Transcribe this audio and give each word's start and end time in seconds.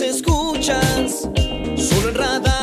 escuchas 0.00 1.28
solo 1.76 2.08
en 2.08 2.14
radar. 2.14 2.53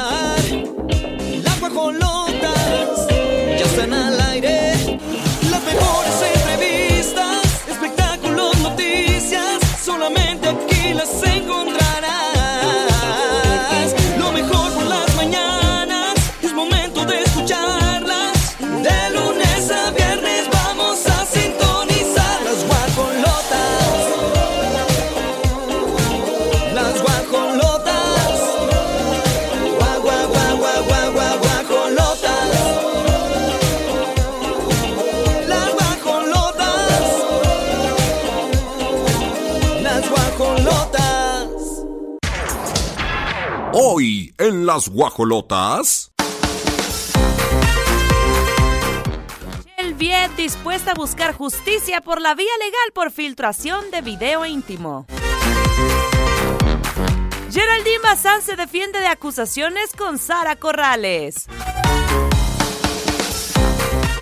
Las 44.74 44.88
guajolotas. 44.88 46.14
Viet 49.98 50.32
dispuesta 50.38 50.92
a 50.92 50.94
buscar 50.94 51.34
justicia 51.34 52.00
por 52.00 52.22
la 52.22 52.36
vía 52.36 52.58
legal 52.58 52.94
por 52.94 53.12
filtración 53.12 53.92
de 53.92 54.00
video 54.00 54.46
íntimo. 54.46 55.08
Geraldine 57.52 58.00
Bazán 58.02 58.42
se 58.42 58.56
defiende 58.56 59.02
de 59.02 59.08
acusaciones 59.08 59.92
con 59.92 60.18
Sara 60.18 60.56
Corrales. 60.56 61.48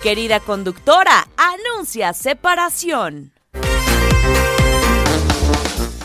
Querida 0.02 0.40
conductora, 0.40 1.28
anuncia 1.36 2.12
separación. 2.12 3.32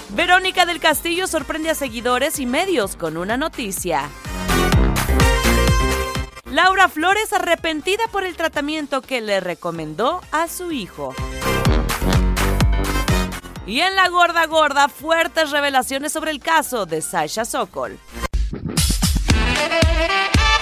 Verónica 0.09 0.67
del 0.67 0.79
Castillo 0.79 1.25
sorprende 1.25 1.71
a 1.71 1.75
seguidores 1.75 2.39
y 2.39 2.45
medios 2.45 2.95
con 2.95 3.17
una 3.17 3.37
noticia. 3.37 4.07
Laura 6.55 6.87
Flores 6.87 7.33
arrepentida 7.33 8.07
por 8.13 8.23
el 8.23 8.37
tratamiento 8.37 9.01
que 9.01 9.19
le 9.19 9.41
recomendó 9.41 10.21
a 10.31 10.47
su 10.47 10.71
hijo. 10.71 11.13
Y 13.67 13.81
en 13.81 13.93
la 13.97 14.07
gorda 14.07 14.45
gorda, 14.45 14.87
fuertes 14.87 15.51
revelaciones 15.51 16.13
sobre 16.13 16.31
el 16.31 16.39
caso 16.39 16.85
de 16.85 17.01
Sasha 17.01 17.43
Sokol. 17.43 17.99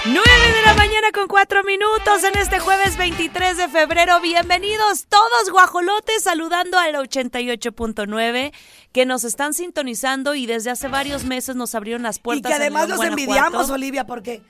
9 0.06 0.22
de 0.54 0.62
la 0.66 0.74
mañana 0.74 1.12
con 1.14 1.28
4 1.28 1.62
minutos 1.64 2.24
en 2.24 2.36
este 2.38 2.58
jueves 2.58 2.98
23 2.98 3.56
de 3.56 3.68
febrero. 3.68 4.20
Bienvenidos 4.20 5.06
todos 5.08 5.50
guajolotes 5.50 6.24
saludando 6.24 6.76
al 6.76 6.94
88.9 6.96 8.52
que 8.92 9.06
nos 9.06 9.24
están 9.24 9.54
sintonizando 9.54 10.34
y 10.34 10.46
desde 10.46 10.70
hace 10.70 10.88
varios 10.88 11.24
meses 11.24 11.56
nos 11.56 11.74
abrieron 11.74 12.02
las 12.02 12.18
Y 12.18 12.20
puertas. 12.20 12.50
que 12.50 12.56
en 12.56 12.62
además 12.62 12.88
León, 12.88 12.98
los 12.98 13.06
envidiamos. 13.08 13.70
Olivia, 13.70 14.06
porque 14.06 14.42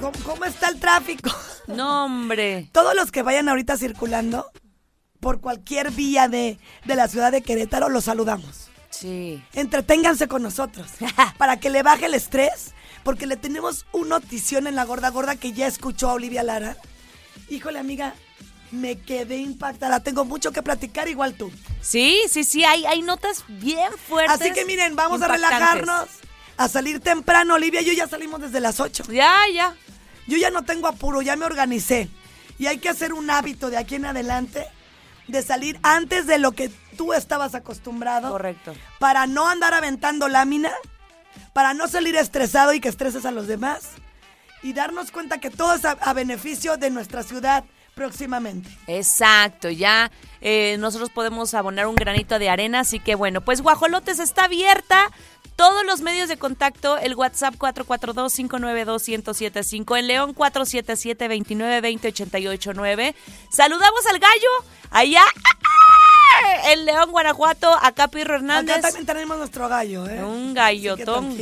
¿cómo, 0.00 0.12
cómo 0.24 0.44
está 0.44 0.68
el 0.68 0.80
tráfico? 0.80 1.30
No, 1.66 2.06
hombre. 2.06 2.68
Todos 2.72 2.96
los 2.96 3.12
que 3.12 3.22
vayan 3.22 3.48
ahorita 3.48 3.76
circulando 3.76 4.50
por 5.20 5.40
cualquier 5.40 5.92
vía 5.92 6.26
de, 6.26 6.58
de 6.84 6.94
la 6.96 7.06
ciudad 7.06 7.30
de 7.30 7.42
Querétaro, 7.42 7.88
los 7.88 8.04
saludamos. 8.04 8.70
Sí. 8.90 9.40
Entreténganse 9.52 10.26
con 10.26 10.42
nosotros 10.42 10.88
para 11.38 11.60
que 11.60 11.70
le 11.70 11.84
baje 11.84 12.06
el 12.06 12.14
estrés, 12.14 12.74
porque 13.04 13.26
le 13.26 13.36
tenemos 13.36 13.86
un 13.92 14.08
notición 14.08 14.66
en 14.66 14.74
la 14.74 14.84
gorda 14.84 15.10
gorda 15.10 15.36
que 15.36 15.52
ya 15.52 15.68
escuchó 15.68 16.10
a 16.10 16.14
Olivia 16.14 16.42
Lara. 16.42 16.76
Híjole, 17.48 17.78
amiga, 17.78 18.14
me 18.72 18.98
quedé 18.98 19.36
impactada. 19.36 20.00
Tengo 20.00 20.24
mucho 20.24 20.50
que 20.50 20.62
platicar, 20.62 21.08
igual 21.08 21.34
tú. 21.34 21.52
Sí, 21.80 22.20
sí, 22.28 22.42
sí, 22.42 22.64
hay, 22.64 22.84
hay 22.84 23.02
notas 23.02 23.44
bien 23.46 23.92
fuertes. 24.08 24.40
Así 24.40 24.52
que 24.52 24.64
miren, 24.64 24.96
vamos 24.96 25.22
a 25.22 25.28
relajarnos, 25.28 26.08
a 26.56 26.68
salir 26.68 26.98
temprano. 26.98 27.54
Olivia 27.54 27.80
y 27.80 27.84
yo 27.84 27.92
ya 27.92 28.08
salimos 28.08 28.40
desde 28.40 28.58
las 28.60 28.80
8. 28.80 29.04
Ya, 29.12 29.36
ya. 29.54 29.76
Yo 30.26 30.36
ya 30.36 30.50
no 30.50 30.62
tengo 30.62 30.86
apuro, 30.88 31.22
ya 31.22 31.36
me 31.36 31.44
organicé. 31.44 32.08
Y 32.58 32.66
hay 32.66 32.78
que 32.78 32.88
hacer 32.88 33.12
un 33.12 33.30
hábito 33.30 33.70
de 33.70 33.78
aquí 33.78 33.96
en 33.96 34.04
adelante 34.04 34.66
de 35.26 35.42
salir 35.42 35.78
antes 35.82 36.26
de 36.26 36.38
lo 36.38 36.52
que 36.52 36.70
tú 36.96 37.12
estabas 37.12 37.54
acostumbrado. 37.54 38.30
Correcto. 38.30 38.74
Para 38.98 39.26
no 39.26 39.48
andar 39.48 39.74
aventando 39.74 40.28
lámina, 40.28 40.70
para 41.52 41.74
no 41.74 41.88
salir 41.88 42.16
estresado 42.16 42.72
y 42.74 42.80
que 42.80 42.88
estreses 42.88 43.24
a 43.24 43.30
los 43.30 43.46
demás. 43.46 43.92
Y 44.62 44.74
darnos 44.74 45.10
cuenta 45.10 45.38
que 45.38 45.50
todo 45.50 45.74
es 45.74 45.84
a, 45.84 45.92
a 45.92 46.12
beneficio 46.12 46.76
de 46.76 46.90
nuestra 46.90 47.22
ciudad 47.22 47.64
próximamente. 47.94 48.70
Exacto, 48.86 49.68
ya 49.68 50.10
eh, 50.40 50.76
nosotros 50.78 51.10
podemos 51.10 51.52
abonar 51.54 51.86
un 51.86 51.94
granito 51.94 52.38
de 52.38 52.48
arena, 52.48 52.80
así 52.80 52.98
que 52.98 53.14
bueno, 53.14 53.40
pues 53.42 53.60
Guajolotes 53.60 54.18
está 54.18 54.44
abierta. 54.44 55.10
Todos 55.60 55.84
los 55.84 56.00
medios 56.00 56.28
de 56.30 56.38
contacto, 56.38 56.96
el 56.96 57.14
WhatsApp 57.14 57.54
442-592-1075, 57.56 59.98
el 59.98 60.06
León 60.06 60.34
477-2920-889. 60.34 63.14
Saludamos 63.50 64.06
al 64.06 64.18
gallo 64.18 64.48
allá 64.90 65.22
en 66.64 66.86
León, 66.86 67.10
Guanajuato, 67.10 67.70
acá 67.82 68.08
Pirro 68.08 68.36
Hernández. 68.36 68.78
Acá 68.78 68.88
también 68.88 69.04
tenemos 69.04 69.36
nuestro 69.36 69.68
gallo, 69.68 70.08
¿eh? 70.08 70.24
Un 70.24 70.54
gallotón. 70.54 71.36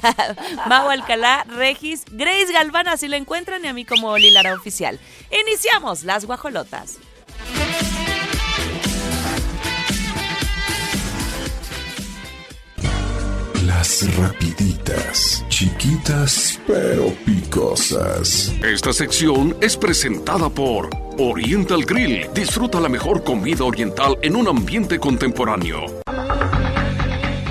Mau 0.66 0.88
Alcalá, 0.88 1.44
Regis, 1.46 2.04
Grace 2.12 2.50
Galván, 2.50 2.88
así 2.88 3.08
lo 3.08 3.16
encuentran 3.16 3.62
y 3.62 3.68
a 3.68 3.74
mí 3.74 3.84
como 3.84 4.08
Oli 4.08 4.30
Lara 4.30 4.54
Oficial. 4.54 4.98
Iniciamos 5.42 6.04
las 6.04 6.24
guajolotas. 6.24 6.96
Las 13.84 14.16
rapiditas, 14.16 15.44
chiquitas 15.50 16.58
pero 16.66 17.08
picosas. 17.26 18.50
Esta 18.62 18.94
sección 18.94 19.54
es 19.60 19.76
presentada 19.76 20.48
por 20.48 20.88
Oriental 21.18 21.84
Grill. 21.84 22.30
Disfruta 22.32 22.80
la 22.80 22.88
mejor 22.88 23.22
comida 23.22 23.62
oriental 23.62 24.16
en 24.22 24.36
un 24.36 24.48
ambiente 24.48 24.98
contemporáneo. 24.98 25.84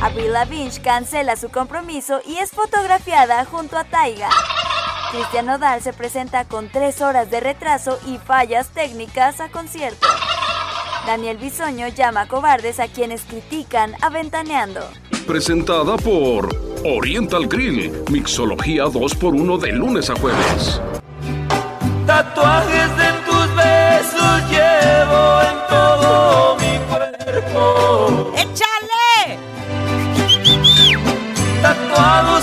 Avril 0.02 0.34
Lavigne 0.34 0.82
cancela 0.82 1.36
su 1.36 1.50
compromiso 1.50 2.20
y 2.26 2.40
es 2.40 2.50
fotografiada 2.50 3.46
junto 3.46 3.78
a 3.78 3.84
Taiga. 3.84 4.30
Cristian 5.12 5.46
Nodal 5.46 5.84
se 5.84 5.94
presenta 5.94 6.46
con 6.46 6.68
tres 6.68 7.02
horas 7.02 7.30
de 7.30 7.42
retraso 7.42 8.00
y 8.08 8.18
fallas 8.18 8.70
técnicas 8.70 9.40
a 9.40 9.50
concierto. 9.50 10.08
Daniel 11.06 11.38
Bisoño 11.38 11.90
llama 11.90 12.28
cobardes 12.30 12.80
a 12.80 12.88
quienes 12.88 13.26
critican 13.26 13.94
Aventaneando. 14.02 14.82
Presentada 15.28 15.98
por 15.98 16.48
Oriental 16.86 17.48
Grill. 17.48 17.92
Mixología 18.10 18.86
2x1 18.86 19.60
de 19.60 19.72
lunes 19.74 20.10
a 20.10 20.16
jueves. 20.16 20.82
Tatuajes 22.08 22.98
de 22.98 23.12
tus 23.26 23.56
besos 23.56 24.50
llevo 24.50 25.42
en 25.42 25.68
todo 25.68 26.56
mi 26.58 26.78
cuerpo. 26.88 28.34
¡Échale! 28.38 29.38
Tatuado 31.62 32.42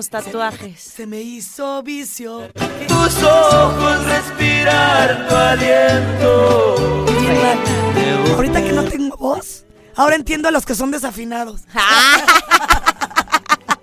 los 0.00 0.08
tatuajes. 0.08 0.80
Se 0.80 1.06
me 1.06 1.20
hizo 1.20 1.82
vicio. 1.82 2.48
Tus 2.88 3.22
ojos 3.22 4.06
respirar 4.06 5.28
tu 5.28 5.34
aliento. 5.34 7.04
Ahorita 8.34 8.62
que 8.62 8.72
no 8.72 8.84
tengo 8.84 9.14
voz, 9.18 9.66
ahora 9.96 10.16
entiendo 10.16 10.48
a 10.48 10.52
los 10.52 10.64
que 10.64 10.74
son 10.74 10.90
desafinados. 10.90 11.64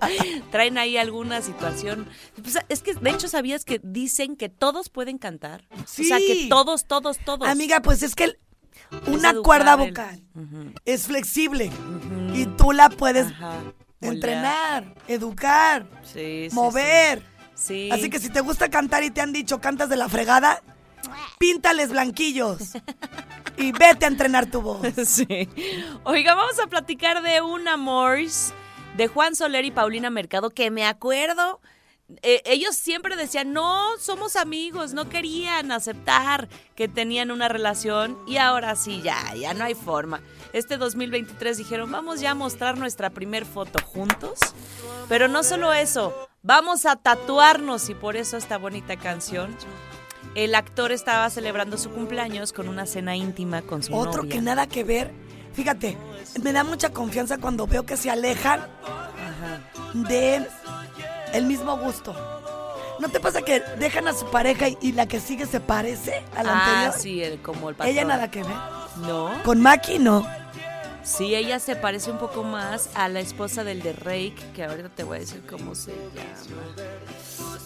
Traen 0.50 0.76
ahí 0.78 0.96
alguna 0.96 1.40
situación. 1.40 2.08
Pues, 2.42 2.58
es 2.68 2.82
que, 2.82 2.94
de 2.94 3.10
hecho, 3.10 3.28
¿sabías 3.28 3.64
que 3.64 3.80
dicen 3.84 4.34
que 4.34 4.48
todos 4.48 4.88
pueden 4.88 5.18
cantar? 5.18 5.68
O 5.72 5.84
sea, 5.86 6.18
que 6.18 6.34
Sí. 6.34 6.48
todos, 6.48 6.84
todos, 6.86 7.18
todos. 7.24 7.46
Amiga, 7.48 7.80
pues 7.80 8.02
es 8.02 8.16
que 8.16 8.24
el- 8.24 8.38
una 9.06 9.34
cuerda 9.34 9.74
el- 9.74 9.78
vocal 9.90 10.20
es 10.84 11.06
flexible 11.06 11.70
y 12.34 12.46
tú 12.46 12.72
la 12.72 12.88
puedes 12.88 13.28
Ajá, 13.28 13.52
entrenar, 14.00 14.94
educar, 15.06 15.86
Sí, 16.04 16.48
sí, 16.50 16.54
mover. 16.54 17.22
Sí. 17.54 17.90
Así 17.90 18.08
que 18.08 18.20
si 18.20 18.30
te 18.30 18.40
gusta 18.40 18.68
cantar 18.68 19.02
y 19.02 19.10
te 19.10 19.20
han 19.20 19.32
dicho 19.32 19.60
cantas 19.60 19.88
de 19.88 19.96
la 19.96 20.08
fregada, 20.08 20.62
píntales 21.38 21.90
blanquillos 21.90 22.74
y 23.56 23.72
vete 23.72 24.04
a 24.04 24.08
entrenar 24.08 24.46
tu 24.46 24.62
voz. 24.62 24.80
Sí. 25.04 25.48
Oiga, 26.04 26.34
vamos 26.34 26.58
a 26.60 26.66
platicar 26.66 27.22
de 27.22 27.40
un 27.40 27.66
amor 27.68 28.18
de 28.96 29.08
Juan 29.08 29.34
Soler 29.34 29.64
y 29.64 29.70
Paulina 29.70 30.10
Mercado 30.10 30.50
que 30.50 30.70
me 30.70 30.86
acuerdo 30.86 31.60
eh, 32.22 32.42
ellos 32.46 32.74
siempre 32.74 33.16
decían, 33.16 33.52
no, 33.52 33.98
somos 33.98 34.36
amigos, 34.36 34.94
no 34.94 35.10
querían 35.10 35.70
aceptar 35.72 36.48
que 36.74 36.88
tenían 36.88 37.30
una 37.30 37.48
relación 37.48 38.18
y 38.26 38.38
ahora 38.38 38.76
sí, 38.76 39.02
ya, 39.02 39.34
ya 39.34 39.52
no 39.52 39.64
hay 39.64 39.74
forma. 39.74 40.22
Este 40.54 40.78
2023 40.78 41.58
dijeron, 41.58 41.92
vamos 41.92 42.20
ya 42.20 42.30
a 42.30 42.34
mostrar 42.34 42.78
nuestra 42.78 43.10
primer 43.10 43.44
foto 43.44 43.78
juntos, 43.84 44.38
pero 45.08 45.28
no 45.28 45.42
solo 45.42 45.74
eso, 45.74 46.28
vamos 46.42 46.86
a 46.86 46.96
tatuarnos 46.96 47.90
y 47.90 47.94
por 47.94 48.16
eso 48.16 48.38
esta 48.38 48.56
bonita 48.56 48.96
canción. 48.96 49.54
El 50.34 50.54
actor 50.54 50.92
estaba 50.92 51.28
celebrando 51.28 51.76
su 51.76 51.90
cumpleaños 51.90 52.52
con 52.52 52.68
una 52.68 52.86
cena 52.86 53.16
íntima 53.16 53.60
con 53.62 53.82
su 53.82 53.94
Otro 53.94 54.22
novia. 54.22 54.36
que 54.36 54.40
nada 54.40 54.66
que 54.66 54.84
ver. 54.84 55.10
Fíjate, 55.52 55.98
me 56.42 56.52
da 56.52 56.64
mucha 56.64 56.90
confianza 56.90 57.38
cuando 57.38 57.66
veo 57.66 57.84
que 57.84 57.96
se 57.96 58.10
alejan 58.10 58.66
de 59.92 60.46
el 61.34 61.46
mismo 61.46 61.76
gusto. 61.78 62.14
¿No 63.00 63.08
te 63.08 63.20
pasa 63.20 63.42
que 63.42 63.60
dejan 63.78 64.08
a 64.08 64.12
su 64.12 64.28
pareja 64.30 64.68
y, 64.68 64.78
y 64.80 64.92
la 64.92 65.06
que 65.06 65.20
sigue 65.20 65.46
se 65.46 65.60
parece 65.60 66.24
a 66.36 66.42
la 66.42 66.52
Ah, 66.52 66.82
anterior? 66.82 66.94
sí, 67.00 67.22
el- 67.22 67.40
como 67.40 67.68
el 67.68 67.76
patrón. 67.76 67.92
Ella 67.94 68.04
nada 68.04 68.30
que 68.30 68.42
ver. 68.42 68.56
No. 69.06 69.30
Con 69.44 69.60
Maki 69.60 69.98
no. 70.00 70.26
Sí, 71.04 71.34
ella 71.34 71.58
se 71.60 71.76
parece 71.76 72.10
un 72.10 72.18
poco 72.18 72.42
más 72.42 72.90
a 72.94 73.08
la 73.08 73.20
esposa 73.20 73.64
del 73.64 73.82
de 73.82 73.92
Rake, 73.94 74.34
que 74.54 74.64
ahorita 74.64 74.88
te 74.90 75.04
voy 75.04 75.18
a 75.18 75.20
decir 75.20 75.42
cómo 75.48 75.74
se 75.74 75.92
llama. 75.92 76.74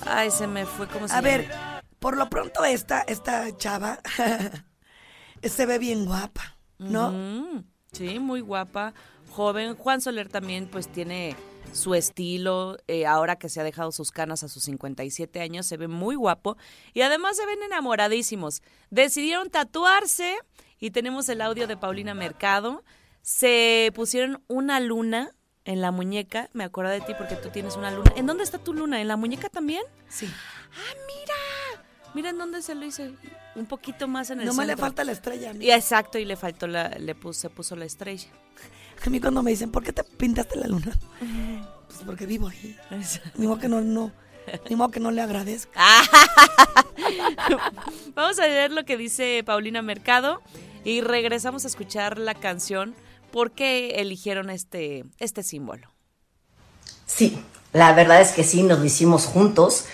Ay, 0.06 0.31
se 0.31 0.47
me 0.47 0.67
fue 0.67 0.87
cómo 0.87 1.08
se 1.08 1.15
A 1.15 1.17
llama. 1.23 1.29
ver, 1.29 1.50
por 1.99 2.17
lo 2.17 2.29
pronto 2.29 2.65
esta, 2.65 3.00
esta 3.00 3.56
chava 3.56 4.00
se 5.43 5.67
ve 5.67 5.79
bien 5.79 6.05
guapa, 6.05 6.56
¿no? 6.79 7.11
Mm, 7.11 7.65
sí, 7.93 8.19
muy 8.19 8.41
guapa, 8.43 8.94
joven. 9.31 9.75
Juan 9.76 10.00
Soler 10.00 10.29
también 10.29 10.67
pues 10.69 10.88
tiene 10.88 11.35
su 11.73 11.95
estilo, 11.95 12.79
eh, 12.87 13.07
ahora 13.07 13.37
que 13.37 13.49
se 13.49 13.61
ha 13.61 13.65
dejado 13.65 13.93
sus 13.93 14.13
canas 14.13 14.43
a 14.43 14.49
sus 14.49 14.65
57 14.65 15.41
años, 15.41 15.67
se 15.67 15.77
ve 15.77 15.89
muy 15.89 16.15
guapo 16.15 16.57
y 16.93 17.03
además 17.03 17.37
se 17.37 17.47
ven 17.47 17.63
enamoradísimos. 17.63 18.63
Decidieron 18.91 19.51
tatuarse 19.51 20.37
y 20.79 20.91
tenemos 20.91 21.29
el 21.29 21.41
audio 21.41 21.67
de 21.67 21.77
Paulina 21.77 22.15
Mercado. 22.15 22.85
Se 23.23 23.91
pusieron 23.95 24.43
una 24.49 24.81
luna 24.81 25.31
en 25.65 25.81
la 25.81 25.93
muñeca, 25.93 26.51
me 26.53 26.65
acuerdo 26.65 26.91
de 26.91 27.01
ti 27.01 27.15
porque 27.17 27.37
tú 27.37 27.51
tienes 27.51 27.77
una 27.77 27.91
luna. 27.91 28.13
¿En 28.17 28.27
dónde 28.27 28.45
está 28.45 28.59
tu 28.59 28.75
luna? 28.75 29.01
¿En 29.01 29.09
la 29.09 29.17
muñeca 29.17 29.49
también? 29.49 29.83
Sí. 30.09 30.29
¡Ah, 30.29 30.95
mira! 31.07 31.85
Mira 32.15 32.31
en 32.31 32.39
dónde 32.39 32.63
se 32.63 32.75
lo 32.75 32.85
hice. 32.85 33.15
Un 33.55 33.67
poquito 33.67 34.09
más 34.09 34.31
en 34.31 34.41
el 34.41 34.47
No 34.47 34.55
me 34.55 34.67
le 34.67 34.77
falta 34.77 35.05
la 35.05 35.13
estrella 35.13 35.53
mí. 35.55 35.65
Y 35.65 35.71
exacto, 35.71 36.19
y 36.19 36.25
le 36.25 36.37
faltó 36.37 36.67
la, 36.67 36.89
le 36.89 37.15
puso, 37.15 37.41
se 37.41 37.51
puso 37.51 37.77
la 37.77 37.85
estrella. 37.85 38.29
A 39.05 39.11
mí 39.11 39.21
cuando 39.21 39.43
me 39.43 39.51
dicen, 39.51 39.71
¿por 39.71 39.83
qué 39.83 39.93
te 39.93 40.05
pintaste 40.05 40.57
la 40.57 40.69
luna? 40.69 40.97
Pues 41.89 42.01
porque 42.07 42.27
vivo 42.27 42.49
ahí. 42.49 42.77
Ni 43.37 43.47
modo 43.47 43.59
que 43.59 43.69
no, 43.69 43.81
no, 43.81 44.13
ni 44.71 44.77
modo 44.77 44.91
que 44.91 45.01
no 45.01 45.11
le 45.11 45.23
agradezco. 45.23 45.73
Vamos 48.15 48.39
a 48.39 48.47
ver 48.47 48.71
lo 48.71 48.85
que 48.85 48.97
dice 48.97 49.43
Paulina 49.45 49.83
Mercado 49.83 50.41
y 50.85 51.01
regresamos 51.01 51.65
a 51.65 51.69
escuchar 51.69 52.19
la 52.19 52.35
canción. 52.35 52.95
¿Por 53.31 53.51
qué 53.51 53.97
eligieron 53.97 54.51
este, 54.51 55.05
este 55.19 55.43
símbolo? 55.43 55.89
Sí, 57.07 57.39
la 57.73 57.93
verdad 57.95 58.21
es 58.21 58.33
que 58.33 58.45
sí, 58.45 58.63
nos 58.63 58.79
lo 58.79 58.85
hicimos 58.85 59.27
juntos. 59.27 59.87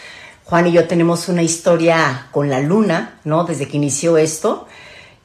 Juan 0.44 0.66
y 0.66 0.72
yo 0.72 0.88
tenemos 0.88 1.28
una 1.28 1.42
historia 1.42 2.28
con 2.32 2.50
la 2.50 2.60
luna, 2.60 3.20
¿no? 3.24 3.44
Desde 3.44 3.68
que 3.68 3.76
inició 3.76 4.18
esto. 4.18 4.66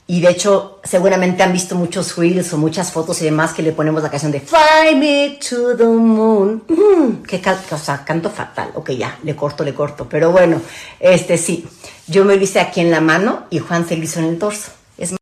Y 0.05 0.19
de 0.19 0.29
hecho, 0.31 0.81
seguramente 0.83 1.43
han 1.43 1.53
visto 1.53 1.75
muchos 1.75 2.17
reels 2.17 2.51
o 2.53 2.57
muchas 2.57 2.91
fotos 2.91 3.21
y 3.21 3.25
demás 3.25 3.53
que 3.53 3.61
le 3.63 3.71
ponemos 3.71 4.03
la 4.03 4.09
canción 4.09 4.33
de 4.33 4.41
Fly 4.41 4.95
Me 4.97 5.39
to 5.49 5.77
the 5.77 5.85
Moon. 5.85 6.61
Mm, 6.67 7.23
qué 7.23 7.39
cal- 7.39 7.59
o 7.71 7.77
sea, 7.77 8.03
canto 8.03 8.29
fatal. 8.29 8.71
Ok, 8.75 8.91
ya, 8.91 9.17
le 9.23 9.33
corto, 9.35 9.63
le 9.63 9.73
corto. 9.73 10.07
Pero 10.09 10.31
bueno, 10.31 10.61
este 10.99 11.37
sí, 11.37 11.65
yo 12.07 12.25
me 12.25 12.35
lo 12.35 12.43
hice 12.43 12.59
aquí 12.59 12.81
en 12.81 12.91
la 12.91 12.99
mano 12.99 13.45
y 13.49 13.59
Juan 13.59 13.87
se 13.87 13.95
lo 13.95 14.03
hizo 14.03 14.19
en 14.19 14.25
el 14.25 14.37
torso. 14.39 14.71
Es 14.97 15.15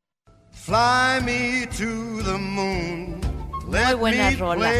Fly 0.51 1.24
me 1.25 1.68
to 1.68 2.24
the 2.25 2.38
moon. 2.39 3.22
Muy 3.68 3.94
buena 4.00 4.31
rola. 4.31 4.72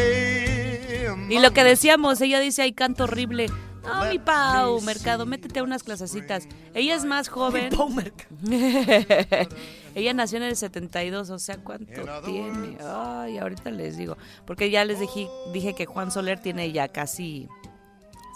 Y 1.28 1.38
lo 1.38 1.52
que 1.52 1.62
decíamos, 1.64 2.20
ella 2.20 2.40
dice, 2.40 2.62
ay, 2.62 2.72
canto 2.72 3.04
horrible. 3.04 3.46
No, 3.84 4.04
mi 4.10 4.18
Pau, 4.18 4.80
Mercado, 4.82 5.26
métete 5.26 5.60
a 5.60 5.62
unas 5.62 5.82
clasecitas. 5.82 6.44
Ella 6.74 6.94
es 6.94 7.04
más 7.04 7.28
joven. 7.28 7.70
Pau 7.70 7.88
Mercado. 7.88 8.28
Ella 9.94 10.12
nació 10.14 10.38
en 10.38 10.44
el 10.44 10.56
72, 10.56 11.30
o 11.30 11.38
sea, 11.38 11.58
¿cuánto 11.58 12.02
tiene? 12.24 12.78
Ay, 12.84 13.38
ahorita 13.38 13.70
les 13.70 13.96
digo. 13.96 14.16
Porque 14.46 14.70
ya 14.70 14.84
les 14.84 15.00
dije, 15.00 15.28
dije 15.52 15.74
que 15.74 15.86
Juan 15.86 16.10
Soler 16.10 16.40
tiene 16.40 16.72
ya 16.72 16.88
casi 16.88 17.48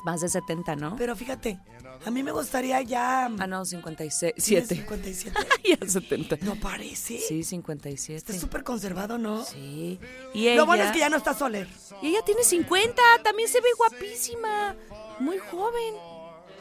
más 0.04 0.20
de 0.20 0.28
70, 0.28 0.76
¿no? 0.76 0.94
Pero 0.96 1.16
fíjate, 1.16 1.58
a 2.04 2.10
mí 2.10 2.22
me 2.22 2.30
gustaría 2.30 2.80
ya... 2.82 3.24
Ah, 3.26 3.46
no, 3.46 3.64
57. 3.64 4.40
¿Tiene 4.40 4.66
57? 4.66 5.36
ya 5.80 5.86
70. 5.88 6.36
No 6.42 6.54
parece. 6.56 7.18
Sí, 7.18 7.42
57. 7.42 8.16
Está 8.16 8.32
súper 8.34 8.62
conservado, 8.62 9.18
¿no? 9.18 9.44
Sí. 9.44 9.98
Y 10.34 10.46
ella, 10.48 10.56
Lo 10.56 10.66
bueno 10.66 10.84
es 10.84 10.92
que 10.92 11.00
ya 11.00 11.08
no 11.08 11.16
está 11.16 11.34
Soler. 11.34 11.66
y 12.02 12.08
ella 12.08 12.20
tiene 12.24 12.44
50, 12.44 13.02
también 13.24 13.48
se 13.48 13.60
ve 13.60 13.68
guapísima. 13.76 14.76
Muy 15.18 15.38
joven. 15.38 15.94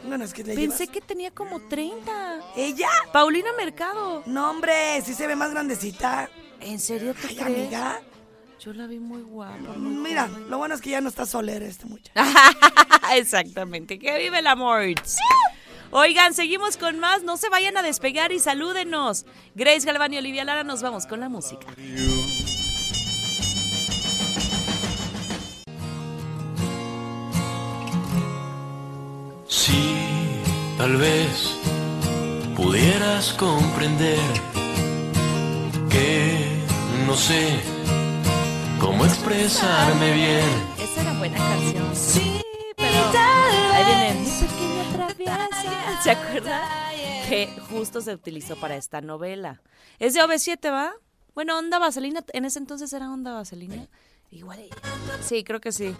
Bueno, 0.04 0.24
es 0.24 0.32
que 0.32 0.44
le 0.44 0.54
Pensé 0.54 0.84
llevas- 0.84 0.92
que 0.92 1.00
tenía 1.00 1.30
como 1.32 1.60
30. 1.60 2.40
¿Ella? 2.56 2.88
Paulina 3.12 3.48
Mercado. 3.56 4.22
No, 4.26 4.50
hombre, 4.50 5.00
sí 5.04 5.14
se 5.14 5.26
ve 5.26 5.34
más 5.36 5.50
grandecita. 5.50 6.30
¿En 6.60 6.78
serio 6.80 7.14
te 7.14 7.26
Ay, 7.28 7.36
crees? 7.36 7.58
amiga. 7.58 8.00
Yo 8.60 8.72
la 8.72 8.86
vi 8.86 8.98
muy 8.98 9.22
guapa. 9.22 9.56
muy 9.76 9.96
Mira, 10.08 10.28
lo 10.48 10.58
bueno 10.58 10.74
es 10.74 10.80
que 10.80 10.90
ya 10.90 11.00
no 11.00 11.08
está 11.08 11.26
Soler 11.26 11.62
este 11.62 11.86
muchacho. 11.86 12.12
Exactamente, 13.14 13.98
que 13.98 14.16
vive 14.18 14.38
el 14.38 14.46
amor. 14.46 14.82
Oigan, 15.92 16.34
seguimos 16.34 16.76
con 16.76 16.98
más, 16.98 17.22
no 17.22 17.36
se 17.36 17.48
vayan 17.48 17.76
a 17.76 17.82
despegar 17.82 18.32
y 18.32 18.38
salúdenos. 18.40 19.24
Grace 19.54 19.86
Galván 19.86 20.12
y 20.14 20.18
Olivia 20.18 20.44
Lara, 20.44 20.64
nos 20.64 20.82
vamos 20.82 21.06
con 21.06 21.20
la 21.20 21.28
música. 21.28 21.66
Tal 30.86 30.98
vez 30.98 31.58
pudieras 32.54 33.32
comprender 33.32 34.20
que 35.90 36.64
no 37.08 37.16
sé 37.16 37.58
cómo 38.78 39.04
expresarme 39.04 40.12
bien. 40.12 40.44
Esa 40.78 41.02
era 41.02 41.12
buena 41.14 41.38
canción. 41.38 41.96
Sí, 41.96 42.40
pero 42.76 43.18
ahí 43.18 43.84
viene 43.84 44.20
mi 44.20 44.30
pequeña 44.30 44.92
traviesia. 44.92 46.02
¿Se 46.04 46.10
acuerdan? 46.12 46.62
Que 47.28 47.48
justo 47.68 48.00
se 48.00 48.14
utilizó 48.14 48.54
para 48.54 48.76
esta 48.76 49.00
novela. 49.00 49.62
Es 49.98 50.14
de 50.14 50.20
OV7, 50.20 50.70
¿va? 50.70 50.94
Bueno, 51.34 51.58
Onda 51.58 51.80
Vaselina, 51.80 52.24
en 52.32 52.44
ese 52.44 52.60
entonces 52.60 52.92
era 52.92 53.10
Onda 53.10 53.32
Vaselina. 53.32 53.88
Igual. 54.30 54.68
Sí, 55.20 55.42
creo 55.42 55.60
que 55.60 55.72
sí. 55.72 55.96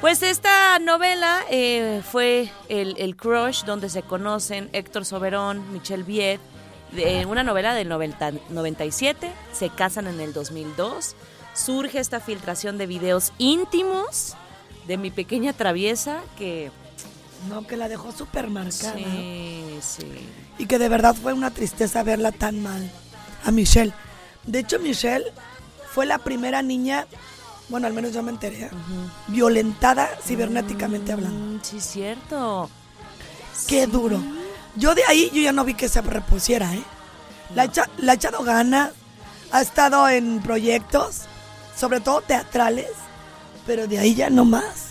Pues 0.00 0.22
esta 0.22 0.78
novela 0.78 1.40
eh, 1.50 2.02
fue 2.08 2.50
el, 2.68 2.94
el 2.98 3.16
Crush, 3.16 3.64
donde 3.64 3.88
se 3.90 4.02
conocen 4.02 4.70
Héctor 4.72 5.04
Soberón, 5.04 5.72
Michelle 5.72 6.04
Viet, 6.04 6.40
de 6.92 7.26
una 7.26 7.42
novela 7.42 7.74
del 7.74 7.88
90 7.88 8.32
97, 8.48 9.30
se 9.52 9.70
casan 9.70 10.06
en 10.06 10.20
el 10.20 10.32
2002, 10.32 11.16
surge 11.52 11.98
esta 11.98 12.20
filtración 12.20 12.78
de 12.78 12.86
videos 12.86 13.32
íntimos 13.38 14.36
de 14.86 14.96
mi 14.96 15.10
pequeña 15.10 15.52
traviesa 15.52 16.20
que... 16.36 16.70
No, 17.48 17.66
que 17.66 17.76
la 17.76 17.88
dejó 17.88 18.10
súper 18.10 18.48
marcada. 18.48 18.94
Sí, 18.96 19.78
sí. 19.80 20.06
Y 20.58 20.66
que 20.66 20.78
de 20.78 20.88
verdad 20.88 21.14
fue 21.14 21.32
una 21.32 21.50
tristeza 21.50 22.02
verla 22.02 22.32
tan 22.32 22.62
mal. 22.62 22.90
A 23.44 23.52
Michelle. 23.52 23.92
De 24.44 24.60
hecho, 24.60 24.80
Michelle 24.80 25.26
fue 25.92 26.04
la 26.04 26.18
primera 26.18 26.62
niña, 26.62 27.06
bueno, 27.68 27.86
al 27.86 27.92
menos 27.92 28.12
yo 28.12 28.22
me 28.22 28.30
enteré, 28.30 28.70
violentada 29.26 30.08
cibernéticamente 30.24 31.12
hablando. 31.12 31.38
Mm, 31.56 31.60
sí, 31.62 31.80
cierto. 31.80 32.70
Qué 33.66 33.86
duro. 33.86 34.20
Yo 34.76 34.94
de 34.94 35.02
ahí 35.08 35.30
yo 35.32 35.40
ya 35.42 35.52
no 35.52 35.64
vi 35.64 35.74
que 35.74 35.88
se 35.88 36.00
repusiera, 36.00 36.74
¿eh? 36.74 36.82
La, 37.54 37.62
ha 37.62 37.64
echa- 37.66 37.88
la 37.98 38.12
ha 38.12 38.14
echado 38.14 38.42
ganas, 38.44 38.90
ha 39.50 39.60
estado 39.62 40.08
en 40.08 40.40
proyectos, 40.40 41.22
sobre 41.76 42.00
todo 42.00 42.20
teatrales, 42.20 42.90
pero 43.66 43.86
de 43.86 43.98
ahí 43.98 44.14
ya 44.14 44.30
no 44.30 44.44
más. 44.44 44.88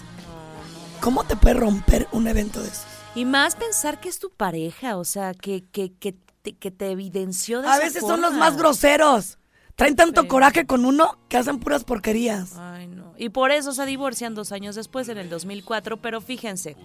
¿Cómo 1.00 1.24
te 1.24 1.36
puede 1.36 1.56
romper 1.56 2.08
un 2.12 2.28
evento 2.28 2.62
de 2.62 2.68
eso? 2.70 2.82
Y 3.16 3.26
más 3.26 3.56
pensar 3.56 4.00
que 4.00 4.10
es 4.10 4.20
tu 4.20 4.30
pareja, 4.32 4.98
o 4.98 5.04
sea, 5.06 5.34
que, 5.34 5.64
que, 5.72 5.94
que, 5.94 6.16
te, 6.42 6.54
que 6.56 6.72
te 6.72 6.92
evidenció 6.92 7.62
de 7.62 7.68
A 7.70 7.76
esa 7.76 7.84
veces 7.86 8.02
son 8.02 8.22
los 8.22 8.34
más 8.34 8.58
groseros. 8.58 9.38
Traen 9.78 9.96
tanto 9.96 10.28
coraje 10.28 10.66
con 10.66 10.86
uno 10.86 11.20
que 11.30 11.38
hacen 11.38 11.60
puras 11.60 11.84
porquerías. 11.84 12.58
Ay, 12.58 12.88
no. 12.88 13.14
Y 13.16 13.30
por 13.30 13.52
eso 13.52 13.74
se 13.74 13.86
divorcian 13.86 14.34
dos 14.34 14.52
años 14.52 14.74
después, 14.76 15.08
en 15.08 15.20
el 15.20 15.30
2004. 15.30 15.98
Pero 15.98 16.20
fíjense, 16.20 16.76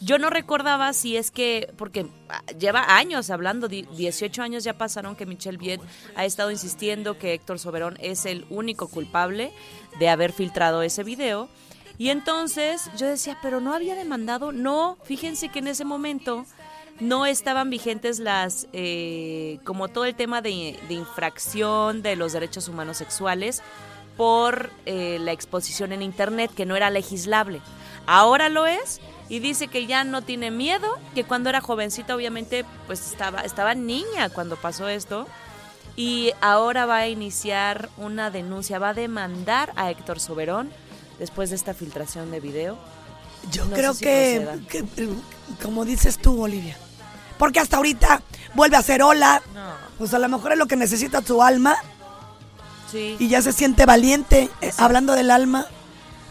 yo 0.00 0.18
no 0.20 0.30
recordaba 0.30 0.92
si 0.92 1.16
es 1.16 1.32
que, 1.32 1.74
porque 1.76 2.06
ah, 2.28 2.42
lleva 2.56 2.96
años 2.96 3.30
hablando, 3.30 3.66
di- 3.66 3.88
18 3.96 4.40
años 4.40 4.62
ya 4.62 4.78
pasaron 4.78 5.16
que 5.16 5.26
Michelle 5.26 5.58
Viet 5.58 5.80
ha 6.14 6.24
estado 6.24 6.52
insistiendo 6.52 7.18
que 7.18 7.34
Héctor 7.34 7.58
Soberón 7.58 7.96
es 8.00 8.24
el 8.24 8.46
único 8.50 8.86
culpable 8.86 9.52
de 9.98 10.08
haber 10.08 10.32
filtrado 10.32 10.82
ese 10.82 11.02
video. 11.02 11.48
Y 12.00 12.10
entonces 12.10 12.88
yo 12.96 13.08
decía, 13.08 13.36
pero 13.42 13.58
no 13.60 13.74
había 13.74 13.96
demandado. 13.96 14.52
No, 14.52 14.96
fíjense 15.02 15.48
que 15.48 15.58
en 15.58 15.66
ese 15.66 15.84
momento 15.84 16.46
no 17.00 17.26
estaban 17.26 17.70
vigentes 17.70 18.18
las, 18.18 18.66
eh, 18.72 19.58
como 19.64 19.88
todo 19.88 20.04
el 20.04 20.14
tema 20.14 20.42
de, 20.42 20.78
de 20.88 20.94
infracción 20.94 22.02
de 22.02 22.16
los 22.16 22.32
derechos 22.32 22.68
humanos 22.68 22.96
sexuales 22.96 23.62
por 24.16 24.70
eh, 24.84 25.18
la 25.20 25.32
exposición 25.32 25.92
en 25.92 26.02
Internet, 26.02 26.50
que 26.54 26.66
no 26.66 26.76
era 26.76 26.90
legislable. 26.90 27.60
Ahora 28.06 28.48
lo 28.48 28.66
es 28.66 29.00
y 29.28 29.38
dice 29.38 29.68
que 29.68 29.86
ya 29.86 30.02
no 30.02 30.22
tiene 30.22 30.50
miedo, 30.50 30.88
que 31.14 31.24
cuando 31.24 31.50
era 31.50 31.60
jovencita 31.60 32.16
obviamente 32.16 32.64
pues 32.86 33.06
estaba, 33.06 33.42
estaba 33.42 33.74
niña 33.74 34.28
cuando 34.30 34.56
pasó 34.56 34.88
esto 34.88 35.26
y 35.94 36.32
ahora 36.40 36.86
va 36.86 36.98
a 36.98 37.08
iniciar 37.08 37.90
una 37.96 38.30
denuncia, 38.30 38.78
va 38.78 38.90
a 38.90 38.94
demandar 38.94 39.72
a 39.76 39.90
Héctor 39.90 40.20
Soberón 40.20 40.70
después 41.18 41.50
de 41.50 41.56
esta 41.56 41.74
filtración 41.74 42.30
de 42.30 42.40
video. 42.40 42.78
Yo 43.52 43.66
No 43.66 43.76
creo 43.76 43.94
si 43.94 44.04
que, 44.04 44.48
que, 44.68 44.84
como 45.62 45.84
dices 45.84 46.18
tú, 46.18 46.42
Olivia, 46.42 46.76
porque 47.38 47.60
hasta 47.60 47.76
ahorita 47.76 48.22
vuelve 48.54 48.76
a 48.76 48.80
hacer 48.80 49.02
hola, 49.02 49.42
No. 49.54 49.72
pues 49.98 50.12
a 50.14 50.18
lo 50.18 50.28
mejor 50.28 50.52
es 50.52 50.58
lo 50.58 50.66
que 50.66 50.76
necesita 50.76 51.20
tu 51.22 51.42
alma 51.42 51.76
Sí. 52.90 53.16
y 53.18 53.28
ya 53.28 53.42
se 53.42 53.52
siente 53.52 53.84
valiente, 53.86 54.50
eh, 54.60 54.72
hablando 54.78 55.12
del 55.14 55.30
alma, 55.30 55.66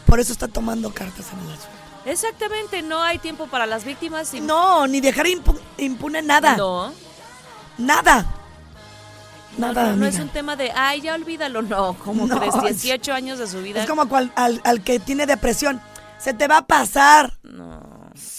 por 0.06 0.20
eso 0.20 0.32
está 0.34 0.48
tomando 0.48 0.94
cartas 0.94 1.26
en 1.34 1.40
el 1.40 1.54
asunto. 1.54 1.68
Exactamente, 2.06 2.82
no 2.82 3.02
hay 3.04 3.20
tiempo 3.20 3.48
para 3.48 3.66
las 3.66 3.84
víctimas. 3.84 4.34
y- 4.34 4.40
No, 4.42 4.88
ni 4.88 5.02
dejar 5.02 5.26
impu- 5.28 5.60
impune 5.78 6.22
nada, 6.22 6.56
No, 6.58 6.94
nada. 7.78 8.26
Nada, 9.58 9.88
no, 9.92 9.96
no 9.98 10.06
es 10.06 10.20
un 10.20 10.30
tema 10.30 10.56
de, 10.56 10.72
ay, 10.72 11.02
ya 11.02 11.16
olvídalo, 11.16 11.64
no, 11.64 11.96
como 11.96 12.28
No, 12.28 12.38
crees, 12.40 12.54
es- 12.76 12.82
18 12.84 13.14
años 13.14 13.40
de 13.40 13.48
su 13.48 13.62
vida. 13.62 13.82
Es 13.82 13.88
como 13.90 14.08
cual- 14.08 14.32
al, 14.36 14.62
al 14.64 14.84
que 14.84 15.00
tiene 15.00 15.26
depresión, 15.26 15.82
se 16.20 16.34
te 16.34 16.48
va 16.48 16.58
a 16.58 16.66
pasar. 16.68 17.34
No, 17.44 17.82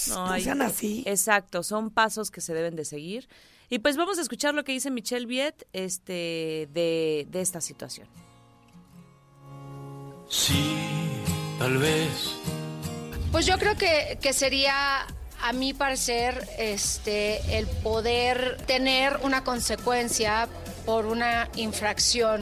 No 0.08 0.26
hay- 0.30 0.42
sean 0.44 0.62
así. 0.62 1.02
Exacto, 1.06 1.62
son 1.62 1.90
pasos 1.90 2.30
que 2.30 2.40
se 2.40 2.54
deben 2.54 2.76
de 2.76 2.85
seguir. 2.85 3.28
Y 3.70 3.80
pues 3.80 3.97
vamos 3.97 4.18
a 4.18 4.23
escuchar 4.23 4.54
lo 4.54 4.64
que 4.64 4.73
dice 4.73 4.90
Michelle 4.90 5.26
Viet 5.26 5.66
este, 5.73 6.68
de, 6.73 7.26
de 7.28 7.40
esta 7.40 7.61
situación. 7.61 8.08
Sí, 10.28 10.75
tal 11.58 11.78
vez. 11.78 12.35
Pues 13.32 13.47
yo 13.47 13.58
creo 13.58 13.76
que, 13.76 14.18
que 14.23 14.32
sería, 14.32 15.06
a 15.42 15.52
mi 15.52 15.75
parecer, 15.75 16.49
este, 16.58 17.58
el 17.58 17.66
poder 17.66 18.56
tener 18.66 19.18
una 19.23 19.44
consecuencia 19.44 20.49
por 20.87 21.04
una 21.06 21.49
infracción 21.56 22.40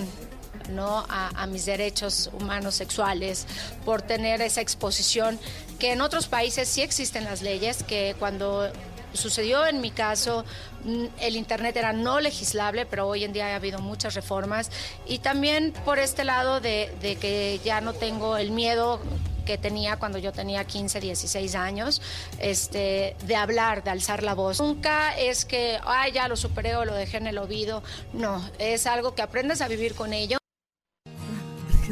¿no? 0.70 1.04
a, 1.08 1.46
mis 1.46 1.66
derechos 1.66 2.30
humanos 2.32 2.74
sexuales, 2.74 3.46
por 3.84 4.02
tener 4.02 4.40
esa 4.40 4.60
exposición, 4.60 5.38
que 5.78 5.92
en 5.92 6.00
otros 6.00 6.26
países 6.26 6.68
sí 6.68 6.82
existen 6.82 7.24
las 7.24 7.42
leyes, 7.42 7.82
que 7.82 8.16
cuando 8.18 8.70
sucedió 9.12 9.66
en 9.66 9.80
mi 9.80 9.90
caso, 9.90 10.44
mm, 10.84 11.04
el 11.20 11.36
Internet 11.36 11.76
era 11.76 11.92
no 11.92 12.20
legislable, 12.20 12.86
pero 12.86 13.06
hoy 13.06 13.24
en 13.24 13.32
día 13.32 13.52
ha 13.52 13.56
habido 13.56 13.78
muchas 13.78 14.14
reformas. 14.14 14.70
Y 15.06 15.18
también 15.18 15.72
por 15.84 15.98
este 15.98 16.24
lado 16.24 16.60
de, 16.60 16.92
de 17.00 17.16
que 17.16 17.60
ya 17.64 17.80
no 17.80 17.92
tengo 17.92 18.36
el 18.36 18.50
miedo 18.50 19.00
que 19.46 19.56
tenía 19.56 19.96
cuando 19.96 20.18
yo 20.18 20.32
tenía 20.32 20.64
15, 20.64 21.00
16 21.00 21.54
años, 21.54 22.02
este, 22.38 23.16
de 23.24 23.36
hablar, 23.36 23.82
de 23.82 23.90
alzar 23.90 24.22
la 24.22 24.34
voz. 24.34 24.60
Nunca 24.60 25.16
es 25.16 25.46
que, 25.46 25.78
ay, 25.84 26.12
ya 26.12 26.28
lo 26.28 26.36
superé 26.36 26.76
o 26.76 26.84
lo 26.84 26.94
dejé 26.94 27.16
en 27.16 27.28
el 27.28 27.38
olvido. 27.38 27.82
No, 28.12 28.46
es 28.58 28.86
algo 28.86 29.14
que 29.14 29.22
aprendes 29.22 29.62
a 29.62 29.68
vivir 29.68 29.94
con 29.94 30.12
ello. 30.12 30.36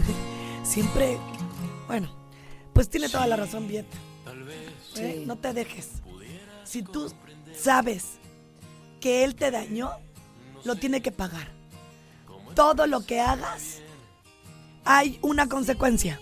Siempre, 0.64 1.18
bueno, 1.86 2.08
pues 2.72 2.88
tiene 2.88 3.08
toda 3.08 3.26
la 3.26 3.36
razón, 3.36 3.68
Viet. 3.68 3.86
¿eh? 3.86 4.74
Sí. 4.94 5.24
No 5.26 5.36
te 5.36 5.52
dejes. 5.52 5.90
Si 6.64 6.82
tú 6.82 7.12
sabes 7.56 8.04
que 9.00 9.24
él 9.24 9.34
te 9.34 9.50
dañó, 9.50 9.92
lo 10.64 10.76
tiene 10.76 11.02
que 11.02 11.12
pagar. 11.12 11.52
Todo 12.54 12.86
lo 12.86 13.04
que 13.04 13.20
hagas, 13.20 13.80
hay 14.84 15.18
una 15.22 15.48
consecuencia. 15.48 16.20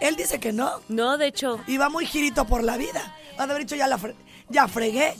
Él 0.00 0.16
dice 0.16 0.40
que 0.40 0.52
no. 0.52 0.80
No, 0.88 1.18
de 1.18 1.26
hecho, 1.28 1.60
Y 1.66 1.76
va 1.76 1.88
muy 1.88 2.06
girito 2.06 2.46
por 2.46 2.62
la 2.64 2.76
vida. 2.76 3.14
Va 3.38 3.40
a 3.40 3.42
haber 3.44 3.58
dicho, 3.58 3.76
ya, 3.76 3.86
la 3.86 3.98
fre- 3.98 4.14
ya 4.48 4.66
fregué. 4.68 5.14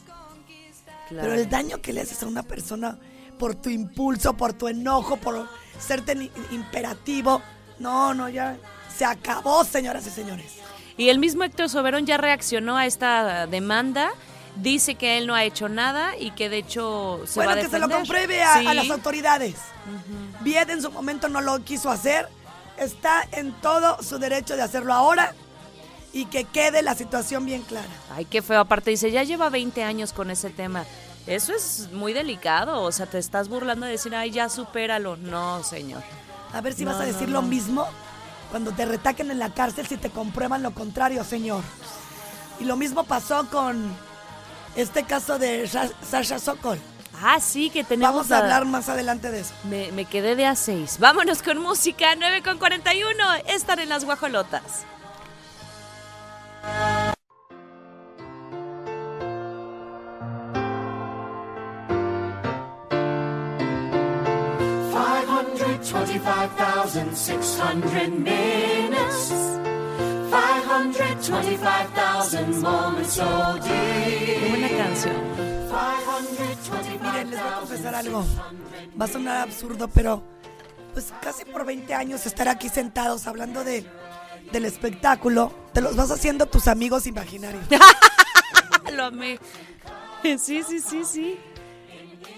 claro. 1.08 1.28
Pero 1.28 1.34
el 1.34 1.48
daño 1.48 1.80
que 1.80 1.92
le 1.92 2.00
haces 2.02 2.22
a 2.22 2.26
una 2.26 2.42
persona 2.42 2.98
por 3.38 3.54
tu 3.54 3.68
impulso, 3.70 4.36
por 4.36 4.52
tu 4.52 4.68
enojo, 4.68 5.16
por 5.16 5.48
ser 5.78 6.02
tan 6.02 6.30
imperativo. 6.50 7.42
No, 7.78 8.14
no, 8.14 8.28
ya 8.28 8.56
se 8.96 9.04
acabó, 9.04 9.64
señoras 9.64 10.06
y 10.06 10.10
señores. 10.10 10.52
Y 10.96 11.08
el 11.08 11.18
mismo 11.18 11.42
Héctor 11.44 11.68
Soberón 11.68 12.06
ya 12.06 12.16
reaccionó 12.16 12.76
a 12.76 12.86
esta 12.86 13.46
demanda. 13.46 14.10
Dice 14.56 14.94
que 14.94 15.18
él 15.18 15.26
no 15.26 15.34
ha 15.34 15.42
hecho 15.42 15.68
nada 15.68 16.16
y 16.16 16.30
que 16.30 16.48
de 16.48 16.58
hecho 16.58 17.20
se 17.26 17.40
bueno, 17.40 17.50
va 17.50 17.56
a 17.56 17.60
que 17.62 17.68
se 17.68 17.78
lo 17.80 17.88
defender. 17.88 17.96
compruebe 17.96 18.42
a, 18.42 18.60
Sí. 18.60 18.66
a 18.68 18.74
las 18.74 18.88
autoridades. 18.90 19.56
Vied 20.40 20.70
en 20.70 20.80
su 20.80 20.92
momento 20.92 21.28
no 21.28 21.40
lo 21.40 21.58
quiso 21.64 21.90
hacer. 21.90 22.28
Está 22.76 23.26
en 23.32 23.52
todo 23.60 24.00
su 24.02 24.18
derecho 24.18 24.54
de 24.54 24.62
hacerlo 24.62 24.92
ahora 24.94 25.34
y 26.12 26.26
que 26.26 26.44
quede 26.44 26.82
la 26.82 26.94
situación 26.94 27.44
bien 27.44 27.62
clara. 27.62 27.88
Ay, 28.14 28.24
qué 28.26 28.42
feo. 28.42 28.60
Aparte 28.60 28.90
dice, 28.90 29.10
ya 29.10 29.24
lleva 29.24 29.48
20 29.50 29.82
años 29.82 30.12
con 30.12 30.30
ese 30.30 30.50
tema. 30.50 30.84
Eso 31.26 31.52
es 31.54 31.88
muy 31.92 32.12
delicado. 32.12 32.82
O 32.82 32.92
sea, 32.92 33.06
te 33.06 33.18
estás 33.18 33.48
burlando 33.48 33.86
de 33.86 33.92
decir, 33.92 34.14
ay, 34.14 34.30
ya 34.30 34.48
supéralo. 34.48 35.16
No, 35.16 35.62
señor. 35.64 36.02
A 36.52 36.60
ver 36.60 36.74
si 36.74 36.84
No, 36.84 36.92
vas 36.92 37.00
a 37.00 37.04
decir 37.04 37.28
no. 37.28 37.40
lo 37.40 37.42
mismo 37.42 37.86
cuando 38.50 38.72
te 38.72 38.84
retaquen 38.84 39.30
en 39.30 39.38
la 39.38 39.50
cárcel 39.52 39.86
si 39.86 39.96
te 39.96 40.10
comprueban 40.10 40.62
lo 40.62 40.72
contrario, 40.72 41.24
señor. 41.24 41.62
Y 42.60 42.64
lo 42.64 42.76
mismo 42.76 43.04
pasó 43.04 43.48
con 43.50 43.96
este 44.76 45.04
caso 45.04 45.38
de 45.38 45.66
Sha- 45.66 45.90
Sasha 46.08 46.38
Sokol. 46.38 46.78
Ah, 47.22 47.38
sí, 47.40 47.70
que 47.70 47.84
tenemos 47.84 48.12
Vamos 48.14 48.30
a 48.32 48.38
hablar 48.38 48.64
más 48.66 48.88
adelante 48.88 49.30
de 49.30 49.40
eso. 49.40 49.54
Me, 49.64 49.90
me 49.92 50.04
quedé 50.04 50.36
de 50.36 50.46
a 50.46 50.54
6. 50.56 50.98
Vámonos 50.98 51.42
con 51.42 51.58
música, 51.58 52.14
9 52.16 52.42
con 52.42 52.58
41. 52.58 53.08
Están 53.46 53.78
en 53.78 53.88
las 53.88 54.04
guajolotas. 54.04 54.84
25,600 65.94 68.18
minutes, 68.18 69.30
525,000 70.28 72.60
moments 72.60 73.18
all 73.20 73.60
day. 73.60 74.48
Buena 74.50 74.68
canción. 74.68 75.14
Miren, 77.00 77.30
les 77.30 77.40
voy 77.40 77.48
a 77.48 77.54
confesar 77.60 77.94
algo. 77.94 78.24
Va 79.00 79.04
a 79.04 79.08
sonar 79.08 79.36
absurdo, 79.42 79.86
pero 79.88 80.20
pues 80.92 81.12
casi 81.22 81.44
por 81.44 81.64
20 81.64 81.94
años 81.94 82.26
estar 82.26 82.48
aquí 82.48 82.68
sentados 82.68 83.28
hablando 83.28 83.62
de, 83.62 83.86
del 84.50 84.64
espectáculo, 84.64 85.52
te 85.72 85.80
los 85.80 85.94
vas 85.94 86.10
haciendo 86.10 86.46
tus 86.46 86.66
amigos 86.66 87.06
imaginarios. 87.06 87.62
Lo 88.92 89.04
amé. 89.04 89.38
Sí, 90.22 90.38
sí, 90.64 90.80
sí, 90.80 91.04
sí. 91.04 91.38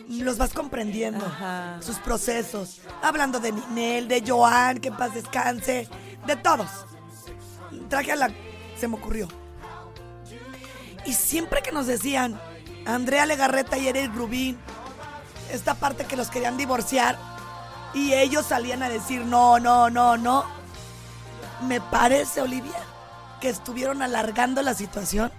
Los 0.08 0.38
vas 0.38 0.52
comprendiendo, 0.52 1.24
Ajá. 1.26 1.78
sus 1.80 1.96
procesos. 1.98 2.80
Hablando 3.02 3.40
de 3.40 3.52
Ninel, 3.52 4.06
de 4.08 4.22
Joan, 4.26 4.78
que 4.78 4.88
en 4.88 4.96
paz 4.96 5.14
descanse, 5.14 5.88
de 6.26 6.36
todos. 6.36 6.68
Traje 7.88 8.12
a 8.12 8.16
la... 8.16 8.30
se 8.78 8.86
me 8.86 8.96
ocurrió. 8.96 9.28
Y 11.04 11.12
siempre 11.12 11.62
que 11.62 11.72
nos 11.72 11.86
decían, 11.86 12.40
Andrea 12.86 13.26
Legarreta 13.26 13.78
y 13.78 13.88
Eric 13.88 14.14
Rubín, 14.14 14.58
esta 15.52 15.74
parte 15.74 16.04
que 16.04 16.16
los 16.16 16.28
querían 16.28 16.56
divorciar, 16.56 17.18
y 17.94 18.12
ellos 18.12 18.46
salían 18.46 18.82
a 18.82 18.88
decir, 18.88 19.24
no, 19.24 19.58
no, 19.58 19.90
no, 19.90 20.16
no. 20.16 20.44
Me 21.66 21.80
parece, 21.80 22.42
Olivia, 22.42 22.78
que 23.40 23.48
estuvieron 23.48 24.02
alargando 24.02 24.62
la 24.62 24.74
situación, 24.74 25.32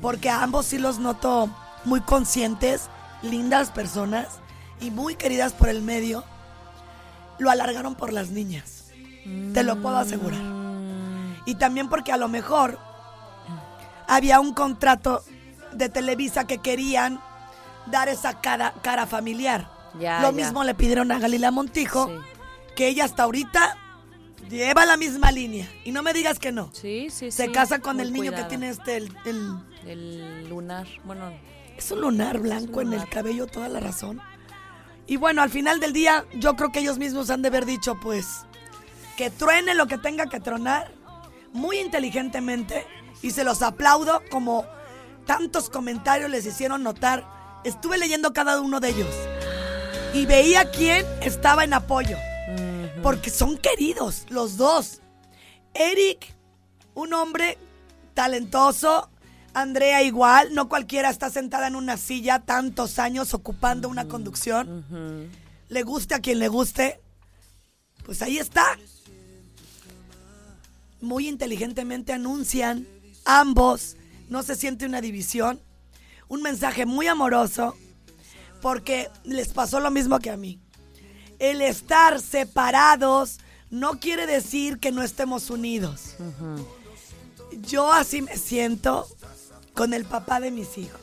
porque 0.00 0.30
a 0.30 0.42
ambos 0.42 0.66
sí 0.66 0.78
los 0.78 0.98
noto 0.98 1.50
muy 1.84 2.00
conscientes, 2.00 2.88
lindas 3.22 3.70
personas 3.70 4.26
y 4.80 4.90
muy 4.90 5.14
queridas 5.16 5.52
por 5.52 5.68
el 5.68 5.82
medio. 5.82 6.24
Lo 7.38 7.50
alargaron 7.50 7.94
por 7.94 8.12
las 8.12 8.30
niñas, 8.30 8.90
te 9.54 9.62
lo 9.62 9.80
puedo 9.80 9.96
asegurar. 9.96 10.40
Y 11.46 11.54
también 11.56 11.88
porque 11.88 12.12
a 12.12 12.16
lo 12.16 12.28
mejor 12.28 12.78
había 14.06 14.40
un 14.40 14.52
contrato 14.54 15.24
de 15.72 15.88
Televisa 15.88 16.46
que 16.46 16.58
querían 16.58 17.20
dar 17.86 18.08
esa 18.08 18.40
cara, 18.40 18.74
cara 18.82 19.06
familiar. 19.06 19.68
Ya, 19.98 20.20
Lo 20.20 20.30
ya. 20.30 20.32
mismo 20.32 20.62
le 20.64 20.74
pidieron 20.74 21.10
a 21.12 21.18
Galila 21.18 21.50
Montijo, 21.50 22.06
Sí. 22.08 22.14
que 22.76 22.88
ella 22.88 23.04
hasta 23.04 23.24
ahorita 23.24 23.76
lleva 24.48 24.84
la 24.86 24.96
misma 24.96 25.32
línea. 25.32 25.68
Y 25.84 25.92
no 25.92 26.02
me 26.02 26.12
digas 26.12 26.38
que 26.38 26.52
no. 26.52 26.70
Sí, 26.72 27.08
sí, 27.10 27.30
Se 27.30 27.46
sí. 27.46 27.52
casa 27.52 27.80
con 27.80 27.96
Muy 27.96 28.06
el 28.06 28.12
niño 28.12 28.32
que 28.32 28.44
tiene 28.44 28.68
este, 28.68 28.96
el, 28.98 29.12
el- 29.24 29.56
El 29.86 30.48
lunar. 30.48 30.86
Bueno, 31.04 31.32
es 31.76 31.90
un 31.90 32.00
lunar 32.00 32.38
blanco 32.38 32.80
en 32.80 32.92
el 32.92 33.08
cabello, 33.08 33.46
toda 33.46 33.68
la 33.68 33.80
razón. 33.80 34.20
Y 35.06 35.16
bueno, 35.16 35.42
al 35.42 35.50
final 35.50 35.80
del 35.80 35.92
día, 35.92 36.24
yo 36.34 36.54
creo 36.56 36.70
que 36.72 36.80
ellos 36.80 36.98
mismos 36.98 37.30
han 37.30 37.42
de 37.42 37.48
haber 37.48 37.66
dicho, 37.66 37.98
pues, 38.00 38.46
que 39.16 39.30
truene 39.30 39.74
lo 39.74 39.86
que 39.86 39.98
tenga 39.98 40.26
que 40.26 40.40
tronar, 40.40 40.92
muy 41.52 41.78
inteligentemente 41.78 42.86
y 43.20 43.30
se 43.30 43.44
los 43.44 43.62
aplaudo 43.62 44.22
como 44.30 44.66
tantos 45.26 45.70
comentarios 45.70 46.30
les 46.30 46.46
hicieron 46.46 46.82
notar. 46.82 47.60
Estuve 47.64 47.98
leyendo 47.98 48.32
cada 48.32 48.60
uno 48.60 48.80
de 48.80 48.88
ellos 48.88 49.14
y 50.14 50.26
veía 50.26 50.70
quién 50.70 51.06
estaba 51.20 51.64
en 51.64 51.74
apoyo. 51.74 52.16
Porque 53.02 53.30
son 53.30 53.58
queridos 53.58 54.26
los 54.28 54.56
dos. 54.56 55.00
Eric, 55.74 56.34
un 56.94 57.12
hombre 57.14 57.58
talentoso. 58.14 59.08
Andrea 59.54 60.02
igual, 60.02 60.54
no 60.54 60.68
cualquiera 60.68 61.10
está 61.10 61.30
sentada 61.30 61.66
en 61.66 61.76
una 61.76 61.96
silla 61.96 62.40
tantos 62.40 62.98
años 62.98 63.34
ocupando 63.34 63.88
una 63.88 64.08
conducción. 64.08 65.30
Le 65.68 65.82
guste 65.82 66.14
a 66.14 66.20
quien 66.20 66.38
le 66.38 66.48
guste. 66.48 67.00
Pues 68.04 68.22
ahí 68.22 68.38
está. 68.38 68.78
Muy 71.00 71.28
inteligentemente 71.28 72.12
anuncian 72.12 72.86
ambos, 73.24 73.96
no 74.28 74.42
se 74.42 74.54
siente 74.54 74.86
una 74.86 75.00
división, 75.00 75.60
un 76.28 76.42
mensaje 76.42 76.86
muy 76.86 77.06
amoroso, 77.06 77.76
porque 78.60 79.10
les 79.24 79.48
pasó 79.48 79.80
lo 79.80 79.90
mismo 79.90 80.18
que 80.20 80.30
a 80.30 80.36
mí. 80.36 80.60
El 81.38 81.60
estar 81.60 82.20
separados 82.20 83.38
no 83.70 83.98
quiere 83.98 84.26
decir 84.26 84.78
que 84.78 84.92
no 84.92 85.02
estemos 85.02 85.50
unidos. 85.50 86.14
Yo 87.68 87.92
así 87.92 88.22
me 88.22 88.36
siento 88.36 89.06
con 89.74 89.94
el 89.94 90.04
papá 90.04 90.40
de 90.40 90.50
mis 90.50 90.78
hijos. 90.78 91.00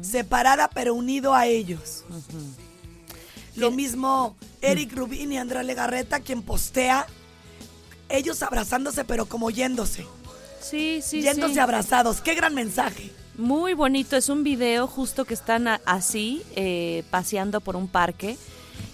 Separada 0.00 0.68
pero 0.72 0.94
unido 0.94 1.34
a 1.34 1.46
ellos. 1.46 2.04
Lo 3.56 3.70
mismo 3.70 4.36
Eric 4.62 4.94
Rubin 4.94 5.32
y 5.32 5.38
Andrea 5.38 5.62
Legarreta, 5.62 6.20
quien 6.20 6.42
postea 6.42 7.06
ellos 8.08 8.42
abrazándose 8.42 9.04
pero 9.04 9.26
como 9.26 9.50
yéndose. 9.50 10.06
Sí, 10.60 11.00
sí, 11.02 11.22
Yéndose 11.22 11.54
sí. 11.54 11.60
abrazados. 11.60 12.20
Qué 12.20 12.34
gran 12.34 12.54
mensaje. 12.54 13.10
Muy 13.38 13.72
bonito, 13.74 14.16
es 14.16 14.28
un 14.28 14.42
video 14.44 14.86
justo 14.86 15.24
que 15.24 15.32
están 15.32 15.66
así, 15.86 16.42
eh, 16.54 17.02
paseando 17.10 17.60
por 17.62 17.76
un 17.76 17.88
parque. 17.88 18.36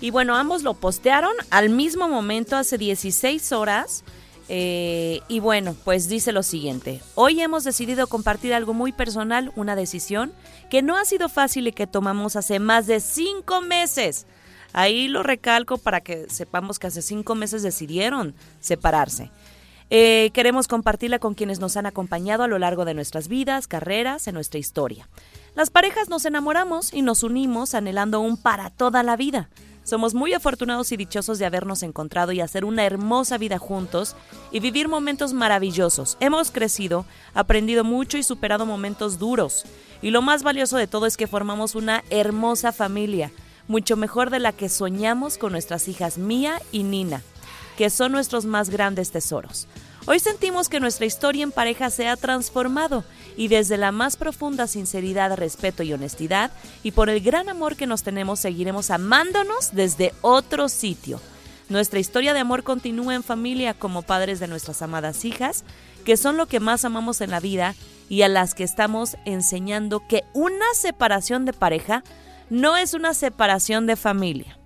Y 0.01 0.11
bueno, 0.11 0.37
ambos 0.37 0.63
lo 0.63 0.75
postearon 0.75 1.33
al 1.51 1.71
mismo 1.71 2.09
momento, 2.09 2.57
hace 2.57 2.79
16 2.79 3.51
horas. 3.53 4.05
Eh, 4.49 5.21
y 5.29 5.41
bueno, 5.41 5.75
pues 5.85 6.09
dice 6.09 6.33
lo 6.33 6.43
siguiente. 6.43 7.00
Hoy 7.15 7.41
hemos 7.41 7.65
decidido 7.65 8.07
compartir 8.07 8.55
algo 8.55 8.75
muy 8.75 8.93
personal, 8.93 9.53
una 9.57 9.76
decisión 9.76 10.33
que 10.71 10.83
no 10.83 10.97
ha 10.97 11.05
sido 11.05 11.29
fácil 11.29 11.67
y 11.69 11.73
que 11.73 11.87
tomamos 11.87 12.37
hace 12.37 12.59
más 12.59 12.87
de 12.87 13.00
cinco 13.00 13.61
meses. 13.61 14.26
Ahí 14.73 15.09
lo 15.09 15.23
recalco 15.23 15.79
para 15.79 16.00
que 16.00 16.29
sepamos 16.29 16.79
que 16.79 16.88
hace 16.88 17.03
cinco 17.03 17.35
meses 17.35 17.62
decidieron 17.62 18.35
separarse. 18.61 19.31
Eh, 19.88 20.31
queremos 20.35 20.67
compartirla 20.67 21.21
con 21.21 21.35
quienes 21.35 21.61
nos 21.61 21.76
han 21.76 21.87
acompañado 21.87 22.43
a 22.43 22.49
lo 22.49 22.59
largo 22.59 22.85
de 22.85 22.95
nuestras 22.95 23.29
vidas, 23.29 23.69
carreras, 23.69 24.26
en 24.26 24.35
nuestra 24.35 24.59
historia. 24.59 25.09
Las 25.55 25.71
parejas 25.71 26.09
nos 26.09 26.25
enamoramos 26.25 26.93
y 26.93 27.03
nos 27.03 27.23
unimos 27.23 27.75
anhelando 27.75 28.21
un 28.21 28.37
para 28.37 28.71
toda 28.71 29.03
la 29.03 29.17
vida. 29.17 29.49
Somos 29.87 30.14
muy 30.14 30.35
afortunados 30.35 30.90
y 30.90 30.97
dichosos 30.97 31.38
de 31.38 31.47
habernos 31.47 31.85
encontrado 31.85 32.33
y 32.33 32.40
hacer 32.40 32.64
una 32.64 32.85
hermosa 32.85 33.38
vida 33.38 33.57
juntos 33.57 34.16
y 34.50 34.59
vivir 34.59 34.88
momentos 34.88 35.33
maravillosos. 35.33 36.16
Hemos 36.19 36.50
crecido, 36.50 37.07
aprendido 37.35 37.85
mucho 37.85 38.19
y 38.19 38.25
superado 38.25 38.66
momentos 38.66 39.21
duros. 39.21 39.64
Y 40.02 40.11
lo 40.11 40.23
más 40.23 40.43
valioso 40.43 40.76
de 40.76 40.88
todo 40.88 41.07
es 41.07 41.16
que 41.16 41.28
formamos 41.28 41.76
una 41.76 42.02
hermosa 42.11 42.73
familia, 42.73 43.31
mucho 43.69 43.97
mejor 43.97 44.31
de 44.31 44.40
la 44.40 44.50
que 44.50 44.69
soñamos 44.69 45.38
con 45.38 45.52
nuestras 45.52 45.87
hijas 45.87 46.19
Mía 46.19 46.61
y 46.73 46.83
Nina 46.83 47.23
que 47.76 47.90
son 47.90 48.12
nuestros 48.12 48.47
más 48.47 48.71
grandes 48.71 49.11
tesoros. 49.11 49.69
Hoy 50.09 50.21
sentimos 50.21 50.69
que 50.69 50.79
nuestra 50.79 51.05
historia 51.05 51.43
en 51.43 51.51
pareja 51.51 51.91
se 51.91 52.07
ha 52.07 52.17
transformado 52.17 53.05
y 53.37 53.49
desde 53.49 53.77
la 53.77 53.90
más 53.90 54.16
profunda 54.16 54.69
sinceridad, 54.69 55.37
respeto 55.37 55.83
y 55.83 55.92
honestidad 55.92 56.53
y 56.85 56.92
por 56.92 57.11
el 57.11 57.21
gran 57.21 57.49
amor 57.49 57.75
que 57.75 57.88
nos 57.88 58.05
tenemos 58.05 58.38
seguiremos 58.38 58.90
amándonos 58.90 59.71
desde 59.73 60.14
otro 60.21 60.69
sitio. 60.69 61.21
Nuestra 61.69 61.99
historia 61.99 62.35
de 62.35 62.38
amor 62.38 62.62
continúa 62.62 63.16
en 63.16 63.25
familia 63.25 63.75
como 63.75 64.03
padres 64.03 64.38
de 64.38 64.47
nuestras 64.47 64.81
amadas 64.81 65.25
hijas, 65.25 65.64
que 66.05 66.16
son 66.16 66.37
lo 66.37 66.47
que 66.47 66.61
más 66.61 66.85
amamos 66.85 67.21
en 67.21 67.33
la 67.33 67.40
vida 67.40 67.75
y 68.09 68.23
a 68.23 68.29
las 68.29 68.55
que 68.55 68.62
estamos 68.62 69.16
enseñando 69.25 70.07
que 70.07 70.23
una 70.35 70.66
separación 70.75 71.45
de 71.45 71.53
pareja 71.53 72.05
no 72.49 72.77
es 72.77 72.95
una 72.95 73.12
separación 73.12 73.87
de 73.87 73.97
familia. 73.97 74.57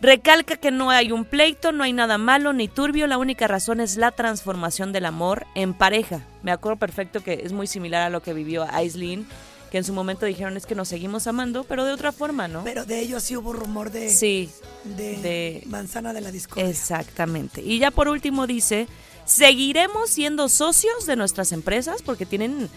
Recalca 0.00 0.56
que 0.56 0.70
no 0.70 0.90
hay 0.90 1.10
un 1.10 1.24
pleito, 1.24 1.72
no 1.72 1.82
hay 1.82 1.92
nada 1.92 2.18
malo 2.18 2.52
ni 2.52 2.68
turbio, 2.68 3.06
la 3.06 3.16
única 3.18 3.46
razón 3.48 3.80
es 3.80 3.96
la 3.96 4.10
transformación 4.12 4.92
del 4.92 5.06
amor 5.06 5.46
en 5.54 5.72
pareja. 5.72 6.20
Me 6.42 6.52
acuerdo 6.52 6.78
perfecto 6.78 7.22
que 7.24 7.40
es 7.44 7.52
muy 7.52 7.66
similar 7.66 8.02
a 8.02 8.10
lo 8.10 8.20
que 8.22 8.34
vivió 8.34 8.64
Aislinn, 8.70 9.26
que 9.70 9.78
en 9.78 9.84
su 9.84 9.94
momento 9.94 10.26
dijeron 10.26 10.56
es 10.56 10.66
que 10.66 10.74
nos 10.74 10.88
seguimos 10.88 11.26
amando, 11.26 11.64
pero 11.64 11.84
de 11.84 11.92
otra 11.92 12.12
forma, 12.12 12.46
¿no? 12.46 12.62
Pero 12.62 12.84
de 12.84 13.00
ellos 13.00 13.22
sí 13.22 13.36
hubo 13.36 13.52
rumor 13.54 13.90
de, 13.90 14.10
Sí, 14.10 14.50
de, 14.84 15.16
de- 15.16 15.62
manzana 15.66 16.12
de 16.12 16.20
la 16.20 16.30
discordia. 16.30 16.68
Exactamente. 16.68 17.62
Y 17.62 17.78
ya 17.78 17.90
por 17.90 18.08
último 18.08 18.46
dice, 18.46 18.86
seguiremos 19.24 20.10
siendo 20.10 20.48
socios 20.50 21.06
de 21.06 21.16
nuestras 21.16 21.52
empresas 21.52 22.02
porque 22.02 22.26
tienen 22.26 22.68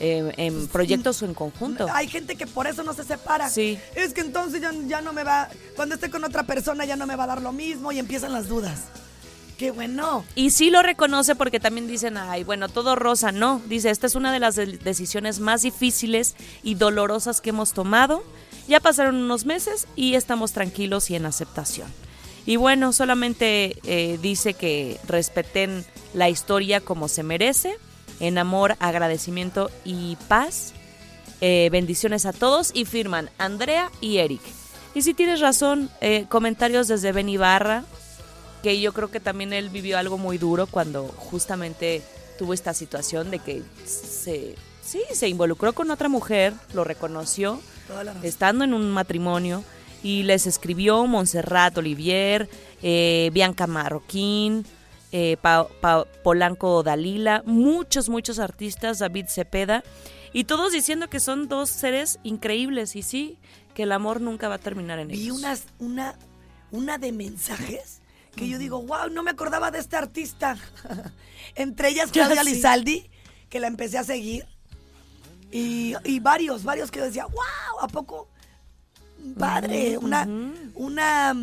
eh, 0.00 0.32
en 0.36 0.68
proyectos 0.68 1.22
en 1.22 1.34
conjunto. 1.34 1.86
Hay 1.92 2.08
gente 2.08 2.36
que 2.36 2.46
por 2.46 2.66
eso 2.66 2.82
no 2.82 2.92
se 2.94 3.04
separa. 3.04 3.48
Sí. 3.50 3.78
Es 3.94 4.12
que 4.14 4.20
entonces 4.20 4.60
ya, 4.60 4.72
ya 4.86 5.00
no 5.00 5.12
me 5.12 5.24
va, 5.24 5.48
cuando 5.76 5.94
esté 5.94 6.10
con 6.10 6.24
otra 6.24 6.44
persona 6.44 6.84
ya 6.84 6.96
no 6.96 7.06
me 7.06 7.16
va 7.16 7.24
a 7.24 7.28
dar 7.28 7.42
lo 7.42 7.52
mismo 7.52 7.92
y 7.92 7.98
empiezan 7.98 8.32
las 8.32 8.48
dudas. 8.48 8.80
Qué 9.58 9.72
bueno. 9.72 10.24
Y 10.36 10.50
sí 10.50 10.70
lo 10.70 10.82
reconoce 10.82 11.34
porque 11.34 11.58
también 11.58 11.88
dicen, 11.88 12.16
ay, 12.16 12.44
bueno, 12.44 12.68
todo 12.68 12.94
rosa, 12.94 13.32
no. 13.32 13.60
Dice, 13.66 13.90
esta 13.90 14.06
es 14.06 14.14
una 14.14 14.32
de 14.32 14.38
las 14.38 14.54
de- 14.54 14.78
decisiones 14.78 15.40
más 15.40 15.62
difíciles 15.62 16.36
y 16.62 16.76
dolorosas 16.76 17.40
que 17.40 17.50
hemos 17.50 17.72
tomado. 17.72 18.22
Ya 18.68 18.78
pasaron 18.78 19.16
unos 19.16 19.46
meses 19.46 19.88
y 19.96 20.14
estamos 20.14 20.52
tranquilos 20.52 21.10
y 21.10 21.16
en 21.16 21.26
aceptación. 21.26 21.88
Y 22.46 22.54
bueno, 22.56 22.92
solamente 22.92 23.76
eh, 23.82 24.18
dice 24.22 24.54
que 24.54 25.00
respeten 25.08 25.84
la 26.14 26.28
historia 26.30 26.80
como 26.80 27.08
se 27.08 27.22
merece, 27.24 27.76
en 28.20 28.38
amor, 28.38 28.76
agradecimiento 28.80 29.70
y 29.84 30.16
paz. 30.28 30.72
Eh, 31.40 31.68
bendiciones 31.70 32.26
a 32.26 32.32
todos 32.32 32.72
y 32.74 32.84
firman 32.84 33.30
Andrea 33.38 33.90
y 34.00 34.18
Eric. 34.18 34.40
Y 34.94 35.02
si 35.02 35.14
tienes 35.14 35.40
razón, 35.40 35.90
eh, 36.00 36.26
comentarios 36.28 36.88
desde 36.88 37.12
Ben 37.12 37.28
Ibarra, 37.28 37.84
que 38.62 38.80
yo 38.80 38.92
creo 38.92 39.10
que 39.10 39.20
también 39.20 39.52
él 39.52 39.70
vivió 39.70 39.98
algo 39.98 40.18
muy 40.18 40.38
duro 40.38 40.66
cuando 40.66 41.06
justamente 41.06 42.02
tuvo 42.38 42.54
esta 42.54 42.74
situación 42.74 43.30
de 43.30 43.38
que 43.38 43.62
se, 43.84 44.54
sí, 44.82 45.02
se 45.12 45.28
involucró 45.28 45.72
con 45.72 45.90
otra 45.90 46.08
mujer, 46.08 46.54
lo 46.72 46.84
reconoció, 46.84 47.60
estando 48.22 48.64
en 48.64 48.74
un 48.74 48.90
matrimonio, 48.90 49.62
y 50.02 50.22
les 50.22 50.46
escribió 50.46 51.06
Montserrat 51.06 51.76
Olivier, 51.78 52.48
eh, 52.82 53.30
Bianca 53.32 53.66
Marroquín, 53.66 54.64
eh, 55.12 55.36
Pa- 55.40 55.68
Pa- 55.80 56.04
Polanco 56.22 56.82
Dalila, 56.82 57.42
muchos, 57.46 58.08
muchos 58.08 58.38
artistas, 58.38 58.98
David 58.98 59.26
Cepeda, 59.28 59.82
y 60.32 60.44
todos 60.44 60.72
diciendo 60.72 61.08
que 61.08 61.20
son 61.20 61.48
dos 61.48 61.70
seres 61.70 62.18
increíbles, 62.22 62.94
y 62.96 63.02
sí, 63.02 63.38
que 63.74 63.84
el 63.84 63.92
amor 63.92 64.20
nunca 64.20 64.48
va 64.48 64.56
a 64.56 64.58
terminar 64.58 64.98
en 64.98 65.08
Vi 65.08 65.22
ellos. 65.24 65.38
unas, 65.38 65.64
una, 65.78 66.18
una 66.70 66.98
de 66.98 67.12
mensajes 67.12 68.00
que 68.36 68.48
yo 68.48 68.58
digo, 68.58 68.82
wow, 68.82 69.08
no 69.10 69.22
me 69.22 69.30
acordaba 69.32 69.70
de 69.70 69.78
este 69.80 69.96
artista. 69.96 70.56
Entre 71.56 71.88
ellas 71.88 72.10
Claudia 72.12 72.44
Sí. 72.44 72.50
Lizaldi, 72.54 73.10
que 73.48 73.58
la 73.58 73.66
empecé 73.66 73.98
a 73.98 74.04
seguir. 74.04 74.46
Y, 75.50 75.94
y 76.04 76.20
varios, 76.20 76.62
varios 76.62 76.90
que 76.90 76.98
yo 77.00 77.06
decía, 77.06 77.24
wow, 77.26 77.80
¿a 77.80 77.88
poco? 77.88 78.28
Padre, 79.38 79.98
una, 79.98 80.28
una, 80.74 81.34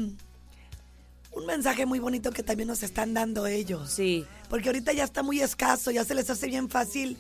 un 1.35 1.45
mensaje 1.45 1.85
muy 1.85 1.99
bonito 1.99 2.31
que 2.31 2.43
también 2.43 2.67
nos 2.67 2.81
están 2.81 3.13
dando 3.13 3.45
ellos. 3.45 3.91
Sí. 3.91 4.25
Porque 4.49 4.69
ahorita 4.69 4.93
ya 4.93 5.03
está 5.03 5.21
muy 5.21 5.41
escaso, 5.41 5.91
ya 5.91 6.03
se 6.05 6.15
les 6.15 6.29
hace 6.29 6.47
bien 6.47 6.69
fácil 6.69 7.17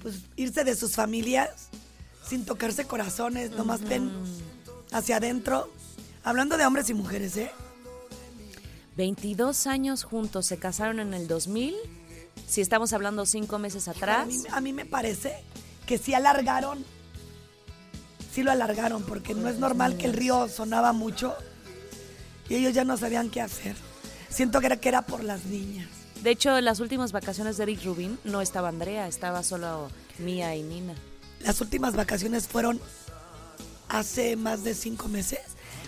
pues, 0.00 0.22
irse 0.36 0.64
de 0.64 0.76
sus 0.76 0.92
familias 0.94 1.68
sin 2.26 2.44
tocarse 2.44 2.86
corazones, 2.86 3.50
nomás 3.50 3.82
ven 3.82 4.10
hacia 4.92 5.16
adentro. 5.16 5.70
Hablando 6.22 6.56
de 6.56 6.64
hombres 6.64 6.88
y 6.88 6.94
mujeres, 6.94 7.36
¿eh? 7.36 7.50
22 8.96 9.66
años 9.66 10.04
juntos, 10.04 10.46
se 10.46 10.56
casaron 10.56 11.00
en 11.00 11.12
el 11.12 11.26
2000. 11.26 11.74
Si 12.46 12.60
estamos 12.60 12.92
hablando 12.92 13.26
cinco 13.26 13.58
meses 13.58 13.88
A 13.88 13.90
atrás. 13.90 14.26
mí, 14.28 14.36
a 14.50 14.60
mí 14.60 14.72
me 14.72 14.86
parece 14.86 15.36
que 15.86 15.98
sí 15.98 16.14
alargaron, 16.14 16.84
sí 18.32 18.42
lo 18.42 18.52
alargaron, 18.52 19.02
porque 19.02 19.34
no 19.34 19.48
es 19.48 19.58
normal 19.58 19.98
que 19.98 20.06
el 20.06 20.12
río 20.14 20.48
sonaba 20.48 20.92
mucho 20.92 21.34
y 22.48 22.54
ellos 22.56 22.74
ya 22.74 22.84
no 22.84 22.96
sabían 22.96 23.30
qué 23.30 23.40
hacer. 23.40 23.76
Siento 24.28 24.60
que 24.60 24.66
era, 24.66 24.76
que 24.78 24.88
era 24.88 25.02
por 25.02 25.22
las 25.22 25.44
niñas. 25.46 25.88
De 26.22 26.30
hecho, 26.30 26.56
en 26.56 26.64
las 26.64 26.80
últimas 26.80 27.12
vacaciones 27.12 27.56
de 27.56 27.64
Eric 27.64 27.84
Rubin 27.84 28.18
no 28.24 28.40
estaba 28.40 28.68
Andrea, 28.68 29.06
estaba 29.08 29.42
solo 29.42 29.90
Mía 30.18 30.54
y 30.56 30.62
Nina. 30.62 30.94
Las 31.40 31.60
últimas 31.60 31.94
vacaciones 31.94 32.48
fueron 32.48 32.80
hace 33.88 34.36
más 34.36 34.64
de 34.64 34.74
cinco 34.74 35.08
meses. 35.08 35.40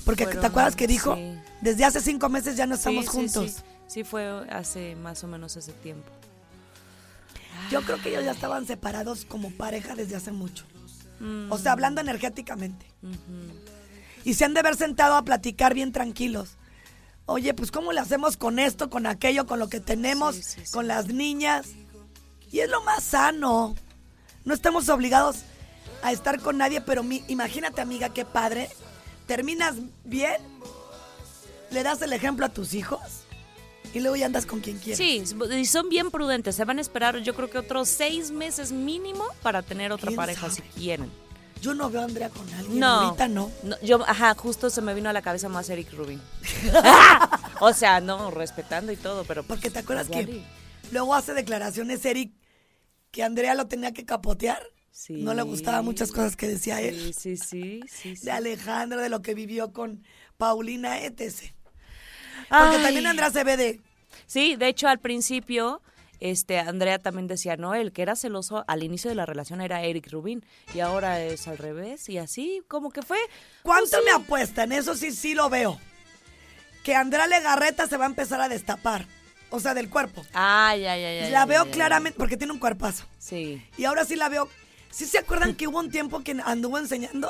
Porque 0.04 0.24
Fueron, 0.24 0.40
te 0.42 0.46
acuerdas 0.46 0.76
que 0.76 0.86
dijo, 0.86 1.16
sí. 1.16 1.34
desde 1.62 1.84
hace 1.84 2.00
cinco 2.00 2.28
meses 2.28 2.56
ya 2.56 2.66
no 2.66 2.74
estamos 2.76 3.06
Sí, 3.06 3.10
juntos. 3.10 3.50
Sí, 3.50 3.62
sí, 3.88 4.04
fue 4.04 4.28
hace 4.50 4.94
más 4.96 5.24
o 5.24 5.26
menos 5.26 5.56
ese 5.56 5.72
tiempo. 5.72 6.08
Yo 7.70 7.82
creo 7.82 8.00
que 8.00 8.10
ellos 8.10 8.24
ya 8.24 8.30
estaban 8.32 8.66
separados 8.66 9.24
como 9.24 9.50
pareja 9.50 9.94
desde 9.96 10.14
hace 10.14 10.30
mucho. 10.30 10.64
Mm. 11.18 11.50
O 11.50 11.58
sea, 11.58 11.72
hablando 11.72 12.00
energéticamente. 12.00 12.86
Y 14.26 14.34
se 14.34 14.44
han 14.44 14.54
de 14.54 14.60
haber 14.60 14.74
sentado 14.74 15.14
a 15.14 15.22
platicar 15.22 15.72
bien 15.72 15.92
tranquilos. 15.92 16.56
Oye, 17.26 17.54
pues 17.54 17.70
¿cómo 17.70 17.92
le 17.92 18.00
hacemos 18.00 18.36
con 18.36 18.58
esto, 18.58 18.90
con 18.90 19.06
aquello, 19.06 19.46
con 19.46 19.60
lo 19.60 19.68
que 19.68 19.78
tenemos, 19.78 20.56
con 20.72 20.88
las 20.88 21.06
niñas? 21.06 21.68
Y 22.50 22.58
es 22.58 22.68
lo 22.68 22.82
más 22.82 23.04
sano. 23.04 23.76
No 24.44 24.52
estamos 24.52 24.88
obligados 24.88 25.36
a 26.02 26.10
estar 26.10 26.40
con 26.40 26.58
nadie, 26.58 26.80
pero 26.80 27.04
mi- 27.04 27.22
imagínate, 27.28 27.80
amiga, 27.80 28.08
qué 28.08 28.24
padre. 28.24 28.68
Terminas 29.28 29.76
bien, 30.04 30.40
le 31.70 31.84
das 31.84 32.02
el 32.02 32.12
ejemplo 32.12 32.46
a 32.46 32.48
tus 32.48 32.74
hijos 32.74 33.00
y 33.94 34.00
luego 34.00 34.16
ya 34.16 34.26
andas 34.26 34.44
con 34.44 34.58
quien 34.60 34.78
quieras. 34.78 34.98
Sí, 34.98 35.22
y 35.56 35.64
son 35.66 35.88
bien 35.88 36.10
prudentes. 36.10 36.56
Se 36.56 36.64
van 36.64 36.78
a 36.78 36.80
esperar, 36.80 37.16
yo 37.18 37.34
creo 37.36 37.48
que 37.48 37.58
otros 37.58 37.88
seis 37.88 38.32
meses 38.32 38.72
mínimo 38.72 39.24
para 39.42 39.62
tener 39.62 39.92
otra 39.92 40.08
¿Quién 40.08 40.16
pareja 40.16 40.42
sabe? 40.50 40.54
si 40.54 40.62
quieren. 40.80 41.10
Yo 41.60 41.74
no 41.74 41.90
veo 41.90 42.02
a 42.02 42.04
Andrea 42.04 42.30
con 42.30 42.48
alguien. 42.54 42.78
No, 42.78 42.86
Ahorita 42.86 43.28
no. 43.28 43.50
Yo, 43.82 44.02
ajá, 44.06 44.34
justo 44.34 44.70
se 44.70 44.82
me 44.82 44.94
vino 44.94 45.08
a 45.08 45.12
la 45.12 45.22
cabeza 45.22 45.48
más 45.48 45.68
Eric 45.70 45.92
Rubin. 45.92 46.20
o 47.60 47.72
sea, 47.72 48.00
no, 48.00 48.30
respetando 48.30 48.92
y 48.92 48.96
todo, 48.96 49.24
pero. 49.24 49.42
Porque 49.42 49.70
te 49.70 49.78
acuerdas 49.78 50.08
igual 50.08 50.26
que 50.26 50.42
luego 50.92 51.14
hace 51.14 51.34
declaraciones 51.34 52.04
Eric 52.04 52.32
que 53.10 53.22
Andrea 53.22 53.54
lo 53.54 53.66
tenía 53.66 53.92
que 53.92 54.04
capotear. 54.04 54.62
Sí. 54.90 55.22
No 55.22 55.34
le 55.34 55.42
gustaban 55.42 55.84
muchas 55.84 56.10
cosas 56.10 56.36
que 56.36 56.48
decía 56.48 56.80
él. 56.80 57.12
Sí, 57.14 57.36
sí, 57.36 57.36
sí, 57.36 57.80
sí, 57.88 58.16
sí. 58.16 58.24
De 58.24 58.30
Alejandra, 58.30 59.00
de 59.00 59.10
lo 59.10 59.20
que 59.20 59.34
vivió 59.34 59.72
con 59.72 60.02
Paulina, 60.38 61.02
etc. 61.02 61.52
Porque 62.48 62.76
Ay. 62.76 62.82
también 62.82 63.06
Andrea 63.06 63.30
se 63.30 63.44
ve 63.44 63.56
de... 63.56 63.80
Sí, 64.26 64.56
de 64.56 64.68
hecho, 64.68 64.88
al 64.88 64.98
principio, 64.98 65.82
este, 66.20 66.58
Andrea 66.58 66.98
también 66.98 67.26
decía, 67.26 67.56
no, 67.56 67.74
el 67.74 67.92
que 67.92 68.02
era 68.02 68.16
celoso 68.16 68.64
al 68.66 68.82
inicio 68.82 69.10
de 69.10 69.16
la 69.16 69.26
relación 69.26 69.60
era 69.60 69.82
Eric 69.82 70.10
Rubin 70.10 70.44
y 70.74 70.80
ahora 70.80 71.22
es 71.22 71.46
al 71.48 71.58
revés 71.58 72.08
y 72.08 72.18
así, 72.18 72.62
como 72.68 72.90
que 72.90 73.02
fue. 73.02 73.18
¿Cuánto 73.62 73.90
pues, 73.90 74.02
sí. 74.02 74.06
me 74.06 74.12
apuestan? 74.12 74.72
Eso 74.72 74.94
sí, 74.94 75.12
sí 75.12 75.34
lo 75.34 75.50
veo. 75.50 75.78
Que 76.82 76.94
Andrea 76.94 77.26
Legarreta 77.26 77.86
se 77.86 77.96
va 77.96 78.04
a 78.04 78.08
empezar 78.08 78.40
a 78.40 78.48
destapar. 78.48 79.06
O 79.50 79.60
sea, 79.60 79.74
del 79.74 79.88
cuerpo. 79.88 80.24
Ay, 80.32 80.86
ay, 80.86 81.04
ay, 81.04 81.18
ay. 81.24 81.30
la 81.30 81.46
veo 81.46 81.70
claramente, 81.70 82.18
porque 82.18 82.36
tiene 82.36 82.52
un 82.52 82.58
cuerpazo. 82.58 83.04
Sí. 83.18 83.64
Y 83.76 83.84
ahora 83.84 84.04
sí 84.04 84.16
la 84.16 84.28
veo. 84.28 84.48
¿Sí 84.90 85.06
se 85.06 85.18
acuerdan 85.18 85.54
que 85.54 85.68
hubo 85.68 85.78
un 85.78 85.90
tiempo 85.90 86.20
que 86.24 86.36
anduvo 86.44 86.78
enseñando 86.78 87.28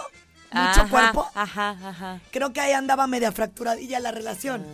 mucho 0.53 0.81
Ajá, 0.81 0.89
cuerpo? 0.89 1.31
Ajá, 1.35 1.77
ajá. 1.83 2.21
Creo 2.31 2.53
que 2.53 2.61
ahí 2.61 2.73
andaba 2.73 3.07
media 3.07 3.33
fracturadilla 3.33 4.01
la 4.01 4.13
relación. 4.13 4.65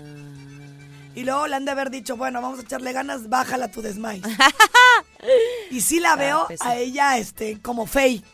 Y 1.14 1.25
luego 1.25 1.46
le 1.46 1.57
han 1.57 1.64
de 1.64 1.70
haber 1.70 1.90
dicho, 1.90 2.16
bueno, 2.16 2.40
vamos 2.40 2.59
a 2.59 2.62
echarle 2.62 2.92
ganas, 2.92 3.29
bájala 3.29 3.70
tu 3.70 3.83
desmayo. 3.83 4.22
y 5.70 5.81
sí 5.81 6.01
la 6.01 6.16
veo 6.16 6.46
pues 6.46 6.62
a 6.62 6.77
ella 6.77 7.18
este, 7.18 7.61
como 7.61 7.87
fey. 7.87 8.25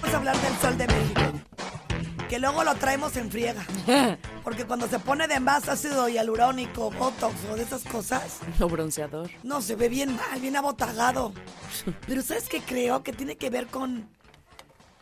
Vamos 0.00 0.14
a 0.14 0.16
hablar 0.16 0.36
del 0.36 0.56
sol 0.56 0.76
de 0.78 0.86
México. 0.88 1.27
Que 2.28 2.38
luego 2.38 2.62
lo 2.62 2.74
traemos 2.74 3.16
en 3.16 3.30
friega. 3.30 3.64
Porque 4.44 4.66
cuando 4.66 4.86
se 4.88 4.98
pone 4.98 5.26
de 5.28 5.40
más 5.40 5.68
ácido 5.68 6.08
hialurónico, 6.08 6.90
botox 6.90 7.34
o 7.50 7.56
de 7.56 7.62
esas 7.62 7.84
cosas, 7.84 8.38
Lo 8.58 8.68
bronceador. 8.68 9.30
no, 9.42 9.62
se 9.62 9.76
ve 9.76 9.88
bien 9.88 10.14
mal, 10.16 10.40
bien 10.40 10.56
abotagado. 10.56 11.32
Pero 12.06 12.22
¿sabes 12.22 12.48
qué 12.48 12.60
creo? 12.60 13.02
Que 13.02 13.12
tiene 13.12 13.36
que 13.36 13.48
ver 13.50 13.66
con, 13.68 14.08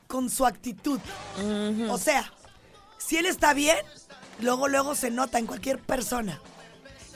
con 0.06 0.30
su 0.30 0.46
actitud. 0.46 1.00
O 1.90 1.98
sea, 1.98 2.32
si 2.98 3.16
él 3.16 3.26
está 3.26 3.54
bien, 3.54 3.76
luego, 4.40 4.68
luego 4.68 4.94
se 4.94 5.10
nota 5.10 5.38
en 5.38 5.46
cualquier 5.46 5.80
persona. 5.80 6.40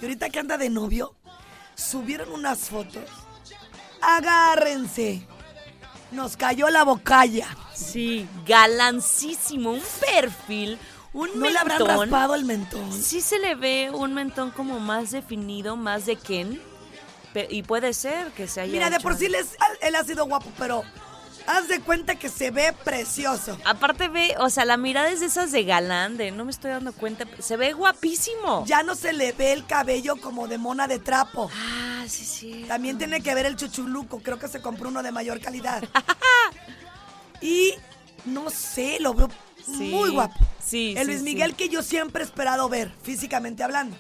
Y 0.00 0.04
ahorita 0.06 0.30
que 0.30 0.40
anda 0.40 0.56
de 0.58 0.70
novio, 0.70 1.14
subieron 1.76 2.32
unas 2.32 2.58
fotos. 2.68 3.04
Agárrense. 4.00 5.26
Nos 6.12 6.36
cayó 6.36 6.68
la 6.70 6.84
bocalla. 6.84 7.46
Sí, 7.74 8.28
galancísimo, 8.46 9.72
un 9.72 9.82
perfil, 10.00 10.78
un 11.12 11.30
¿No 11.38 11.48
le 11.48 11.58
habrán 11.58 11.78
mentón. 11.78 11.98
raspado 12.10 12.34
el 12.34 12.44
mentón? 12.44 12.92
Sí 12.92 13.20
se 13.20 13.38
le 13.38 13.54
ve 13.54 13.90
un 13.92 14.14
mentón 14.14 14.50
como 14.50 14.80
más 14.80 15.10
definido, 15.12 15.76
más 15.76 16.06
de 16.06 16.16
Ken. 16.16 16.60
pe- 17.32 17.46
Y 17.50 17.62
puede 17.62 17.92
ser 17.94 18.32
que 18.32 18.48
se 18.48 18.60
haya 18.60 18.72
Mira, 18.72 18.90
de 18.90 18.96
hecho- 18.96 19.02
por 19.04 19.16
sí 19.16 19.26
él, 19.26 19.36
es- 19.36 19.56
él 19.82 19.94
ha 19.94 20.02
sido 20.02 20.26
guapo, 20.26 20.50
pero 20.58 20.82
haz 21.46 21.68
de 21.68 21.80
cuenta 21.80 22.16
que 22.16 22.28
se 22.28 22.50
ve 22.50 22.74
precioso. 22.84 23.56
Aparte 23.64 24.08
ve, 24.08 24.34
o 24.40 24.50
sea, 24.50 24.64
la 24.64 24.76
mirada 24.76 25.08
es 25.10 25.20
de 25.20 25.26
esas 25.26 25.52
de 25.52 25.62
galán, 25.64 26.16
de 26.16 26.32
no 26.32 26.44
me 26.44 26.50
estoy 26.50 26.72
dando 26.72 26.92
cuenta. 26.92 27.24
Se 27.38 27.56
ve 27.56 27.72
guapísimo. 27.72 28.64
Ya 28.66 28.82
no 28.82 28.96
se 28.96 29.12
le 29.12 29.30
ve 29.32 29.52
el 29.52 29.64
cabello 29.64 30.16
como 30.16 30.48
de 30.48 30.58
mona 30.58 30.88
de 30.88 30.98
trapo. 30.98 31.48
Sí, 32.10 32.24
sí. 32.24 32.64
También 32.66 32.98
tiene 32.98 33.20
que 33.22 33.34
ver 33.34 33.46
el 33.46 33.56
chuchuluco. 33.56 34.20
Creo 34.20 34.38
que 34.38 34.48
se 34.48 34.60
compró 34.60 34.88
uno 34.88 35.02
de 35.02 35.12
mayor 35.12 35.40
calidad. 35.40 35.82
y 37.40 37.74
no 38.24 38.50
sé, 38.50 38.98
lo 39.00 39.14
veo 39.14 39.28
Sí, 39.64 39.90
muy 39.90 40.10
guapo. 40.10 40.34
sí, 40.58 40.94
El 40.96 41.06
Luis 41.06 41.18
sí. 41.18 41.24
Miguel 41.24 41.54
que 41.54 41.68
yo 41.68 41.82
siempre 41.82 42.22
he 42.22 42.26
esperado 42.26 42.68
ver, 42.68 42.90
físicamente 43.02 43.62
hablando. 43.62 43.96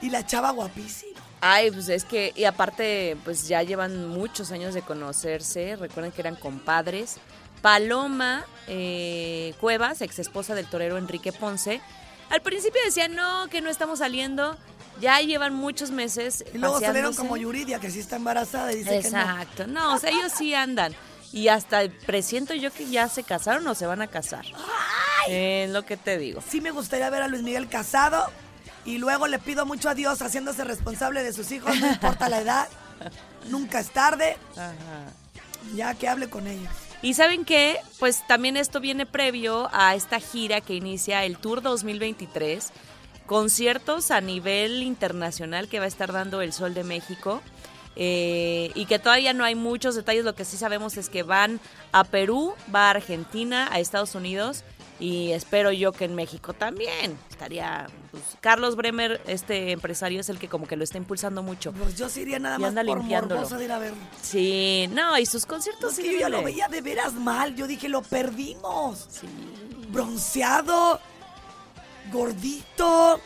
Y 0.00 0.10
la 0.10 0.24
chava 0.24 0.50
guapísima. 0.50 1.18
Ay, 1.40 1.70
pues 1.70 1.88
es 1.88 2.04
que, 2.04 2.32
y 2.36 2.44
aparte, 2.44 3.16
pues 3.24 3.48
ya 3.48 3.62
llevan 3.62 4.08
muchos 4.08 4.52
años 4.52 4.74
de 4.74 4.82
conocerse, 4.82 5.76
recuerden 5.76 6.12
que 6.12 6.20
eran 6.20 6.36
compadres. 6.36 7.16
Paloma 7.62 8.44
eh, 8.68 9.54
Cuevas, 9.60 10.00
ex 10.02 10.18
esposa 10.18 10.54
del 10.54 10.66
torero 10.66 10.98
Enrique 10.98 11.32
Ponce, 11.32 11.80
al 12.30 12.42
principio 12.42 12.80
decía, 12.84 13.08
no, 13.08 13.48
que 13.48 13.60
no 13.60 13.70
estamos 13.70 14.00
saliendo, 14.00 14.56
ya 15.00 15.20
llevan 15.20 15.54
muchos 15.54 15.90
meses. 15.90 16.44
Y 16.52 16.58
luego 16.58 16.80
salieron 16.80 17.14
como 17.14 17.36
Yuridia, 17.36 17.78
que 17.80 17.90
sí 17.90 18.00
está 18.00 18.16
embarazada 18.16 18.72
y 18.72 18.76
dice 18.76 18.96
Exacto, 18.98 19.66
no. 19.66 19.94
o 19.94 19.98
sea, 19.98 20.10
ellos 20.10 20.32
sí 20.36 20.54
andan. 20.54 20.94
Y 21.32 21.48
hasta 21.48 21.82
presiento 22.06 22.54
yo 22.54 22.72
que 22.72 22.86
ya 22.88 23.08
se 23.08 23.22
casaron 23.22 23.66
o 23.66 23.74
se 23.74 23.86
van 23.86 24.00
a 24.00 24.06
casar. 24.06 24.46
Es 25.28 25.68
lo 25.70 25.84
que 25.84 25.96
te 25.96 26.18
digo. 26.18 26.40
que 26.40 26.46
no. 26.46 26.52
Sí 26.52 26.60
me 26.60 26.70
gustaría 26.70 27.10
ver 27.10 27.22
a 27.22 27.28
Luis 27.28 27.42
Miguel 27.42 27.68
casado. 27.68 28.30
Y 28.84 28.98
luego 28.98 29.26
le 29.26 29.40
pido 29.40 29.66
mucho 29.66 29.88
a 29.88 29.94
Dios 29.94 30.22
haciéndose 30.22 30.62
responsable 30.62 31.24
de 31.24 31.32
sus 31.32 31.50
hijos, 31.50 31.78
no 31.80 31.88
importa 31.88 32.28
la 32.28 32.40
edad. 32.40 32.68
Nunca 33.50 33.80
es 33.80 33.90
tarde. 33.90 34.36
Ya 35.74 35.94
que 35.94 36.08
hable 36.08 36.30
con 36.30 36.46
ellos. 36.46 36.72
Y 37.02 37.14
saben 37.14 37.44
qué, 37.44 37.78
pues 37.98 38.26
también 38.26 38.56
esto 38.56 38.80
viene 38.80 39.04
previo 39.04 39.68
a 39.72 39.94
esta 39.94 40.20
gira 40.20 40.60
que 40.60 40.74
inicia 40.74 41.24
el 41.24 41.36
Tour 41.36 41.60
2023, 41.62 42.70
conciertos 43.26 44.10
a 44.10 44.20
nivel 44.20 44.82
internacional 44.82 45.68
que 45.68 45.78
va 45.78 45.84
a 45.84 45.88
estar 45.88 46.12
dando 46.12 46.40
el 46.40 46.52
Sol 46.52 46.74
de 46.74 46.84
México. 46.84 47.42
eh, 47.98 48.72
y 48.74 48.84
que 48.84 48.98
todavía 48.98 49.32
no 49.32 49.42
hay 49.42 49.54
muchos 49.54 49.94
detalles, 49.94 50.22
lo 50.24 50.34
que 50.34 50.44
sí 50.44 50.58
sabemos 50.58 50.98
es 50.98 51.08
que 51.08 51.22
van 51.22 51.60
a 51.92 52.04
Perú, 52.04 52.52
va 52.74 52.88
a 52.88 52.90
Argentina, 52.90 53.68
a 53.72 53.78
Estados 53.80 54.14
Unidos 54.14 54.64
y 55.00 55.32
espero 55.32 55.72
yo 55.72 55.92
que 55.92 56.04
en 56.04 56.14
México 56.14 56.52
también. 56.52 57.18
Estaría, 57.30 57.86
pues, 58.10 58.22
Carlos 58.42 58.76
Bremer, 58.76 59.22
este 59.26 59.72
empresario, 59.72 60.20
es 60.20 60.28
el 60.28 60.38
que 60.38 60.46
como 60.48 60.66
que 60.66 60.76
lo 60.76 60.84
está 60.84 60.98
impulsando 60.98 61.42
mucho. 61.42 61.72
Pues 61.72 61.96
yo 61.96 62.10
sí 62.10 62.20
iría 62.20 62.38
nada 62.38 62.56
Y 62.56 62.60
más 62.60 62.68
anda 62.68 62.84
por 62.84 62.98
limpiándolo. 62.98 63.36
morbosa 63.40 63.56
de 63.56 63.64
ir 63.64 63.72
a 63.72 63.78
verlo. 63.78 63.98
Sí, 64.20 64.90
no, 64.92 65.18
y 65.18 65.24
sus 65.24 65.46
conciertos 65.46 65.96
que 65.96 66.12
yo 66.12 66.18
ya 66.18 66.28
lo 66.28 66.42
veía 66.42 66.68
de 66.68 66.82
veras 66.82 67.14
mal. 67.14 67.54
Yo 67.56 67.66
dije, 67.66 67.88
lo 67.88 68.02
perdimos. 68.02 69.08
Bronceado, 69.90 71.00
gordito, 72.12 73.20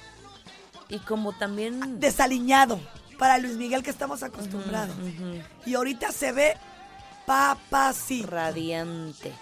Y 0.88 0.98
como 1.00 1.32
también... 1.36 2.00
desaliñado. 2.00 2.80
Para 3.18 3.36
Luis 3.38 3.56
Miguel 3.56 3.82
que 3.82 3.90
estamos 3.90 4.22
acostumbrados. 4.22 4.96
Y 5.66 5.74
ahorita 5.74 6.10
se 6.12 6.32
ve 6.32 6.56
papacito. 7.26 8.28
Radiante. 8.30 9.32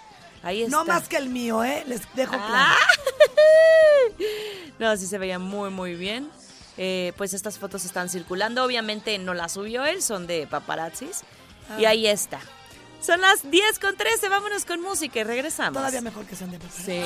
Ahí 0.43 0.63
está. 0.63 0.77
No 0.77 0.85
más 0.85 1.07
que 1.07 1.17
el 1.17 1.29
mío, 1.29 1.63
¿eh? 1.63 1.83
Les 1.87 2.01
dejo 2.13 2.31
claro. 2.31 2.45
Ah. 2.53 2.75
No, 4.79 4.95
sí 4.95 5.07
se 5.07 5.17
veía 5.17 5.39
muy, 5.39 5.69
muy 5.69 5.95
bien. 5.95 6.29
Eh, 6.77 7.11
pues 7.17 7.33
estas 7.33 7.57
fotos 7.59 7.83
están 7.83 8.09
circulando. 8.09 8.63
Obviamente 8.63 9.17
no 9.17 9.33
las 9.33 9.53
subió 9.53 9.85
él, 9.85 10.01
son 10.01 10.25
de 10.27 10.47
paparazzis. 10.47 11.21
Y 11.77 11.85
Ah. 11.85 11.89
ahí 11.89 12.07
está. 12.07 12.39
Son 13.01 13.19
las 13.21 13.49
10 13.49 13.79
con 13.79 13.95
13, 13.97 14.27
vámonos 14.29 14.65
con 14.65 14.81
música 14.81 15.19
y 15.19 15.23
regresamos. 15.23 15.73
Todavía 15.73 16.01
mejor 16.01 16.25
que 16.25 16.35
sean 16.35 16.51
de 16.51 16.59
Sí. 16.69 17.01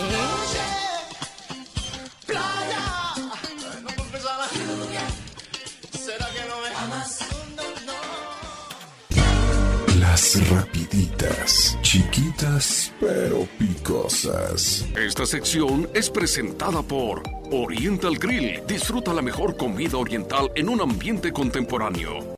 Las 10.00 10.50
rapiditas, 10.50 11.78
chiquitas 11.82 12.92
pero 13.00 13.48
picosas. 13.58 14.86
Esta 14.96 15.26
sección 15.26 15.90
es 15.94 16.10
presentada 16.10 16.82
por 16.82 17.24
Oriental 17.52 18.18
Grill. 18.18 18.62
Disfruta 18.68 19.14
la 19.14 19.22
mejor 19.22 19.58
comida 19.58 19.98
oriental 19.98 20.52
en 20.56 20.70
un 20.70 20.82
ambiente 20.82 21.32
contemporáneo. 21.32 22.36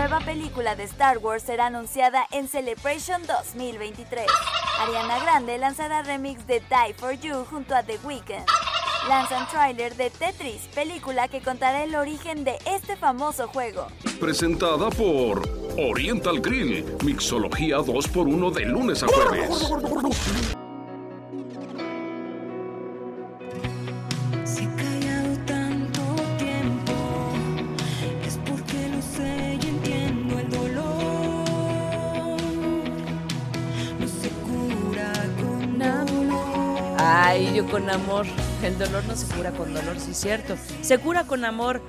Nueva 0.00 0.20
película 0.20 0.76
de 0.76 0.84
Star 0.84 1.18
Wars 1.18 1.42
será 1.42 1.66
anunciada 1.66 2.26
en 2.32 2.48
Celebration 2.48 3.20
2023. 3.26 4.24
Ariana 4.80 5.18
Grande 5.22 5.58
lanzará 5.58 6.00
remix 6.00 6.46
de 6.46 6.60
Die 6.60 6.94
For 6.96 7.12
You 7.20 7.44
junto 7.44 7.74
a 7.74 7.82
The 7.82 7.98
Weeknd. 8.02 8.46
Lanzan 9.10 9.46
tráiler 9.48 9.94
de 9.96 10.08
Tetris, 10.08 10.68
película 10.74 11.28
que 11.28 11.42
contará 11.42 11.84
el 11.84 11.94
origen 11.94 12.44
de 12.44 12.56
este 12.64 12.96
famoso 12.96 13.46
juego. 13.48 13.88
Presentada 14.18 14.88
por 14.88 15.46
Oriental 15.76 16.40
Grill. 16.40 16.96
Mixología 17.04 17.76
2x1 17.80 18.52
de 18.54 18.64
lunes 18.64 19.02
a 19.02 19.06
jueves. 19.06 19.70
Si 24.44 24.66
Ay, 37.30 37.52
yo 37.54 37.64
con 37.70 37.88
amor. 37.88 38.26
El 38.60 38.76
dolor 38.76 39.04
no 39.04 39.14
se 39.14 39.24
cura 39.32 39.52
con 39.52 39.72
dolor, 39.72 40.00
sí 40.00 40.14
cierto. 40.14 40.56
Se 40.82 40.98
cura 40.98 41.28
con 41.28 41.44
amor. 41.44 41.80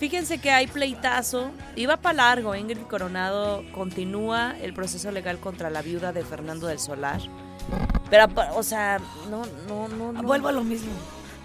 Fíjense 0.00 0.38
que 0.38 0.50
hay 0.50 0.66
pleitazo. 0.66 1.52
Iba 1.76 1.98
para 1.98 2.14
largo. 2.14 2.56
Ingrid 2.56 2.82
Coronado 2.82 3.62
continúa 3.70 4.58
el 4.58 4.74
proceso 4.74 5.12
legal 5.12 5.38
contra 5.38 5.70
la 5.70 5.82
viuda 5.82 6.12
de 6.12 6.24
Fernando 6.24 6.66
del 6.66 6.80
Solar. 6.80 7.20
Pero, 8.10 8.26
o 8.56 8.64
sea, 8.64 8.98
no, 9.30 9.44
no, 9.68 9.86
no. 9.86 10.20
Vuelvo 10.20 10.48
a 10.48 10.52
lo 10.52 10.64
mismo. 10.64 10.90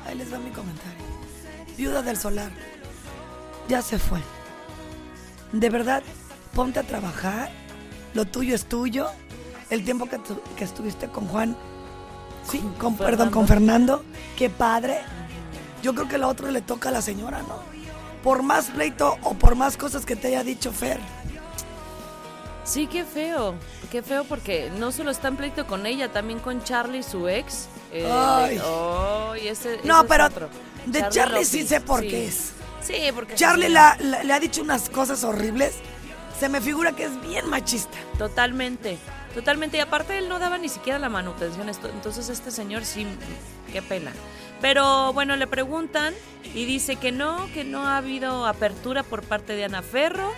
Ahí 0.07 0.15
les 0.17 0.33
va 0.33 0.39
mi 0.39 0.49
comentario. 0.49 1.05
Viuda 1.77 2.01
del 2.01 2.17
solar. 2.17 2.49
Ya 3.67 3.83
se 3.83 3.99
fue. 3.99 4.19
De 5.51 5.69
verdad, 5.69 6.01
ponte 6.55 6.79
a 6.79 6.83
trabajar. 6.83 7.51
Lo 8.15 8.25
tuyo 8.25 8.55
es 8.55 8.65
tuyo. 8.65 9.11
El 9.69 9.85
tiempo 9.85 10.07
que, 10.07 10.19
que 10.57 10.63
estuviste 10.63 11.07
con 11.07 11.27
Juan. 11.27 11.55
Sí, 12.49 12.61
con, 12.77 12.97
perdón, 12.97 13.29
con 13.31 13.47
Fernando. 13.47 14.03
Qué 14.37 14.49
padre. 14.49 14.99
Yo 15.81 15.93
creo 15.93 16.07
que 16.07 16.17
lo 16.17 16.27
otro 16.27 16.49
le 16.51 16.61
toca 16.61 16.89
a 16.89 16.91
la 16.91 17.01
señora, 17.01 17.41
¿no? 17.41 17.59
Por 18.23 18.41
más 18.43 18.65
pleito 18.67 19.17
o 19.23 19.33
por 19.33 19.55
más 19.55 19.75
cosas 19.77 20.05
que 20.05 20.15
te 20.15 20.27
haya 20.29 20.43
dicho 20.43 20.71
Fer. 20.71 20.99
Sí, 22.63 22.87
qué 22.87 23.03
feo. 23.03 23.55
Qué 23.91 24.01
feo 24.01 24.23
porque 24.23 24.71
no 24.79 24.91
solo 24.93 25.11
está 25.11 25.27
en 25.27 25.35
pleito 25.35 25.67
con 25.67 25.85
ella, 25.85 26.11
también 26.11 26.39
con 26.39 26.63
Charlie, 26.63 27.03
su 27.03 27.27
ex. 27.27 27.67
Eh, 27.91 28.09
Ay. 28.09 28.55
ese- 29.47 29.79
No, 29.83 29.95
ese 29.97 30.03
es 30.03 30.07
pero 30.07 30.25
otro. 30.25 30.49
de 30.85 31.09
Charlie, 31.09 31.43
sí 31.45 31.67
sé 31.67 31.81
por 31.81 31.99
sí. 32.01 32.07
qué 32.07 32.27
es. 32.27 32.51
Sí, 32.81 32.95
porque 33.13 33.35
Charlie 33.35 33.67
sí. 33.67 33.73
la- 33.73 33.97
la- 33.99 34.23
le 34.23 34.33
ha 34.33 34.39
dicho 34.39 34.61
unas 34.61 34.89
cosas 34.89 35.23
horribles. 35.23 35.73
Se 36.39 36.47
me 36.49 36.61
figura 36.61 36.93
que 36.93 37.03
es 37.05 37.21
bien 37.21 37.49
machista. 37.49 37.97
Totalmente, 38.17 38.97
totalmente. 39.33 39.77
Y 39.77 39.79
aparte 39.79 40.17
él 40.17 40.29
no 40.29 40.39
daba 40.39 40.57
ni 40.57 40.69
siquiera 40.69 40.99
la 40.99 41.09
manutención. 41.09 41.69
esto- 41.69 41.89
Entonces 41.89 42.29
este 42.29 42.51
señor 42.51 42.85
sí, 42.85 43.05
qué 43.71 43.81
pena. 43.81 44.11
Pero 44.61 45.11
bueno, 45.13 45.35
le 45.35 45.47
preguntan 45.47 46.13
y 46.53 46.65
dice 46.65 46.95
que 46.95 47.11
no, 47.11 47.47
que 47.53 47.63
no 47.63 47.85
ha 47.85 47.97
habido 47.97 48.45
apertura 48.47 49.03
por 49.03 49.23
parte 49.23 49.53
de 49.55 49.65
Ana 49.65 49.81
Ferro. 49.81 50.31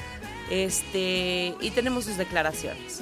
Este, 0.50 1.56
y 1.60 1.72
tenemos 1.72 2.06
sus 2.06 2.18
declaraciones. 2.18 3.02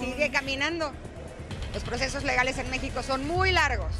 Sigue 0.00 0.30
caminando. 0.30 0.92
Los 1.74 1.82
procesos 1.84 2.24
legales 2.24 2.58
en 2.58 2.70
México 2.70 3.02
son 3.02 3.26
muy 3.26 3.52
largos 3.52 3.92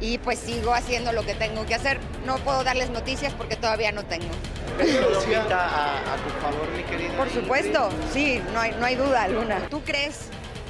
y 0.00 0.18
pues 0.18 0.38
sigo 0.38 0.72
haciendo 0.74 1.12
lo 1.12 1.24
que 1.24 1.34
tengo 1.34 1.66
que 1.66 1.74
hacer. 1.74 1.98
No 2.24 2.36
puedo 2.38 2.64
darles 2.64 2.90
noticias 2.90 3.32
porque 3.34 3.56
todavía 3.56 3.92
no 3.92 4.04
tengo. 4.04 4.30
¿Esto 4.78 5.20
pinta 5.24 5.66
a, 5.66 6.14
a 6.14 6.16
tu 6.16 6.30
favor, 6.40 6.68
mi 6.76 6.82
querida? 6.84 7.16
Por 7.16 7.30
supuesto, 7.30 7.90
sí, 8.12 8.40
no 8.52 8.60
hay, 8.60 8.72
no 8.78 8.86
hay 8.86 8.94
duda 8.94 9.24
alguna. 9.24 9.68
¿Tú 9.68 9.82
crees 9.82 10.26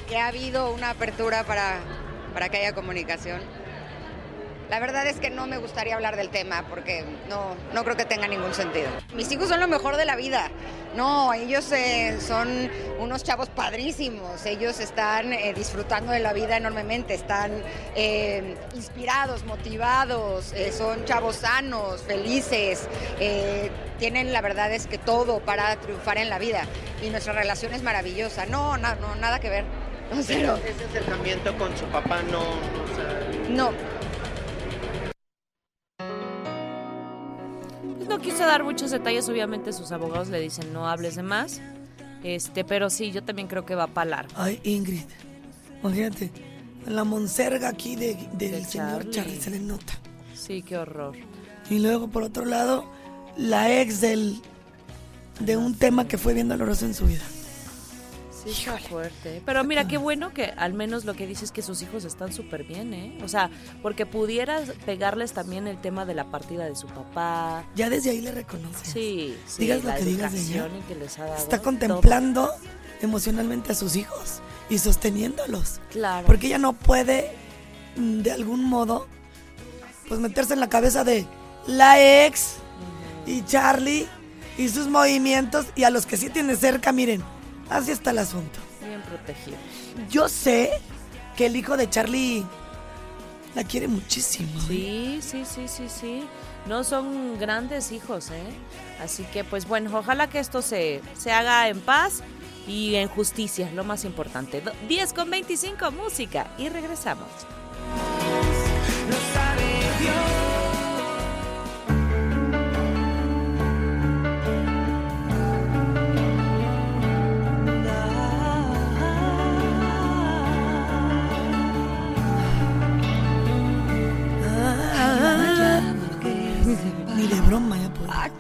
que 0.09 0.19
ha 0.19 0.29
habido 0.29 0.73
una 0.73 0.91
apertura 0.91 1.45
para, 1.45 1.79
para 2.33 2.49
que 2.49 2.59
haya 2.59 2.73
comunicación? 2.73 3.41
La 4.71 4.81
verdad 4.81 5.07
es 5.07 5.19
que 5.19 5.31
no 5.31 5.47
me 5.47 5.57
gustaría 5.57 5.95
hablar 5.95 6.17
del 6.17 6.29
tema 6.29 6.65
porque 6.69 7.03
no, 7.29 7.55
no 7.73 7.85
creo 7.85 7.97
que 7.97 8.05
tenga 8.05 8.29
ningún 8.29 8.53
sentido. 8.53 8.89
Mis 9.15 9.31
hijos 9.33 9.49
son 9.49 9.61
lo 9.61 9.67
mejor 9.69 9.97
de 9.97 10.05
la 10.05 10.15
vida. 10.15 10.51
No, 10.95 11.33
ellos 11.33 11.73
eh, 11.73 12.19
son 12.21 12.71
unos 12.99 13.23
chavos 13.25 13.49
padrísimos. 13.49 14.45
Ellos 14.45 14.79
están 14.81 15.33
eh, 15.33 15.55
disfrutando 15.55 16.13
de 16.13 16.19
la 16.21 16.35
vida 16.35 16.59
enormemente. 16.59 17.15
Están 17.15 17.51
eh, 17.97 18.57
inspirados, 18.75 19.45
motivados. 19.45 20.53
son 20.77 21.05
chavos 21.07 21.37
sanos, 21.37 22.03
felices. 22.03 22.89
tienen, 23.99 24.33
la 24.35 24.41
verdad 24.43 24.71
es 24.73 24.87
que 24.87 24.99
todo 24.99 25.41
para 25.41 25.77
triunfar 25.77 26.19
en 26.19 26.29
la 26.29 26.39
vida. 26.39 26.63
Y 27.03 27.09
nuestra 27.09 27.33
relación 27.33 27.73
es 27.73 27.83
maravillosa. 27.83 28.45
No, 28.45 28.77
na- 28.77 28.97
no 28.97 29.15
nada 29.15 29.41
que 29.41 29.49
ver. 29.49 29.65
No, 30.13 30.23
cero. 30.23 30.59
Ese 30.65 30.85
acercamiento 30.85 31.57
con 31.59 31.77
su 31.77 31.85
papá 31.87 32.23
no... 32.31 32.41
o 32.41 32.95
sea, 32.97 33.49
No. 33.51 33.73
No 38.19 38.25
quiso 38.25 38.39
dar 38.39 38.65
muchos 38.65 38.91
detalles, 38.91 39.29
obviamente 39.29 39.73
sus 39.73 39.93
abogados 39.93 40.29
le 40.29 40.41
dicen 40.41 40.73
no 40.73 40.89
hables 40.89 41.15
de 41.17 41.23
más. 41.23 41.61
Este, 42.25 42.65
pero 42.65 42.91
sí, 42.91 43.13
yo 43.13 43.23
también 43.23 43.47
creo 43.49 43.65
que 43.65 43.75
va 43.77 43.87
para 43.87 44.11
largo. 44.11 44.33
Ay, 44.37 44.61
Ingrid. 44.65 45.03
Imagínate. 45.83 46.31
La 46.87 47.05
monserga 47.05 47.69
aquí 47.69 47.95
de- 47.97 48.15
del 48.33 48.53
De 48.53 48.65
señor 48.65 49.03
Charlie. 49.05 49.11
Charlie 49.13 49.41
se 49.41 49.51
le 49.51 49.61
nota. 49.61 49.93
Sí, 50.35 50.63
qué 50.63 50.77
horror. 50.79 51.15
Y 51.71 51.79
luego, 51.79 52.09
por 52.09 52.23
otro 52.25 52.45
lado, 52.45 52.91
la 53.37 53.81
ex 53.81 54.01
del 54.01 54.41
de 55.39 55.57
un 55.57 55.75
tema 55.75 56.09
que 56.09 56.19
fue 56.19 56.35
bien 56.35 56.49
doloroso 56.49 56.87
en 56.87 56.95
su 56.95 57.07
vida. 57.07 57.23
Sí, 58.45 58.51
está 58.51 58.79
fuerte. 58.79 59.43
Pero 59.45 59.65
mira, 59.65 59.89
qué 59.89 59.97
bueno 59.99 60.33
que 60.33 60.45
al 60.57 60.73
menos 60.75 61.05
lo 61.05 61.15
que 61.15 61.27
dices 61.27 61.45
es 61.45 61.53
que 61.53 61.63
sus 61.63 61.83
hijos 61.83 62.05
están 62.05 62.33
súper 62.33 62.65
bien, 62.65 62.95
¿eh? 62.95 63.19
O 63.23 63.29
sea, 63.29 63.51
porque 63.83 64.07
pudieras 64.07 64.71
pegarles 64.87 65.33
también 65.33 65.67
el 65.67 65.81
tema 65.81 66.05
de 66.05 66.15
la 66.15 66.25
partida 66.31 66.65
de 66.65 66.77
su 66.77 66.87
papá. 66.87 67.65
Ya 67.75 67.91
desde 67.91 68.11
ahí 68.11 68.21
le 68.21 68.33
reconoce. 68.33 68.85
Sí, 68.85 69.37
sí. 69.47 69.63
Digas 69.63 69.85
lo 69.85 69.95
que 69.95 70.05
digas 70.05 70.33
de 70.33 70.39
ella. 70.41 70.57
educación 70.67 70.79
y 70.79 70.83
que 70.89 70.95
les 70.95 71.19
ha 71.19 71.25
dado 71.25 71.37
Está 71.37 71.57
todo. 71.59 71.65
contemplando 71.65 72.51
emocionalmente 73.01 73.73
a 73.73 73.75
sus 73.75 73.97
hijos 73.97 74.41
y 74.71 74.79
sosteniéndolos. 74.79 75.81
Claro. 75.91 76.27
Porque 76.27 76.49
ella 76.49 76.59
no 76.59 76.73
puede, 76.73 77.33
mm, 77.97 78.21
de 78.21 78.33
algún 78.33 78.65
modo, 78.65 79.07
pues 80.09 80.21
meterse 80.21 80.55
en 80.55 80.61
la 80.61 80.69
cabeza 80.69 81.05
de 81.05 81.27
la 81.67 82.01
ex 82.27 82.55
y 83.27 83.43
Charlie 83.45 84.07
y 84.57 84.69
sus 84.69 84.89
movimientos 84.89 85.67
y 85.77 85.85
a 85.85 85.91
los 85.91 86.07
que 86.07 86.17
sí 86.17 86.31
tiene 86.31 86.57
cerca, 86.57 86.93
miren, 86.93 87.23
así 87.71 87.91
está 87.93 88.11
el 88.11 88.19
asunto. 88.19 88.59
Bien 88.85 89.01
protegidos. 89.03 89.59
Yo 90.11 90.29
sé 90.29 90.71
que 91.37 91.47
el 91.47 91.57
hijo 91.57 91.77
de 91.77 91.89
Charlie 91.89 92.45
la 93.55 93.65
quiere 93.65 93.89
muchísimo. 93.89 94.49
¿eh? 94.71 95.21
Sí, 95.21 95.21
sí, 95.23 95.45
sí, 95.45 95.69
sí, 95.69 95.89
sí. 95.89 96.25
No 96.67 96.85
son 96.85 97.39
grandes 97.39 97.93
hijos, 97.93 98.31
¿eh? 98.31 98.43
Así 99.03 99.23
que, 99.25 99.45
pues 99.45 99.67
bueno, 99.67 99.97
ojalá 99.99 100.29
que 100.29 100.39
esto 100.39 100.61
se, 100.61 101.01
se 101.17 101.33
haga 101.33 101.69
en 101.69 101.81
paz 101.81 102.23
y 102.67 102.97
en 102.97 103.09
justicia, 103.09 103.71
lo 103.75 103.85
más 103.85 104.05
importante. 104.05 104.61
Do- 104.61 104.73
10 104.89 105.13
con 105.15 105.31
25, 105.31 105.91
música, 105.93 106.49
y 106.59 106.69
regresamos. 106.69 107.29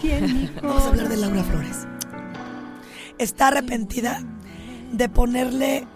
Ya 0.03 0.19
puedo. 0.19 0.63
Vamos 0.63 0.85
a 0.85 0.89
hablar 0.89 1.09
de 1.09 1.17
Laura 1.17 1.43
Flores. 1.45 1.87
Está 3.19 3.49
arrepentida 3.49 4.23
de 4.93 5.09
ponerle 5.09 5.87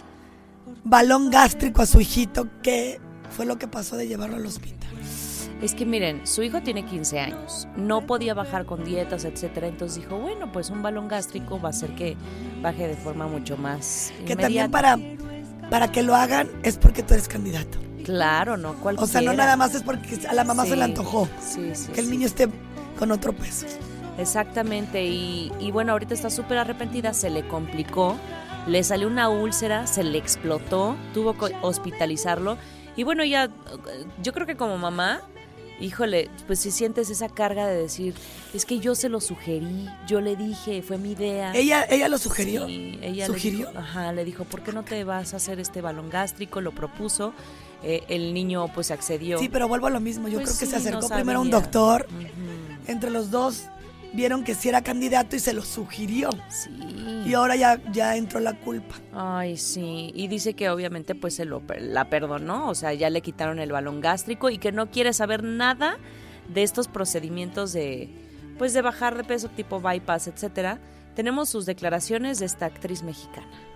balón 0.84 1.30
gástrico 1.30 1.82
a 1.82 1.86
su 1.86 2.00
hijito, 2.00 2.48
que 2.62 3.00
fue 3.30 3.46
lo 3.46 3.58
que 3.58 3.68
pasó 3.68 3.96
de 3.96 4.08
llevarlo 4.08 4.36
al 4.36 4.46
hospital. 4.46 4.90
Es 5.62 5.74
que 5.74 5.86
miren, 5.86 6.26
su 6.26 6.42
hijo 6.42 6.60
tiene 6.62 6.84
15 6.84 7.20
años, 7.20 7.68
no 7.76 8.04
podía 8.04 8.34
bajar 8.34 8.66
con 8.66 8.82
dietas, 8.84 9.24
etcétera, 9.24 9.68
entonces 9.68 10.02
dijo, 10.02 10.18
bueno, 10.18 10.50
pues 10.50 10.70
un 10.70 10.82
balón 10.82 11.06
gástrico 11.06 11.60
va 11.60 11.68
a 11.68 11.70
hacer 11.70 11.94
que 11.94 12.16
baje 12.60 12.88
de 12.88 12.96
forma 12.96 13.28
mucho 13.28 13.56
más 13.56 14.12
Que 14.26 14.34
también 14.34 14.72
para, 14.72 14.98
para 15.70 15.92
que 15.92 16.02
lo 16.02 16.16
hagan 16.16 16.50
es 16.64 16.78
porque 16.78 17.04
tú 17.04 17.14
eres 17.14 17.28
candidato. 17.28 17.78
Claro, 18.04 18.56
no 18.56 18.74
cualquiera. 18.74 19.04
O 19.04 19.06
sea, 19.06 19.20
no 19.20 19.32
nada 19.32 19.56
más 19.56 19.76
es 19.76 19.84
porque 19.84 20.18
a 20.28 20.34
la 20.34 20.42
mamá 20.42 20.66
se 20.66 20.74
le 20.74 20.82
antojó 20.82 21.28
Sí, 21.40 21.70
sí, 21.74 21.92
que 21.92 22.00
el 22.00 22.06
sí. 22.06 22.10
niño 22.10 22.26
esté 22.26 22.48
con 23.02 23.10
otro 23.10 23.32
peso. 23.32 23.66
Exactamente, 24.16 25.04
y, 25.04 25.50
y 25.58 25.72
bueno, 25.72 25.90
ahorita 25.90 26.14
está 26.14 26.30
súper 26.30 26.58
arrepentida, 26.58 27.12
se 27.14 27.30
le 27.30 27.44
complicó, 27.48 28.14
le 28.68 28.84
salió 28.84 29.08
una 29.08 29.28
úlcera, 29.28 29.88
se 29.88 30.04
le 30.04 30.18
explotó, 30.18 30.94
tuvo 31.12 31.36
que 31.36 31.52
hospitalizarlo. 31.62 32.58
Y 32.94 33.02
bueno, 33.02 33.24
ya, 33.24 33.50
yo 34.22 34.32
creo 34.32 34.46
que 34.46 34.54
como 34.54 34.78
mamá, 34.78 35.20
híjole, 35.80 36.30
pues 36.46 36.60
si 36.60 36.70
sientes 36.70 37.10
esa 37.10 37.28
carga 37.28 37.66
de 37.66 37.74
decir, 37.74 38.14
es 38.54 38.66
que 38.66 38.78
yo 38.78 38.94
se 38.94 39.08
lo 39.08 39.20
sugerí, 39.20 39.88
yo 40.06 40.20
le 40.20 40.36
dije, 40.36 40.80
fue 40.82 40.96
mi 40.96 41.10
idea. 41.10 41.50
¿Ella, 41.56 41.84
ella 41.90 42.08
lo 42.08 42.18
sugirió? 42.18 42.68
Sí, 42.68 43.00
ella 43.02 43.26
¿Sugirió? 43.26 43.66
Le 43.66 43.66
dijo, 43.72 43.78
ajá, 43.80 44.12
le 44.12 44.24
dijo, 44.24 44.44
¿por 44.44 44.62
qué 44.62 44.70
no 44.70 44.84
te 44.84 45.02
vas 45.02 45.34
a 45.34 45.38
hacer 45.38 45.58
este 45.58 45.80
balón 45.80 46.08
gástrico? 46.08 46.60
Lo 46.60 46.70
propuso, 46.70 47.32
eh, 47.82 48.04
el 48.06 48.32
niño 48.32 48.68
pues 48.72 48.92
accedió. 48.92 49.40
Sí, 49.40 49.48
pero 49.48 49.66
vuelvo 49.66 49.88
a 49.88 49.90
lo 49.90 49.98
mismo. 49.98 50.28
Yo 50.28 50.38
Pues 50.38 50.50
creo 50.50 50.60
que 50.60 50.66
se 50.66 50.90
no 50.92 50.98
acercó 50.98 51.12
primero 51.12 51.40
a 51.40 51.42
un 51.42 51.50
doctor. 51.50 52.06
Ujú. 52.08 52.51
Entre 52.86 53.10
los 53.10 53.30
dos 53.30 53.68
vieron 54.12 54.44
que 54.44 54.54
sí 54.54 54.68
era 54.68 54.82
candidato 54.82 55.36
y 55.36 55.38
se 55.38 55.52
lo 55.52 55.62
sugirió. 55.62 56.30
Sí. 56.48 56.70
Y 57.26 57.34
ahora 57.34 57.56
ya, 57.56 57.80
ya 57.92 58.16
entró 58.16 58.40
la 58.40 58.54
culpa. 58.54 58.96
Ay, 59.12 59.56
sí. 59.56 60.12
Y 60.14 60.28
dice 60.28 60.54
que 60.54 60.70
obviamente 60.70 61.14
pues 61.14 61.34
se 61.34 61.44
lo 61.44 61.62
la 61.78 62.10
perdonó, 62.10 62.68
o 62.68 62.74
sea, 62.74 62.92
ya 62.92 63.10
le 63.10 63.20
quitaron 63.22 63.58
el 63.58 63.72
balón 63.72 64.00
gástrico 64.00 64.50
y 64.50 64.58
que 64.58 64.72
no 64.72 64.90
quiere 64.90 65.12
saber 65.12 65.42
nada 65.42 65.98
de 66.52 66.62
estos 66.62 66.88
procedimientos 66.88 67.72
de 67.72 68.10
pues 68.58 68.74
de 68.74 68.82
bajar 68.82 69.16
de 69.16 69.24
peso 69.24 69.48
tipo 69.48 69.80
bypass, 69.80 70.28
etcétera. 70.28 70.78
Tenemos 71.14 71.48
sus 71.48 71.66
declaraciones 71.66 72.38
de 72.38 72.46
esta 72.46 72.66
actriz 72.66 73.02
mexicana. 73.02 73.71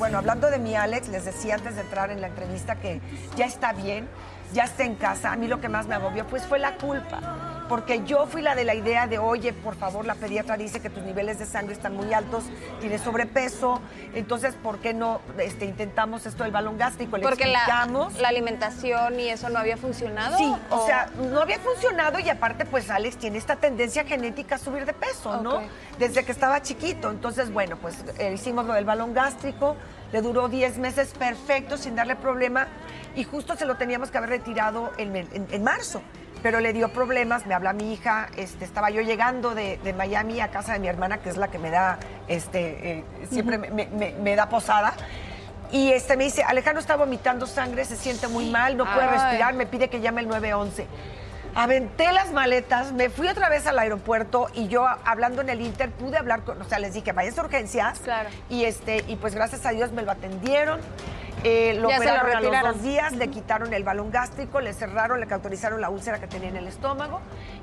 Bueno, 0.00 0.16
hablando 0.16 0.50
de 0.50 0.58
mi 0.58 0.74
Alex, 0.74 1.08
les 1.08 1.26
decía 1.26 1.56
antes 1.56 1.76
de 1.76 1.82
entrar 1.82 2.10
en 2.10 2.22
la 2.22 2.28
entrevista 2.28 2.76
que 2.76 3.02
ya 3.36 3.44
está 3.44 3.74
bien, 3.74 4.08
ya 4.54 4.64
está 4.64 4.84
en 4.84 4.94
casa. 4.94 5.30
A 5.30 5.36
mí 5.36 5.46
lo 5.46 5.60
que 5.60 5.68
más 5.68 5.86
me 5.86 5.94
agobió 5.94 6.26
pues 6.26 6.42
fue 6.46 6.58
la 6.58 6.76
culpa. 6.76 7.49
Porque 7.70 8.02
yo 8.04 8.26
fui 8.26 8.42
la 8.42 8.56
de 8.56 8.64
la 8.64 8.74
idea 8.74 9.06
de, 9.06 9.20
oye, 9.20 9.52
por 9.52 9.76
favor, 9.76 10.04
la 10.04 10.16
pediatra 10.16 10.56
dice 10.56 10.80
que 10.80 10.90
tus 10.90 11.04
niveles 11.04 11.38
de 11.38 11.46
sangre 11.46 11.72
están 11.72 11.94
muy 11.94 12.12
altos, 12.12 12.42
tienes 12.80 13.00
sobrepeso, 13.00 13.80
entonces, 14.12 14.56
¿por 14.56 14.80
qué 14.80 14.92
no 14.92 15.20
este, 15.38 15.66
intentamos 15.66 16.26
esto 16.26 16.42
del 16.42 16.50
balón 16.50 16.76
gástrico? 16.78 17.16
Le 17.16 17.22
Porque 17.22 17.46
la, 17.46 17.58
explicamos. 17.60 18.18
la 18.18 18.26
alimentación 18.28 19.20
y 19.20 19.28
eso 19.28 19.48
no 19.50 19.60
había 19.60 19.76
funcionado. 19.76 20.36
Sí, 20.36 20.52
o 20.70 20.84
sea, 20.84 21.10
no 21.30 21.40
había 21.40 21.60
funcionado 21.60 22.18
y 22.18 22.28
aparte, 22.28 22.64
pues 22.66 22.90
Alex 22.90 23.18
tiene 23.18 23.38
esta 23.38 23.54
tendencia 23.54 24.02
genética 24.04 24.56
a 24.56 24.58
subir 24.58 24.84
de 24.84 24.92
peso, 24.92 25.40
¿no? 25.40 25.60
Desde 25.96 26.24
que 26.24 26.32
estaba 26.32 26.60
chiquito. 26.62 27.08
Entonces, 27.08 27.52
bueno, 27.52 27.76
pues 27.76 27.94
eh, 28.18 28.32
hicimos 28.34 28.66
lo 28.66 28.72
del 28.72 28.84
balón 28.84 29.14
gástrico, 29.14 29.76
le 30.10 30.22
duró 30.22 30.48
10 30.48 30.78
meses 30.78 31.12
perfecto, 31.16 31.76
sin 31.76 31.94
darle 31.94 32.16
problema, 32.16 32.66
y 33.14 33.22
justo 33.22 33.54
se 33.54 33.64
lo 33.64 33.76
teníamos 33.76 34.10
que 34.10 34.18
haber 34.18 34.30
retirado 34.30 34.90
en, 34.98 35.14
en- 35.14 35.46
en 35.52 35.62
marzo. 35.62 36.02
Pero 36.42 36.60
le 36.60 36.72
dio 36.72 36.88
problemas, 36.90 37.46
me 37.46 37.54
habla 37.54 37.72
mi 37.74 37.92
hija, 37.92 38.28
este, 38.36 38.64
estaba 38.64 38.88
yo 38.90 39.02
llegando 39.02 39.54
de, 39.54 39.78
de 39.84 39.92
Miami 39.92 40.40
a 40.40 40.48
casa 40.50 40.72
de 40.72 40.78
mi 40.78 40.88
hermana, 40.88 41.18
que 41.18 41.28
es 41.28 41.36
la 41.36 41.48
que 41.48 41.58
me 41.58 41.70
da, 41.70 41.98
este, 42.28 42.98
eh, 42.98 43.04
siempre 43.30 43.58
me- 43.58 43.70
me- 43.70 43.86
me- 43.88 44.12
me 44.12 44.36
da 44.36 44.48
posada. 44.48 44.94
Y 45.70 45.92
este 45.92 46.16
me 46.16 46.24
dice, 46.24 46.42
Alejandro 46.42 46.80
está 46.80 46.96
vomitando 46.96 47.46
sangre, 47.46 47.84
se 47.84 47.96
siente 47.96 48.26
muy 48.26 48.50
mal, 48.50 48.76
no 48.76 48.84
puede 48.86 49.06
Ay. 49.06 49.18
respirar, 49.18 49.54
me 49.54 49.66
pide 49.66 49.88
que 49.88 50.00
llame 50.00 50.22
el 50.22 50.28
911. 50.28 50.86
Aventé 51.54 52.12
las 52.12 52.32
maletas, 52.32 52.92
me 52.92 53.10
fui 53.10 53.26
otra 53.26 53.48
vez 53.48 53.66
al 53.66 53.78
aeropuerto 53.78 54.48
y 54.54 54.68
yo 54.68 54.86
hablando 54.86 55.42
en 55.42 55.48
el 55.48 55.60
Inter 55.60 55.90
pude 55.90 56.16
hablar 56.16 56.42
con, 56.42 56.62
o 56.62 56.64
sea, 56.64 56.78
les 56.78 56.94
dije, 56.94 57.12
vayan 57.12 57.36
a 57.36 57.42
urgencias. 57.42 57.98
Claro. 58.00 58.28
Y 58.48 58.64
este, 58.64 59.04
y 59.08 59.16
pues 59.16 59.34
gracias 59.34 59.66
a 59.66 59.70
Dios 59.70 59.90
me 59.92 60.02
lo 60.02 60.12
atendieron. 60.12 60.80
Eh, 61.42 61.74
lo 61.80 61.88
Ya 61.88 61.98
se 61.98 62.04
lo 62.04 62.12
operaron 62.12 62.54
a 62.54 62.62
los 62.62 62.74
dos 62.74 62.82
días, 62.82 63.12
le 63.12 63.28
quitaron 63.28 63.72
el 63.72 63.82
balón 63.82 64.10
gástrico, 64.10 64.60
le 64.60 64.74
cerraron, 64.74 65.20
le 65.20 65.26
cauterizaron 65.26 65.80
la 65.80 65.88
úlcera 65.88 66.20
que 66.20 66.26
tenía 66.26 66.50
en 66.50 66.56
el 66.56 66.66
estómago 66.66 67.20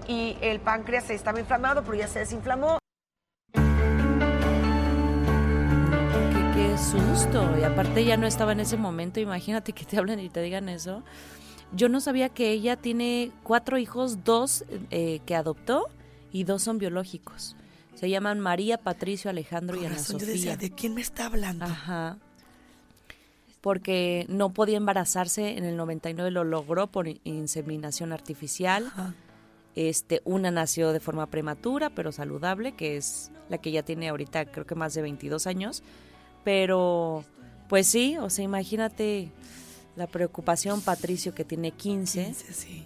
y 0.07 0.37
el 0.41 0.59
páncreas 0.59 1.09
estaba 1.09 1.39
inflamado, 1.39 1.83
pero 1.83 1.95
ya 1.95 2.07
se 2.07 2.19
desinflamó. 2.19 2.79
Qué, 3.53 3.61
qué 6.55 6.77
susto. 6.77 7.57
Y 7.57 7.63
aparte 7.63 8.03
ya 8.03 8.17
no 8.17 8.27
estaba 8.27 8.51
en 8.51 8.61
ese 8.61 8.77
momento. 8.77 9.19
Imagínate 9.19 9.73
que 9.73 9.85
te 9.85 9.97
hablen 9.97 10.19
y 10.19 10.29
te 10.29 10.41
digan 10.41 10.69
eso. 10.69 11.03
Yo 11.73 11.89
no 11.89 11.99
sabía 12.01 12.29
que 12.29 12.51
ella 12.51 12.75
tiene 12.77 13.31
cuatro 13.43 13.77
hijos, 13.77 14.23
dos 14.23 14.63
eh, 14.89 15.19
que 15.25 15.35
adoptó 15.35 15.87
y 16.31 16.43
dos 16.43 16.63
son 16.63 16.77
biológicos. 16.77 17.55
Se 17.95 18.09
llaman 18.09 18.39
María, 18.39 18.77
Patricio, 18.77 19.29
Alejandro 19.29 19.75
y 19.81 19.85
Ana 19.85 19.95
razón, 19.95 20.15
yo 20.15 20.19
Sofía. 20.25 20.33
decía, 20.33 20.57
¿de 20.57 20.69
quién 20.71 20.93
me 20.93 21.01
está 21.01 21.25
hablando? 21.25 21.65
Ajá. 21.65 22.17
Porque 23.61 24.25
no 24.29 24.53
podía 24.53 24.77
embarazarse, 24.77 25.57
en 25.57 25.65
el 25.65 25.75
99 25.75 26.31
lo 26.31 26.43
logró 26.43 26.87
por 26.87 27.07
in- 27.07 27.19
inseminación 27.23 28.13
artificial. 28.13 28.85
Ajá. 28.87 29.13
Este, 29.75 30.21
una 30.25 30.51
nació 30.51 30.91
de 30.93 30.99
forma 30.99 31.27
prematura, 31.27 31.89
pero 31.89 32.11
saludable, 32.11 32.73
que 32.75 32.97
es 32.97 33.31
la 33.49 33.57
que 33.59 33.71
ya 33.71 33.83
tiene 33.83 34.09
ahorita 34.09 34.45
creo 34.51 34.65
que 34.65 34.75
más 34.75 34.93
de 34.93 35.01
22 35.01 35.47
años. 35.47 35.83
Pero, 36.43 37.23
pues 37.67 37.87
sí, 37.87 38.17
o 38.17 38.29
sea, 38.29 38.45
imagínate 38.45 39.31
la 39.97 40.07
preocupación 40.07 40.79
Patricio 40.81 41.33
que 41.35 41.43
tiene 41.43 41.71
15. 41.71 42.23
15, 42.25 42.53
sí. 42.53 42.85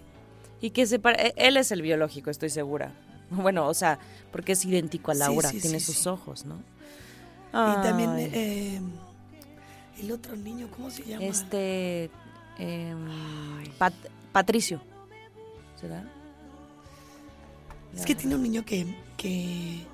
Y 0.60 0.70
que 0.70 0.86
se 0.86 1.00
él 1.36 1.56
es 1.56 1.70
el 1.70 1.82
biológico, 1.82 2.30
estoy 2.30 2.50
segura. 2.50 2.92
Bueno, 3.30 3.66
o 3.66 3.72
sea, 3.72 3.98
porque 4.30 4.52
es 4.52 4.62
idéntico 4.66 5.10
a 5.10 5.14
Laura, 5.14 5.48
sí, 5.48 5.58
tiene 5.60 5.80
sus 5.80 6.06
ojos, 6.06 6.44
¿no? 6.44 6.56
Y 7.48 7.82
también 7.82 8.10
eh, 8.18 8.78
el 10.00 10.12
otro 10.12 10.36
niño, 10.36 10.68
¿cómo 10.76 10.90
se 10.90 11.02
llama? 11.02 11.24
Este. 11.24 12.10
em, 12.58 13.08
Pat- 13.78 13.94
Patricio. 14.32 14.82
¿Será? 15.80 16.04
Es 17.96 18.04
que 18.04 18.14
tiene 18.14 18.34
un 18.34 18.42
niño 18.42 18.64
que, 18.66 18.86
que 19.16 19.86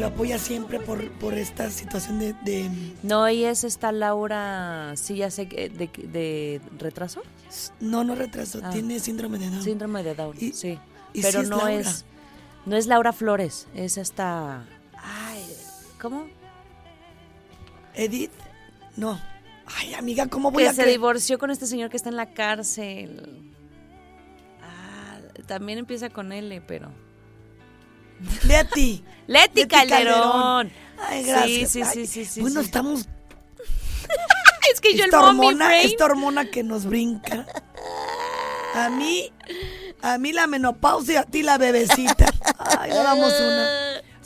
lo 0.00 0.06
apoya 0.06 0.38
siempre 0.38 0.80
por, 0.80 1.08
por 1.18 1.34
esta 1.34 1.70
situación 1.70 2.18
de, 2.18 2.32
de- 2.44 2.70
No, 3.02 3.28
y 3.30 3.44
es 3.44 3.64
esta 3.64 3.92
Laura. 3.92 4.92
Sí, 4.96 5.16
ya 5.16 5.30
sé. 5.30 5.46
¿De, 5.46 5.68
de 5.88 6.60
retraso? 6.78 7.22
No, 7.80 8.02
no 8.04 8.14
retraso, 8.14 8.60
Ah. 8.62 8.70
tiene 8.70 8.98
síndrome 8.98 9.38
de 9.38 9.50
Down. 9.50 9.62
Síndrome 9.62 10.02
de 10.02 10.14
Down, 10.14 10.36
Y- 10.40 10.52
sí. 10.52 10.78
y 11.12 11.22
Pero 11.22 11.38
sí 11.40 11.44
es 11.44 11.50
no 11.50 11.58
Laura. 11.58 11.72
es. 11.80 12.04
No 12.66 12.76
es 12.76 12.86
Laura 12.86 13.12
Flores, 13.12 13.68
es 13.74 13.96
esta. 13.98 14.64
Ay, 15.00 15.44
¿cómo? 16.00 16.26
Edith, 17.94 18.32
no. 18.96 19.20
Ay, 19.78 19.94
amiga, 19.94 20.26
¿cómo 20.26 20.50
voy 20.50 20.64
Que 20.64 20.68
a 20.70 20.72
se 20.74 20.84
divorció 20.86 21.38
con 21.38 21.50
este 21.50 21.66
señor 21.66 21.90
que 21.90 21.96
está 21.96 22.08
en 22.08 22.16
la 22.16 22.32
cárcel. 22.34 23.52
Ah, 24.62 25.18
también 25.46 25.78
empieza 25.78 26.10
con 26.10 26.32
L, 26.32 26.60
pero. 26.66 26.90
Leti. 28.46 29.02
Leti, 29.26 29.60
Leti 29.60 29.66
Calderón. 29.66 30.70
Ay, 30.98 31.24
gracias. 31.24 31.46
Sí, 31.48 31.66
sí, 31.66 31.82
Ay, 31.82 31.88
sí, 31.94 32.06
sí, 32.06 32.24
sí, 32.24 32.40
Bueno, 32.40 32.60
sí. 32.60 32.66
estamos. 32.66 33.06
Es 34.72 34.80
que 34.80 34.94
yo 34.94 35.00
el 35.04 35.10
esta 35.10 35.20
mommy 35.20 35.46
hormona, 35.48 35.66
brain. 35.66 35.86
esta 35.86 36.04
hormona 36.06 36.50
que 36.50 36.62
nos 36.62 36.86
brinca. 36.86 37.44
A 38.74 38.88
mí, 38.88 39.30
a 40.00 40.16
mí 40.18 40.32
la 40.32 40.46
menopausia 40.46 41.14
y 41.14 41.16
a 41.18 41.24
ti 41.24 41.42
la 41.42 41.58
bebecita. 41.58 42.26
Ay, 42.58 42.90
no 42.90 43.02
damos 43.02 43.32
una. 43.38 43.68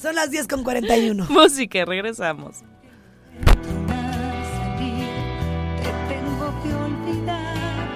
Son 0.00 0.14
las 0.14 0.30
10 0.30 0.46
con 0.46 0.62
41. 0.62 1.26
Música, 1.28 1.84
regresamos. 1.84 2.58
Te 5.82 5.90
tengo 6.08 6.62
que 6.62 6.74
olvidar. 6.74 7.88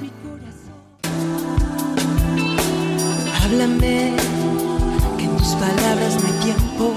Mi 0.00 0.10
corazón. 0.22 0.78
Háblame, 3.42 4.16
palabras 5.66 6.16
no 6.20 6.26
hay 6.26 6.44
tiempo. 6.44 6.94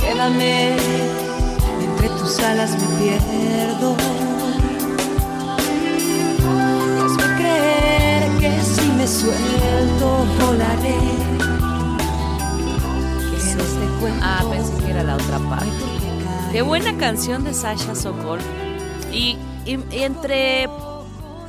Quédame, 0.00 0.76
entre 1.82 2.08
tus 2.10 2.38
alas 2.40 2.70
me 2.80 2.86
pierdo. 3.04 3.96
Y 6.96 7.00
hazme 7.04 7.36
creer 7.36 8.30
que 8.38 8.62
si 8.62 8.88
me 8.92 9.06
suelto 9.08 10.24
volaré. 10.40 10.98
Que 13.30 13.54
no 13.56 13.64
te 13.64 14.00
cuento. 14.00 14.20
Ah, 14.22 14.44
pensé 14.50 14.72
que 14.84 14.90
era 14.90 15.02
la 15.02 15.14
otra 15.16 15.38
parte. 15.50 15.66
Qué 16.52 16.62
buena 16.62 16.96
canción 16.96 17.42
de 17.44 17.54
Sasha 17.54 17.94
Sokol. 17.96 18.38
Y, 19.12 19.36
y- 19.66 19.78
y 19.90 20.02
entre. 20.04 20.68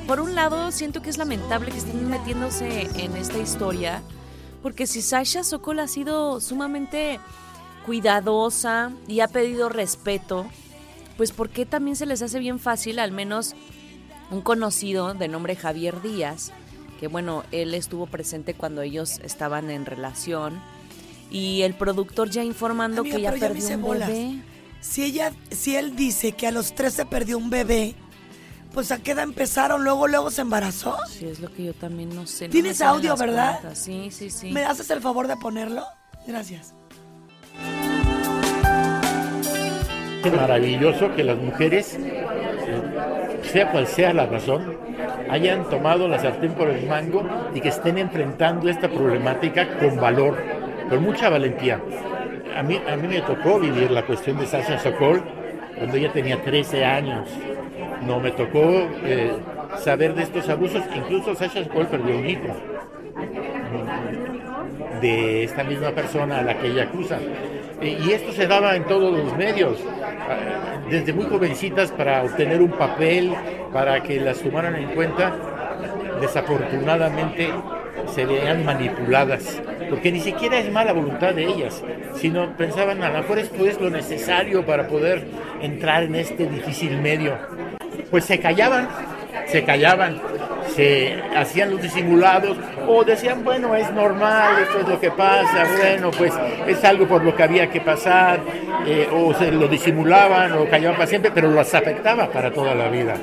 Por 0.08 0.20
un 0.20 0.36
lado, 0.36 0.72
siento 0.74 1.02
que 1.02 1.10
es 1.10 1.18
lamentable 1.18 1.72
que 1.72 1.78
estén 1.78 2.10
metiéndose 2.10 2.90
en 2.96 3.16
esta 3.16 3.38
historia. 3.38 4.02
Porque 4.64 4.88
si 4.88 5.02
Sasha 5.02 5.44
Sokol 5.44 5.80
ha 5.80 5.88
sido 5.88 6.40
sumamente 6.40 7.20
cuidadosa 7.86 8.92
y 9.08 9.20
ha 9.20 9.28
pedido 9.28 9.68
respeto, 9.68 10.48
pues 11.18 11.32
¿por 11.34 11.50
qué 11.50 11.66
también 11.66 11.98
se 11.98 12.06
les 12.06 12.22
hace 12.22 12.40
bien 12.40 12.60
fácil, 12.60 12.98
al 12.98 13.12
menos 13.12 13.56
un 14.32 14.42
conocido 14.42 15.14
de 15.14 15.28
nombre 15.28 15.58
Javier 15.58 16.02
Díaz, 16.02 16.54
que 17.00 17.08
bueno, 17.08 17.44
él 17.52 17.74
estuvo 17.74 18.08
presente 18.08 18.54
cuando 18.54 18.82
ellos 18.82 19.20
estaban 19.20 19.70
en 19.70 19.86
relación, 19.86 20.62
y 21.30 21.64
el 21.64 21.74
productor 21.74 22.30
ya 22.30 22.44
informando 22.44 23.02
Amiga, 23.02 23.18
que 23.18 23.22
ya 23.22 23.32
perdió 23.32 23.68
un 23.76 23.82
bolas. 23.82 24.08
bebé. 24.08 24.42
Si 24.80 25.04
ella, 25.04 25.34
si 25.52 25.76
él 25.76 25.96
dice 25.96 26.34
que 26.34 26.48
a 26.48 26.52
los 26.52 26.74
13 26.74 27.06
perdió 27.06 27.38
un 27.38 27.50
bebé, 27.50 27.96
pues 28.74 28.92
a 28.92 28.98
qué 28.98 29.12
edad 29.12 29.24
empezaron, 29.24 29.84
luego, 29.84 30.08
luego 30.08 30.32
se 30.32 30.42
embarazó. 30.42 30.98
Sí, 31.08 31.28
es 31.28 31.40
lo 31.40 31.52
que 31.54 31.66
yo 31.66 31.74
también 31.74 32.14
no 32.16 32.26
sé. 32.26 32.48
no 32.48 32.52
¿Tienes 32.52 32.82
audio, 32.82 33.16
verdad? 33.16 33.60
cuentas. 33.60 33.80
Sí, 33.80 34.10
sí, 34.12 34.30
sí. 34.30 34.52
¿Me 34.52 34.66
haces 34.66 34.90
el 34.90 35.00
favor 35.00 35.28
de 35.28 35.38
ponerlo? 35.38 35.84
Gracias. 36.28 36.74
Es 40.26 40.34
maravilloso 40.34 41.14
que 41.16 41.24
las 41.24 41.38
mujeres, 41.38 42.00
sea 43.44 43.72
cual 43.72 43.86
sea 43.88 44.14
la 44.14 44.26
razón, 44.26 44.78
hayan 45.30 45.70
tomado 45.70 46.08
la 46.08 46.18
sartén 46.20 46.54
por 46.54 46.70
el 46.70 46.88
mango 46.88 47.24
y 47.54 47.60
que 47.60 47.70
estén 47.70 47.98
enfrentando 47.98 48.70
esta 48.70 48.90
problemática 48.90 49.78
con 49.78 49.98
valor, 49.98 50.38
con 50.90 51.04
mucha 51.04 51.30
valentía. 51.30 51.80
A 52.56 52.64
mí, 52.64 52.82
a 52.90 52.96
mí 52.96 53.08
me 53.08 53.22
tocó 53.22 53.60
vivir 53.60 53.92
la 53.92 54.06
cuestión 54.06 54.38
de 54.40 54.46
Sasha 54.46 54.80
Sokol 54.80 55.22
cuando 55.78 55.98
ella 55.98 56.12
tenía 56.14 56.42
13 56.42 56.86
años. 56.86 57.30
No 58.02 58.20
me 58.20 58.32
tocó 58.32 58.88
eh, 59.04 59.32
saber 59.78 60.14
de 60.16 60.24
estos 60.24 60.50
abusos. 60.50 60.84
Incluso 60.96 61.36
Sasha 61.36 61.64
Sokol 61.64 61.88
perdió 61.88 62.18
un 62.18 62.28
hijo 62.28 62.56
de 65.02 65.44
esta 65.44 65.64
misma 65.64 65.92
persona 65.92 66.40
a 66.40 66.42
la 66.42 66.58
que 66.58 66.68
ella 66.68 66.84
acusa. 66.84 67.18
Eh, 67.82 67.98
Y 68.06 68.12
esto 68.12 68.32
se 68.32 68.48
daba 68.48 68.76
en 68.76 68.86
todos 68.86 69.16
los 69.18 69.36
medios, 69.38 69.78
ah, 69.86 70.80
desde 70.90 71.14
muy 71.14 71.26
jovencitas 71.26 71.92
para 71.92 72.24
obtener 72.24 72.62
un 72.62 72.72
papel, 72.72 73.34
para 73.74 74.02
que 74.02 74.20
las 74.20 74.40
tomaran 74.40 74.76
en 74.76 74.90
cuenta, 74.90 75.36
desafortunadamente 76.22 77.50
se 78.08 78.26
veían 78.26 78.64
manipuladas, 78.66 79.62
porque 79.90 80.12
ni 80.12 80.20
siquiera 80.20 80.60
es 80.60 80.72
mala 80.72 80.94
voluntad 80.94 81.34
de 81.34 81.46
ellas, 81.46 81.84
sino 82.16 82.56
pensaban 82.56 83.04
a 83.04 83.10
lo 83.10 83.18
mejor 83.20 83.40
esto 83.40 83.66
es 83.66 83.80
lo 83.82 83.90
necesario 83.90 84.66
para 84.66 84.88
poder 84.88 85.26
entrar 85.62 86.04
en 86.04 86.16
este 86.16 86.46
difícil 86.46 87.02
medio. 87.02 87.34
Pues 88.14 88.26
se 88.26 88.40
callaban, 88.40 88.88
se 89.48 89.64
callaban, 89.64 90.22
se 90.76 91.20
hacían 91.36 91.72
los 91.72 91.82
disimulados 91.82 92.56
o 92.88 93.04
decían, 93.04 93.44
bueno, 93.44 93.74
es 93.74 93.92
normal, 93.92 94.62
esto 94.62 94.82
es 94.82 94.88
lo 94.88 95.00
que 95.00 95.10
pasa, 95.10 95.66
bueno, 95.80 96.12
pues 96.12 96.32
es 96.68 96.84
algo 96.84 97.08
por 97.08 97.24
lo 97.24 97.36
que 97.36 97.42
había 97.42 97.72
que 97.72 97.82
pasar, 97.82 98.40
eh, 98.86 99.10
o 99.12 99.34
se 99.34 99.52
lo 99.52 99.68
disimulaban 99.68 100.52
o 100.52 100.70
callaban 100.70 100.96
para 100.96 101.08
siempre, 101.08 101.32
pero 101.34 101.50
los 101.50 101.74
afectaba 101.74 102.30
para 102.30 102.52
toda 102.52 102.76
la 102.76 102.88
vida. 102.88 103.16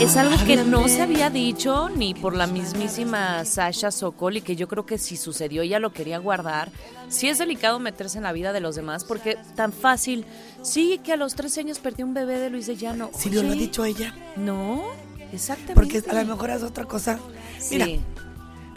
Es 0.00 0.16
algo 0.16 0.36
que 0.46 0.56
no 0.56 0.86
se 0.88 1.02
había 1.02 1.28
dicho 1.28 1.88
ni 1.88 2.14
por 2.14 2.34
la 2.34 2.46
mismísima 2.46 3.44
Sasha 3.44 3.90
Sokol 3.90 4.36
y 4.36 4.40
que 4.42 4.54
yo 4.54 4.68
creo 4.68 4.86
que 4.86 4.96
si 4.96 5.16
sucedió 5.16 5.62
ella 5.62 5.80
lo 5.80 5.92
quería 5.92 6.18
guardar. 6.18 6.70
Sí 7.08 7.28
es 7.28 7.38
delicado 7.38 7.80
meterse 7.80 8.18
en 8.18 8.24
la 8.24 8.32
vida 8.32 8.52
de 8.52 8.60
los 8.60 8.76
demás 8.76 9.04
porque 9.04 9.36
tan 9.56 9.72
fácil. 9.72 10.24
Sí, 10.62 11.00
que 11.02 11.12
a 11.12 11.16
los 11.16 11.34
13 11.34 11.60
años 11.60 11.78
perdió 11.80 12.06
un 12.06 12.14
bebé 12.14 12.38
de 12.38 12.48
Luis 12.48 12.66
de 12.66 12.76
Llano. 12.76 13.10
Si 13.16 13.28
no 13.28 13.42
lo 13.42 13.50
ha 13.50 13.54
dicho 13.54 13.84
ella. 13.84 14.14
No, 14.36 14.82
exactamente. 15.32 15.74
Porque 15.74 16.02
a 16.08 16.14
lo 16.22 16.24
mejor 16.24 16.50
es 16.50 16.62
otra 16.62 16.84
cosa. 16.84 17.18
Mira, 17.70 17.86
Sí. 17.86 18.00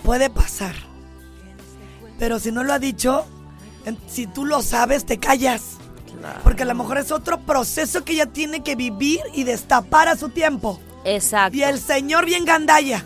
puede 0.04 0.30
pasar. 0.32 0.76
Pero 2.18 2.40
si 2.40 2.52
no 2.52 2.64
lo 2.64 2.74
ha 2.74 2.80
dicho, 2.80 3.26
si 4.08 4.26
tú 4.26 4.46
lo 4.46 4.62
sabes, 4.64 5.06
te 5.06 5.18
callas. 5.20 5.78
Porque 6.44 6.64
a 6.64 6.66
lo 6.66 6.76
mejor 6.76 6.98
es 6.98 7.12
otro 7.12 7.40
proceso 7.42 8.04
que 8.04 8.14
ella 8.14 8.26
tiene 8.28 8.64
que 8.64 8.76
vivir 8.76 9.22
y 9.34 9.44
destapar 9.44 10.08
a 10.08 10.16
su 10.18 10.30
tiempo. 10.30 10.80
Exacto. 11.06 11.58
Y 11.58 11.64
el 11.64 11.80
señor 11.80 12.26
bien 12.26 12.46
gandalla. 12.46 13.06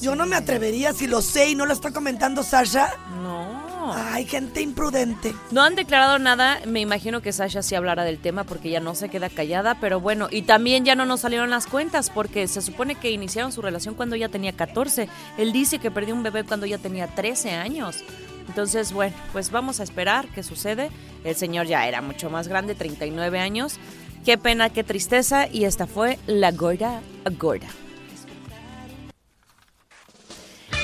Yo 0.00 0.14
no 0.16 0.26
me 0.26 0.36
atrevería 0.36 0.92
si 0.92 1.06
lo 1.06 1.20
sé 1.20 1.50
y 1.50 1.54
no 1.54 1.66
lo 1.66 1.72
está 1.72 1.92
comentando 1.92 2.42
Sasha. 2.42 2.94
No. 3.22 3.60
Ay, 3.94 4.24
gente 4.26 4.60
imprudente. 4.60 5.34
No 5.50 5.62
han 5.62 5.74
declarado 5.74 6.18
nada, 6.18 6.60
me 6.66 6.80
imagino 6.80 7.22
que 7.22 7.32
Sasha 7.32 7.62
sí 7.62 7.74
hablará 7.74 8.04
del 8.04 8.18
tema 8.18 8.44
porque 8.44 8.70
ya 8.70 8.80
no 8.80 8.94
se 8.94 9.08
queda 9.08 9.28
callada, 9.28 9.78
pero 9.80 10.00
bueno, 10.00 10.28
y 10.30 10.42
también 10.42 10.84
ya 10.84 10.94
no 10.94 11.06
nos 11.06 11.20
salieron 11.20 11.50
las 11.50 11.66
cuentas 11.66 12.10
porque 12.10 12.46
se 12.46 12.62
supone 12.62 12.94
que 12.94 13.10
iniciaron 13.10 13.52
su 13.52 13.62
relación 13.62 13.94
cuando 13.94 14.16
ella 14.16 14.28
tenía 14.28 14.52
14. 14.52 15.08
Él 15.38 15.52
dice 15.52 15.78
que 15.78 15.90
perdió 15.90 16.14
un 16.14 16.22
bebé 16.22 16.44
cuando 16.44 16.66
ella 16.66 16.78
tenía 16.78 17.08
13 17.08 17.52
años. 17.52 18.04
Entonces, 18.48 18.92
bueno, 18.92 19.14
pues 19.32 19.50
vamos 19.50 19.80
a 19.80 19.84
esperar 19.84 20.26
qué 20.34 20.42
sucede. 20.42 20.90
El 21.24 21.36
señor 21.36 21.66
ya 21.66 21.86
era 21.86 22.02
mucho 22.02 22.30
más 22.30 22.48
grande, 22.48 22.74
39 22.74 23.38
años. 23.38 23.78
Qué 24.24 24.36
pena, 24.36 24.70
qué 24.70 24.84
tristeza. 24.84 25.46
Y 25.46 25.64
esta 25.64 25.86
fue 25.86 26.18
La 26.26 26.52
Gorda 26.52 27.02
Gorda. 27.38 27.68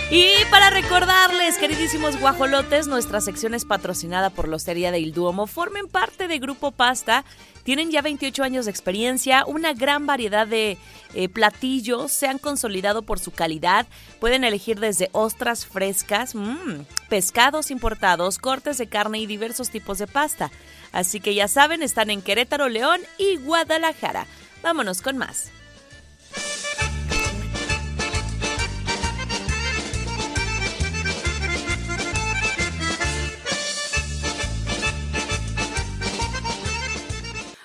Y 0.09 0.28
para 0.53 0.70
recordarles, 0.70 1.59
queridísimos 1.59 2.20
guajolotes, 2.20 2.87
nuestra 2.87 3.20
sección 3.20 3.55
es 3.55 3.64
patrocinada 3.64 4.30
por 4.30 4.47
la 4.47 4.55
Hostería 4.55 4.93
de 4.93 5.01
Il 5.01 5.12
Duomo. 5.12 5.49
Formen 5.49 5.89
parte 5.89 6.28
de 6.28 6.39
Grupo 6.39 6.70
Pasta. 6.70 7.24
Tienen 7.64 7.91
ya 7.91 8.03
28 8.03 8.45
años 8.45 8.66
de 8.66 8.70
experiencia, 8.70 9.45
una 9.45 9.72
gran 9.72 10.07
variedad 10.07 10.47
de 10.47 10.78
eh, 11.14 11.28
platillos, 11.28 12.12
se 12.12 12.28
han 12.28 12.39
consolidado 12.39 13.03
por 13.03 13.18
su 13.18 13.32
calidad. 13.32 13.89
Pueden 14.20 14.45
elegir 14.45 14.78
desde 14.78 15.11
ostras 15.11 15.66
frescas, 15.66 16.37
mm, 16.37 16.82
pescados 17.09 17.72
importados, 17.72 18.39
cortes 18.39 18.78
de 18.78 18.87
carne 18.87 19.18
y 19.18 19.26
diversos 19.26 19.70
tipos 19.70 19.99
de 19.99 20.07
pasta. 20.07 20.53
Así 20.97 21.20
que 21.20 21.34
ya 21.34 21.47
saben, 21.47 21.82
están 21.82 22.09
en 22.09 22.22
Querétaro, 22.22 22.70
León 22.70 23.03
y 23.18 23.36
Guadalajara. 23.36 24.26
Vámonos 24.62 25.03
con 25.03 25.18
más. 25.18 25.51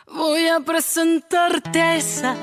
Voy 0.07 0.49
a 0.49 0.59
presentarte 0.59 1.79
a 1.79 1.95
esa, 1.95 2.35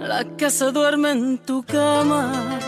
la 0.00 0.24
que 0.36 0.50
se 0.50 0.72
duerme 0.72 1.12
en 1.12 1.38
tu 1.38 1.62
cama, 1.62 2.58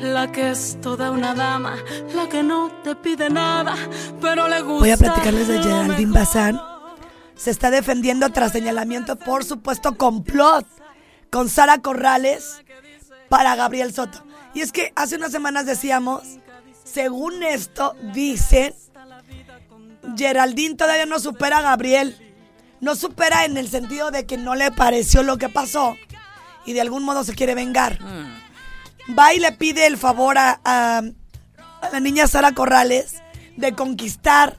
la 0.00 0.32
que 0.32 0.50
es 0.50 0.78
toda 0.80 1.10
una 1.10 1.34
dama, 1.34 1.76
la 2.14 2.28
que 2.28 2.42
no 2.42 2.70
te 2.82 2.94
pide 2.96 3.30
nada, 3.30 3.76
pero 4.20 4.48
le 4.48 4.60
gusta. 4.60 4.80
Voy 4.80 4.90
a 4.90 4.96
platicarles 4.96 5.48
de 5.48 5.62
Geraldine 5.62 6.12
Bazán. 6.12 6.60
Se 7.36 7.50
está 7.50 7.70
defendiendo 7.70 8.28
tras 8.30 8.52
señalamiento 8.52 9.16
por 9.16 9.44
supuesto 9.44 9.96
complot 9.96 10.66
con 11.30 11.48
Sara 11.48 11.78
Corrales 11.78 12.62
para 13.28 13.56
Gabriel 13.56 13.94
Soto. 13.94 14.24
Y 14.54 14.60
es 14.60 14.72
que 14.72 14.92
hace 14.96 15.16
unas 15.16 15.32
semanas 15.32 15.64
decíamos, 15.64 16.22
según 16.84 17.42
esto, 17.42 17.94
dicen, 18.12 18.74
Geraldine 20.16 20.74
todavía 20.74 21.06
no 21.06 21.18
supera 21.18 21.58
a 21.58 21.62
Gabriel. 21.62 22.26
No 22.80 22.94
supera 22.94 23.44
en 23.44 23.58
el 23.58 23.68
sentido 23.68 24.10
de 24.10 24.24
que 24.24 24.38
no 24.38 24.54
le 24.54 24.70
pareció 24.70 25.22
lo 25.22 25.36
que 25.36 25.50
pasó 25.50 25.96
y 26.64 26.72
de 26.72 26.80
algún 26.80 27.04
modo 27.04 27.24
se 27.24 27.34
quiere 27.34 27.54
vengar. 27.54 27.98
Va 29.18 29.34
y 29.34 29.38
le 29.40 29.52
pide 29.52 29.86
el 29.86 29.96
favor 29.96 30.38
a, 30.38 30.60
a- 30.64 31.02
a 31.82 31.88
la 31.92 32.00
niña 32.00 32.26
Sara 32.26 32.52
Corrales 32.52 33.14
de 33.56 33.74
conquistar 33.74 34.56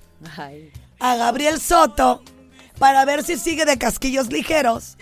a 0.99 1.15
Gabriel 1.15 1.59
Soto 1.61 2.23
para 2.79 3.05
ver 3.05 3.23
si 3.23 3.37
sigue 3.37 3.65
de 3.65 3.77
casquillos 3.77 4.31
ligeros 4.31 4.97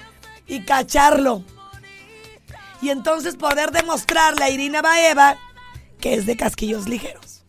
y 0.47 0.63
cacharlo. 0.65 1.43
Y 2.81 2.89
entonces 2.89 3.35
poder 3.35 3.71
demostrarle 3.71 4.43
a 4.43 4.49
Irina 4.49 4.81
Baeva 4.81 5.37
que 5.99 6.13
es 6.13 6.25
de 6.25 6.37
casquillos 6.37 6.87
ligeros. 6.87 7.43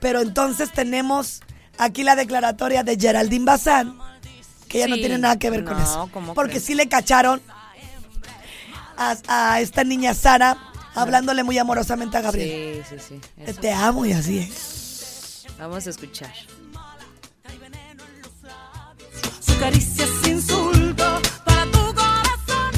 Pero 0.00 0.20
entonces 0.20 0.70
tenemos 0.72 1.42
aquí 1.78 2.02
la 2.02 2.16
declaratoria 2.16 2.82
de 2.84 2.96
Geraldine 2.98 3.44
Bazán, 3.44 3.98
que 4.68 4.78
ya 4.80 4.88
no 4.88 4.96
tiene 4.96 5.18
nada 5.18 5.38
que 5.38 5.50
ver 5.50 5.64
con 5.64 5.80
eso. 5.80 6.08
¿cómo 6.12 6.34
Porque 6.34 6.52
crees? 6.52 6.64
sí 6.64 6.74
le 6.74 6.88
cacharon 6.88 7.40
a, 9.00 9.16
a 9.28 9.60
esta 9.60 9.82
niña 9.82 10.14
Sara 10.14 10.56
hablándole 10.94 11.42
muy 11.42 11.56
amorosamente 11.58 12.16
a 12.18 12.20
Gabriel. 12.20 12.84
Sí, 12.88 12.96
sí, 12.98 13.04
sí. 13.08 13.20
Eso. 13.44 13.60
Te 13.60 13.72
amo 13.72 14.04
y 14.04 14.12
así 14.12 14.38
¿eh? 14.38 14.52
Vamos 15.58 15.86
a 15.86 15.90
escuchar. 15.90 16.32
Su 19.40 19.58
caricia 19.58 20.04
es 20.04 20.28
insulto 20.28 21.20
para 21.44 21.64
tu 21.64 21.78
corazón. 21.94 22.72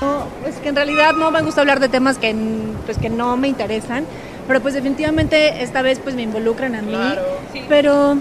No, 0.00 0.26
pues 0.42 0.56
que 0.56 0.68
en 0.68 0.76
realidad 0.76 1.14
no 1.14 1.30
me 1.30 1.42
gusta 1.42 1.60
hablar 1.62 1.80
de 1.80 1.88
temas 1.88 2.18
que, 2.18 2.34
pues, 2.84 2.98
que 2.98 3.08
no 3.08 3.36
me 3.36 3.48
interesan, 3.48 4.04
pero 4.46 4.60
pues 4.60 4.74
definitivamente 4.74 5.62
esta 5.62 5.82
vez 5.82 5.98
pues 5.98 6.14
me 6.14 6.22
involucran 6.22 6.76
a 6.76 6.82
mí. 6.82 6.96
Pero, 7.68 8.18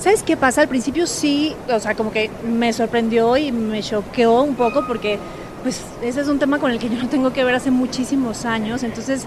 ¿sabes 0.00 0.22
qué 0.22 0.36
pasa? 0.36 0.62
Al 0.62 0.68
principio 0.68 1.06
sí, 1.08 1.56
o 1.68 1.80
sea, 1.80 1.94
como 1.96 2.12
que 2.12 2.30
me 2.44 2.72
sorprendió 2.72 3.36
y 3.36 3.50
me 3.50 3.82
choqueó 3.82 4.42
un 4.42 4.54
poco 4.54 4.86
porque 4.86 5.18
pues 5.62 5.82
ese 6.02 6.20
es 6.20 6.28
un 6.28 6.38
tema 6.38 6.58
con 6.58 6.70
el 6.70 6.78
que 6.78 6.88
yo 6.88 6.96
no 6.96 7.08
tengo 7.08 7.32
que 7.32 7.44
ver 7.44 7.54
hace 7.54 7.70
muchísimos 7.70 8.44
años, 8.44 8.82
entonces 8.82 9.26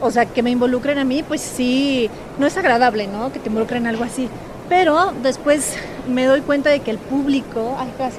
o 0.00 0.10
sea, 0.10 0.26
que 0.26 0.42
me 0.42 0.50
involucren 0.50 0.98
a 0.98 1.04
mí, 1.04 1.22
pues 1.22 1.40
sí, 1.40 2.10
no 2.38 2.46
es 2.46 2.56
agradable, 2.56 3.06
¿no? 3.06 3.32
Que 3.32 3.38
te 3.38 3.48
involucren 3.48 3.82
en 3.82 3.88
algo 3.88 4.04
así. 4.04 4.28
Pero 4.68 5.12
después 5.22 5.74
me 6.08 6.26
doy 6.26 6.40
cuenta 6.40 6.70
de 6.70 6.80
que 6.80 6.90
el 6.90 6.98
público, 6.98 7.76
ay, 7.78 7.92
casi, 7.98 8.18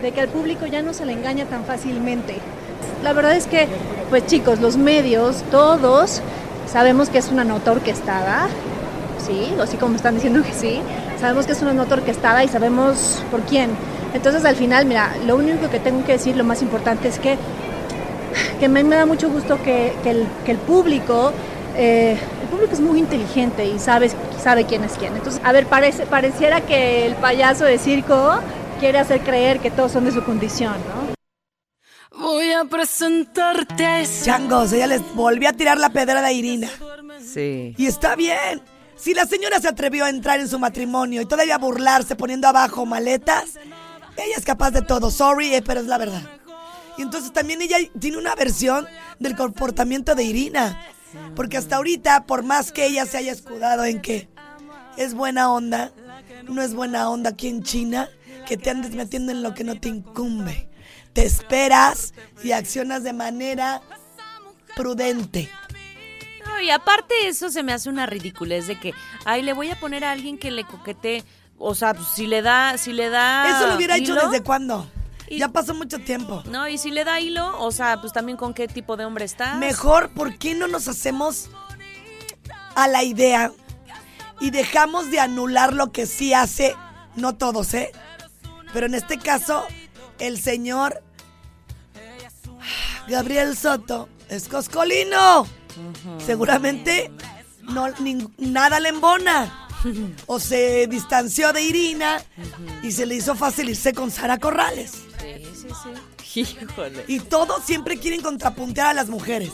de 0.00 0.12
que 0.12 0.20
al 0.20 0.28
público 0.28 0.66
ya 0.66 0.82
no 0.82 0.94
se 0.94 1.04
le 1.04 1.12
engaña 1.12 1.44
tan 1.46 1.64
fácilmente. 1.64 2.36
La 3.02 3.12
verdad 3.12 3.36
es 3.36 3.46
que, 3.46 3.66
pues 4.10 4.26
chicos, 4.26 4.60
los 4.60 4.76
medios, 4.76 5.42
todos, 5.50 6.22
sabemos 6.70 7.08
que 7.08 7.18
es 7.18 7.28
una 7.28 7.44
nota 7.44 7.72
orquestada, 7.72 8.48
sí, 9.26 9.54
así 9.60 9.76
como 9.76 9.96
están 9.96 10.14
diciendo 10.14 10.42
que 10.42 10.52
sí, 10.52 10.80
sabemos 11.20 11.46
que 11.46 11.52
es 11.52 11.62
una 11.62 11.72
nota 11.72 11.96
orquestada 11.96 12.44
y 12.44 12.48
sabemos 12.48 13.22
por 13.30 13.42
quién. 13.42 13.70
Entonces 14.16 14.46
al 14.46 14.56
final, 14.56 14.86
mira, 14.86 15.14
lo 15.26 15.36
único 15.36 15.68
que 15.68 15.78
tengo 15.78 16.04
que 16.04 16.12
decir, 16.12 16.36
lo 16.36 16.42
más 16.42 16.62
importante 16.62 17.06
es 17.06 17.18
que, 17.18 17.36
que 18.58 18.68
me, 18.68 18.82
me 18.82 18.96
da 18.96 19.04
mucho 19.04 19.28
gusto 19.28 19.62
que, 19.62 19.94
que 20.02 20.10
el, 20.10 20.26
que 20.46 20.52
el 20.52 20.56
público, 20.56 21.32
eh, 21.76 22.16
el 22.42 22.48
público 22.48 22.72
es 22.72 22.80
muy 22.80 22.98
inteligente 22.98 23.66
y 23.66 23.78
sabe, 23.78 24.10
sabe 24.42 24.64
quién 24.64 24.84
es 24.84 24.92
quién. 24.92 25.14
Entonces, 25.14 25.40
a 25.44 25.52
ver, 25.52 25.66
parece, 25.66 26.06
pareciera 26.06 26.62
que 26.62 27.04
el 27.04 27.14
payaso 27.16 27.64
de 27.64 27.78
circo 27.78 28.40
quiere 28.80 28.98
hacer 28.98 29.20
creer 29.20 29.60
que 29.60 29.70
todos 29.70 29.92
son 29.92 30.06
de 30.06 30.12
su 30.12 30.24
condición, 30.24 30.74
¿no? 30.88 31.14
Voy 32.18 32.50
a 32.52 32.64
presentarte 32.64 33.84
a 33.84 34.00
esa. 34.00 34.24
Changos, 34.24 34.72
ella 34.72 34.86
les 34.86 35.14
volvió 35.14 35.50
a 35.50 35.52
tirar 35.52 35.76
la 35.76 35.90
pedra 35.90 36.24
a 36.24 36.32
Irina. 36.32 36.70
Sí. 37.22 37.74
Y 37.76 37.86
está 37.86 38.16
bien. 38.16 38.62
Si 38.96 39.12
la 39.12 39.26
señora 39.26 39.60
se 39.60 39.68
atrevió 39.68 40.06
a 40.06 40.08
entrar 40.08 40.40
en 40.40 40.48
su 40.48 40.58
matrimonio 40.58 41.20
y 41.20 41.26
todavía 41.26 41.58
burlarse 41.58 42.16
poniendo 42.16 42.48
abajo 42.48 42.86
maletas, 42.86 43.58
ella 44.16 44.36
es 44.36 44.44
capaz 44.44 44.70
de 44.70 44.82
todo. 44.82 45.10
Sorry, 45.10 45.54
eh, 45.54 45.62
pero 45.62 45.80
es 45.80 45.86
la 45.86 45.98
verdad. 45.98 46.22
Y 46.98 47.02
entonces 47.02 47.32
también 47.32 47.62
ella 47.62 47.76
tiene 47.98 48.16
una 48.16 48.34
versión 48.34 48.86
del 49.18 49.36
comportamiento 49.36 50.14
de 50.14 50.24
Irina. 50.24 50.80
Porque 51.34 51.56
hasta 51.56 51.76
ahorita, 51.76 52.26
por 52.26 52.42
más 52.42 52.72
que 52.72 52.86
ella 52.86 53.06
se 53.06 53.18
haya 53.18 53.32
escudado 53.32 53.84
en 53.84 54.00
que 54.00 54.28
es 54.96 55.14
buena 55.14 55.50
onda, 55.50 55.92
no 56.44 56.62
es 56.62 56.74
buena 56.74 57.10
onda 57.10 57.30
aquí 57.30 57.48
en 57.48 57.62
China, 57.62 58.08
que 58.46 58.56
te 58.56 58.70
andes 58.70 58.94
metiendo 58.94 59.32
en 59.32 59.42
lo 59.42 59.54
que 59.54 59.64
no 59.64 59.78
te 59.78 59.88
incumbe. 59.88 60.68
Te 61.12 61.24
esperas 61.24 62.12
y 62.42 62.52
accionas 62.52 63.02
de 63.02 63.12
manera 63.12 63.82
prudente. 64.74 65.50
Y 66.62 66.70
aparte 66.70 67.28
eso 67.28 67.50
se 67.50 67.62
me 67.62 67.72
hace 67.72 67.88
una 67.88 68.06
ridiculez 68.06 68.66
de 68.66 68.78
que, 68.78 68.92
ay, 69.24 69.42
le 69.42 69.52
voy 69.52 69.70
a 69.70 69.78
poner 69.78 70.04
a 70.04 70.12
alguien 70.12 70.38
que 70.38 70.50
le 70.50 70.64
coquete, 70.64 71.22
o 71.58 71.74
sea, 71.74 71.94
pues, 71.94 72.08
si 72.08 72.26
le 72.26 72.42
da, 72.42 72.76
si 72.78 72.92
le 72.92 73.08
da 73.08 73.48
Eso 73.50 73.68
lo 73.68 73.76
hubiera 73.76 73.96
hecho 73.96 74.14
desde 74.14 74.42
cuándo. 74.42 74.88
Ya 75.30 75.48
pasó 75.48 75.74
mucho 75.74 75.98
tiempo. 75.98 76.42
No, 76.46 76.68
y 76.68 76.78
si 76.78 76.90
le 76.90 77.04
da 77.04 77.18
hilo, 77.18 77.60
o 77.60 77.72
sea, 77.72 78.00
pues 78.00 78.12
también 78.12 78.38
con 78.38 78.54
qué 78.54 78.68
tipo 78.68 78.96
de 78.96 79.04
hombre 79.04 79.24
está. 79.24 79.54
Mejor, 79.56 80.10
¿por 80.10 80.38
qué 80.38 80.54
no 80.54 80.68
nos 80.68 80.86
hacemos 80.86 81.50
a 82.76 82.86
la 82.86 83.02
idea 83.02 83.50
y 84.40 84.50
dejamos 84.50 85.10
de 85.10 85.18
anular 85.18 85.72
lo 85.72 85.90
que 85.90 86.06
sí 86.06 86.32
hace, 86.32 86.76
no 87.16 87.34
todos, 87.34 87.74
¿eh? 87.74 87.90
Pero 88.72 88.86
en 88.86 88.94
este 88.94 89.18
caso, 89.18 89.64
el 90.18 90.40
señor 90.40 91.02
Gabriel 93.08 93.56
Soto 93.56 94.08
es 94.28 94.48
coscolino. 94.48 95.46
Seguramente 96.24 97.10
no, 97.62 97.86
nada 98.38 98.80
le 98.80 98.90
embona. 98.90 99.65
O 100.26 100.38
se 100.40 100.86
distanció 100.88 101.52
de 101.52 101.62
Irina 101.62 102.22
y 102.82 102.92
se 102.92 103.06
le 103.06 103.14
hizo 103.14 103.34
fácil 103.34 103.68
irse 103.68 103.92
con 103.92 104.10
Sara 104.10 104.38
Corrales. 104.38 104.92
Sí, 105.20 105.44
sí, 105.54 105.68
sí. 105.82 106.40
Híjole. 106.64 107.04
Y 107.08 107.20
todos 107.20 107.64
siempre 107.64 107.98
quieren 107.98 108.20
contrapuntear 108.20 108.88
a 108.88 108.94
las 108.94 109.08
mujeres. 109.08 109.52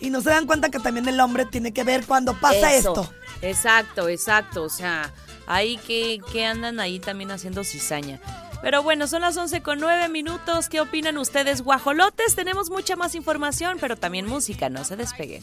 Y 0.00 0.10
no 0.10 0.20
se 0.20 0.30
dan 0.30 0.46
cuenta 0.46 0.70
que 0.70 0.78
también 0.78 1.08
el 1.08 1.20
hombre 1.20 1.44
tiene 1.46 1.72
que 1.72 1.84
ver 1.84 2.04
cuando 2.06 2.38
pasa 2.38 2.74
Eso. 2.74 2.90
esto. 2.90 3.14
Exacto, 3.42 4.08
exacto. 4.08 4.62
O 4.64 4.68
sea, 4.68 5.12
ahí 5.46 5.76
que, 5.78 6.20
que 6.32 6.44
andan 6.44 6.80
ahí 6.80 6.98
también 7.00 7.30
haciendo 7.30 7.64
cizaña. 7.64 8.20
Pero 8.62 8.82
bueno, 8.82 9.06
son 9.06 9.22
las 9.22 9.36
11 9.36 9.62
con 9.62 9.78
9 9.78 10.08
minutos. 10.08 10.68
¿Qué 10.68 10.80
opinan 10.80 11.16
ustedes, 11.16 11.62
guajolotes? 11.62 12.34
Tenemos 12.34 12.70
mucha 12.70 12.96
más 12.96 13.14
información, 13.14 13.78
pero 13.80 13.96
también 13.96 14.26
música. 14.26 14.68
No 14.68 14.84
se 14.84 14.96
despeguen. 14.96 15.42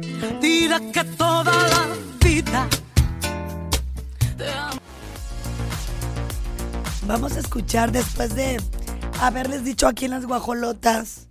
Que 0.00 1.04
toda 1.16 1.44
la 1.44 1.96
vida 2.24 2.68
Vamos 7.06 7.36
a 7.36 7.40
escuchar 7.40 7.90
después 7.90 8.34
de 8.36 8.62
haberles 9.20 9.64
dicho 9.64 9.88
aquí 9.88 10.04
en 10.04 10.12
las 10.12 10.24
guajolotas, 10.24 11.26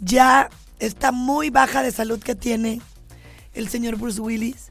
ya 0.00 0.48
está 0.78 1.12
muy 1.12 1.50
baja 1.50 1.82
de 1.82 1.90
salud 1.90 2.18
que 2.20 2.34
tiene 2.34 2.80
el 3.52 3.68
señor 3.68 3.96
Bruce 3.96 4.20
Willis. 4.20 4.70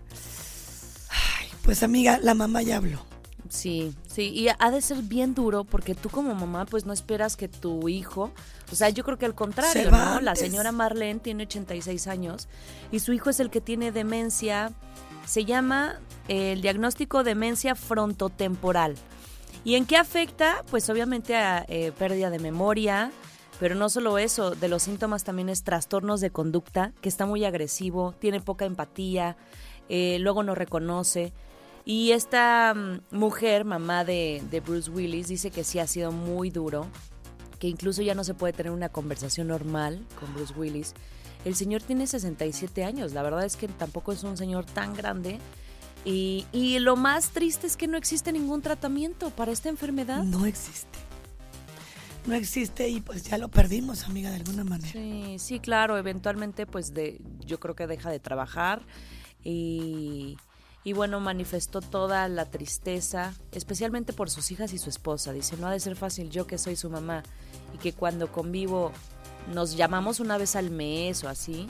Ay, 1.09 1.47
pues 1.61 1.83
amiga, 1.83 2.17
la 2.23 2.33
mamá 2.33 2.63
ya 2.63 2.77
habló. 2.77 3.05
Sí, 3.49 3.93
sí, 4.13 4.29
y 4.29 4.47
ha 4.49 4.71
de 4.71 4.81
ser 4.81 4.97
bien 5.03 5.33
duro 5.33 5.63
porque 5.63 5.95
tú 5.95 6.09
como 6.09 6.33
mamá 6.35 6.65
pues 6.65 6.85
no 6.85 6.93
esperas 6.93 7.35
que 7.37 7.47
tu 7.47 7.89
hijo, 7.89 8.31
o 8.71 8.75
sea, 8.75 8.89
yo 8.89 9.03
creo 9.03 9.17
que 9.17 9.25
al 9.25 9.35
contrario, 9.35 9.91
¿no? 9.91 10.21
La 10.21 10.35
señora 10.35 10.71
Marlene 10.71 11.19
tiene 11.19 11.43
86 11.43 12.07
años 12.07 12.47
y 12.91 12.99
su 12.99 13.13
hijo 13.13 13.29
es 13.29 13.39
el 13.39 13.49
que 13.49 13.61
tiene 13.61 13.91
demencia, 13.91 14.71
se 15.25 15.45
llama 15.45 15.99
eh, 16.27 16.53
el 16.53 16.61
diagnóstico 16.61 17.23
demencia 17.23 17.75
frontotemporal. 17.75 18.95
¿Y 19.63 19.75
en 19.75 19.85
qué 19.85 19.97
afecta? 19.97 20.63
Pues 20.71 20.89
obviamente 20.89 21.35
a 21.35 21.65
eh, 21.67 21.91
pérdida 21.97 22.29
de 22.29 22.39
memoria, 22.39 23.11
pero 23.59 23.75
no 23.75 23.89
solo 23.89 24.17
eso, 24.17 24.55
de 24.55 24.67
los 24.67 24.83
síntomas 24.83 25.23
también 25.23 25.47
es 25.47 25.63
trastornos 25.63 26.19
de 26.19 26.31
conducta, 26.31 26.93
que 27.01 27.09
está 27.09 27.27
muy 27.27 27.45
agresivo, 27.45 28.15
tiene 28.17 28.39
poca 28.39 28.65
empatía, 28.65 29.37
eh, 29.87 30.17
luego 30.19 30.41
no 30.41 30.55
reconoce. 30.55 31.31
Y 31.85 32.11
esta 32.11 32.73
mm, 32.73 33.15
mujer, 33.15 33.65
mamá 33.65 34.03
de, 34.05 34.43
de 34.49 34.59
Bruce 34.59 34.89
Willis, 34.89 35.27
dice 35.27 35.51
que 35.51 35.63
sí 35.63 35.79
ha 35.79 35.87
sido 35.87 36.11
muy 36.11 36.49
duro, 36.49 36.87
que 37.59 37.67
incluso 37.67 38.01
ya 38.01 38.15
no 38.15 38.23
se 38.23 38.33
puede 38.33 38.53
tener 38.53 38.71
una 38.71 38.89
conversación 38.89 39.47
normal 39.47 40.05
con 40.19 40.33
Bruce 40.33 40.53
Willis. 40.53 40.93
El 41.45 41.55
señor 41.55 41.81
tiene 41.81 42.05
67 42.05 42.83
años, 42.83 43.13
la 43.13 43.23
verdad 43.23 43.45
es 43.45 43.55
que 43.55 43.67
tampoco 43.67 44.11
es 44.11 44.23
un 44.23 44.37
señor 44.37 44.65
tan 44.65 44.93
grande. 44.93 45.39
Y, 46.03 46.47
y 46.51 46.79
lo 46.79 46.95
más 46.95 47.29
triste 47.29 47.67
es 47.67 47.77
que 47.77 47.87
no 47.87 47.97
existe 47.97 48.31
ningún 48.31 48.61
tratamiento 48.61 49.29
para 49.29 49.51
esta 49.51 49.69
enfermedad. 49.69 50.23
No 50.23 50.45
existe. 50.45 50.97
No 52.25 52.35
existe 52.35 52.87
y 52.87 53.01
pues 53.01 53.23
ya 53.23 53.37
lo 53.37 53.49
perdimos, 53.49 54.03
amiga, 54.05 54.29
de 54.29 54.37
alguna 54.37 54.63
manera. 54.63 54.91
Sí, 54.91 55.37
sí, 55.39 55.59
claro, 55.59 55.97
eventualmente 55.97 56.67
pues 56.67 56.93
de, 56.93 57.19
yo 57.39 57.59
creo 57.59 57.75
que 57.75 57.87
deja 57.87 58.11
de 58.11 58.19
trabajar 58.19 58.85
y, 59.43 60.37
y 60.83 60.93
bueno, 60.93 61.19
manifestó 61.19 61.81
toda 61.81 62.27
la 62.27 62.45
tristeza, 62.45 63.33
especialmente 63.51 64.13
por 64.13 64.29
sus 64.29 64.51
hijas 64.51 64.73
y 64.73 64.79
su 64.79 64.89
esposa. 64.89 65.31
Dice, 65.31 65.57
no 65.57 65.67
ha 65.67 65.71
de 65.71 65.79
ser 65.79 65.95
fácil 65.95 66.29
yo 66.31 66.47
que 66.47 66.57
soy 66.57 66.75
su 66.75 66.89
mamá 66.89 67.23
y 67.73 67.77
que 67.77 67.93
cuando 67.93 68.31
convivo 68.31 68.91
nos 69.53 69.75
llamamos 69.75 70.19
una 70.19 70.37
vez 70.37 70.55
al 70.55 70.71
mes 70.71 71.23
o 71.23 71.29
así, 71.29 71.67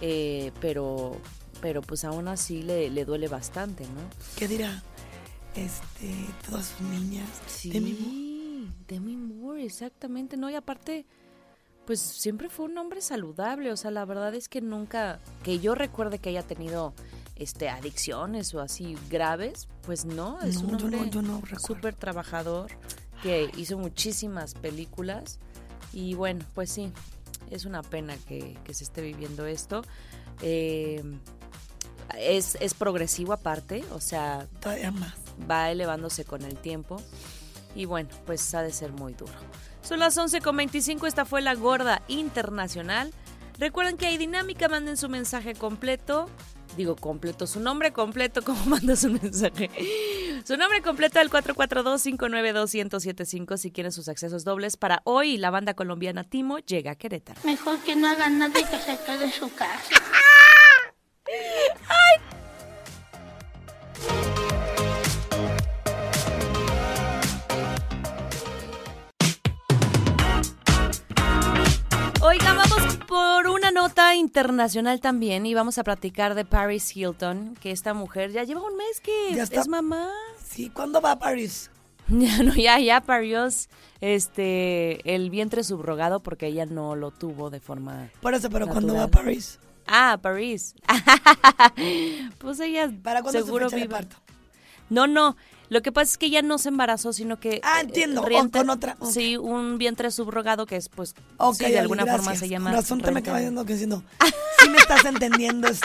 eh, 0.00 0.52
pero, 0.60 1.16
pero 1.60 1.82
pues 1.82 2.04
aún 2.04 2.28
así 2.28 2.62
le, 2.62 2.90
le 2.90 3.04
duele 3.04 3.28
bastante, 3.28 3.84
¿no? 3.84 4.00
¿Qué 4.36 4.46
dirá? 4.46 4.82
Este, 5.56 6.12
todas 6.48 6.66
sus 6.66 6.80
niñas. 6.82 7.28
Demi 7.64 7.92
Moore. 7.92 8.10
Sí, 8.10 8.72
Demi 8.88 9.16
Moore, 9.16 9.64
exactamente, 9.64 10.36
¿no? 10.36 10.50
Y 10.50 10.54
aparte, 10.54 11.06
pues 11.86 12.00
siempre 12.00 12.48
fue 12.48 12.66
un 12.66 12.78
hombre 12.78 13.00
saludable, 13.00 13.72
o 13.72 13.76
sea, 13.76 13.90
la 13.90 14.04
verdad 14.04 14.34
es 14.34 14.48
que 14.48 14.60
nunca, 14.60 15.20
que 15.42 15.58
yo 15.58 15.74
recuerde 15.74 16.18
que 16.18 16.30
haya 16.30 16.42
tenido 16.42 16.94
este 17.36 17.68
adicciones 17.68 18.54
o 18.54 18.60
así 18.60 18.96
graves, 19.10 19.68
pues 19.82 20.04
no, 20.04 20.40
es 20.42 20.62
No, 20.62 20.68
un 20.68 20.74
hombre 20.82 21.10
yo 21.10 21.22
no 21.22 21.42
súper 21.58 21.94
trabajador 21.94 22.70
que 23.22 23.50
hizo 23.56 23.78
muchísimas 23.78 24.54
películas 24.54 25.38
y 25.92 26.14
bueno, 26.14 26.44
pues 26.54 26.70
sí, 26.70 26.92
es 27.50 27.64
una 27.64 27.82
pena 27.82 28.16
que, 28.28 28.56
que 28.64 28.74
se 28.74 28.84
esté 28.84 29.00
viviendo 29.02 29.46
esto. 29.46 29.82
Eh, 30.42 31.02
es, 32.18 32.56
es 32.60 32.74
progresivo 32.74 33.32
aparte, 33.32 33.84
o 33.92 34.00
sea, 34.00 34.46
Todavía 34.60 34.90
más. 34.90 35.14
va 35.50 35.70
elevándose 35.70 36.24
con 36.24 36.42
el 36.42 36.56
tiempo. 36.56 37.00
Y 37.74 37.86
bueno, 37.86 38.08
pues 38.26 38.54
ha 38.54 38.62
de 38.62 38.72
ser 38.72 38.92
muy 38.92 39.14
duro. 39.14 39.32
Son 39.82 39.98
las 39.98 40.16
11.25, 40.16 41.06
esta 41.08 41.24
fue 41.24 41.42
la 41.42 41.54
Gorda 41.54 42.02
Internacional. 42.08 43.12
Recuerden 43.58 43.96
que 43.96 44.06
hay 44.06 44.16
dinámica, 44.16 44.68
manden 44.68 44.96
su 44.96 45.08
mensaje 45.08 45.54
completo. 45.54 46.28
Digo 46.76 46.96
completo, 46.96 47.46
su 47.46 47.60
nombre 47.60 47.92
completo, 47.92 48.42
¿cómo 48.44 48.64
mandas 48.66 49.04
un 49.04 49.20
mensaje? 49.22 49.70
Su 50.44 50.56
nombre 50.56 50.82
completo 50.82 51.20
al 51.20 51.30
442-592-1075 51.30 53.56
si 53.56 53.70
quieren 53.70 53.92
sus 53.92 54.08
accesos 54.08 54.42
dobles 54.44 54.76
para 54.76 55.00
hoy. 55.04 55.38
La 55.38 55.50
banda 55.50 55.74
colombiana 55.74 56.24
Timo 56.24 56.58
llega 56.58 56.90
a 56.92 56.94
Querétaro. 56.96 57.40
Mejor 57.44 57.78
que 57.78 57.94
no 57.96 58.08
haga 58.08 58.28
nada 58.28 58.58
y 58.58 58.64
que 58.64 58.78
se 58.78 58.98
quede 59.06 59.24
en 59.24 59.32
su 59.32 59.50
casa. 59.54 59.88
por 73.14 73.46
una 73.46 73.70
nota 73.70 74.16
internacional 74.16 75.00
también 75.00 75.46
y 75.46 75.54
vamos 75.54 75.78
a 75.78 75.84
platicar 75.84 76.34
de 76.34 76.44
Paris 76.44 76.96
Hilton, 76.96 77.54
que 77.60 77.70
esta 77.70 77.94
mujer 77.94 78.32
ya 78.32 78.42
lleva 78.42 78.60
un 78.60 78.76
mes 78.76 79.00
que 79.00 79.34
Ya 79.36 79.44
está. 79.44 79.60
es 79.60 79.68
mamá. 79.68 80.08
Sí, 80.44 80.68
¿cuándo 80.68 81.00
va 81.00 81.12
a 81.12 81.18
París? 81.20 81.70
Ya 82.08 82.42
no, 82.42 82.54
ya, 82.54 82.78
ya 82.80 83.00
parió 83.00 83.46
este 84.00 85.14
el 85.14 85.30
vientre 85.30 85.62
subrogado 85.62 86.20
porque 86.20 86.48
ella 86.48 86.66
no 86.66 86.96
lo 86.96 87.12
tuvo 87.12 87.50
de 87.50 87.60
forma. 87.60 88.10
Por 88.20 88.34
eso, 88.34 88.50
pero 88.50 88.66
¿cuándo 88.66 88.94
va 88.94 89.04
a. 89.04 89.08
París? 89.08 89.58
Ah, 89.86 90.18
París. 90.20 90.74
pues 92.38 92.60
ella 92.60 92.92
¿Para 93.02 93.22
cuándo 93.22 93.42
seguro 93.44 93.70
fecha 93.70 93.84
de 93.84 93.88
parto? 93.88 94.16
No, 94.90 95.06
no. 95.06 95.36
Lo 95.70 95.80
que 95.82 95.92
pasa 95.92 96.10
es 96.12 96.18
que 96.18 96.26
ella 96.26 96.42
no 96.42 96.58
se 96.58 96.68
embarazó, 96.68 97.12
sino 97.12 97.40
que. 97.40 97.60
Ah, 97.62 97.78
eh, 97.80 97.84
entiendo, 97.84 98.22
o 98.22 98.26
renta- 98.26 98.58
con 98.60 98.70
otra-. 98.70 98.96
Sí, 99.10 99.36
un 99.36 99.78
vientre 99.78 100.10
subrogado 100.10 100.66
que 100.66 100.76
es, 100.76 100.88
pues. 100.88 101.14
Ok, 101.38 101.54
sí, 101.56 101.64
de 101.70 101.78
alguna 101.78 102.04
forma 102.06 102.34
se 102.36 102.48
llama. 102.48 102.70
Con 102.70 102.80
razón 102.80 103.00
te 103.00 103.10
me 103.10 103.20
acaba 103.20 103.38
diciendo 103.38 103.64
que 103.64 103.72
diciendo, 103.72 104.02
sí 104.62 104.68
me 104.68 104.76
estás 104.78 105.04
entendiendo. 105.04 105.68
es-. 105.68 105.80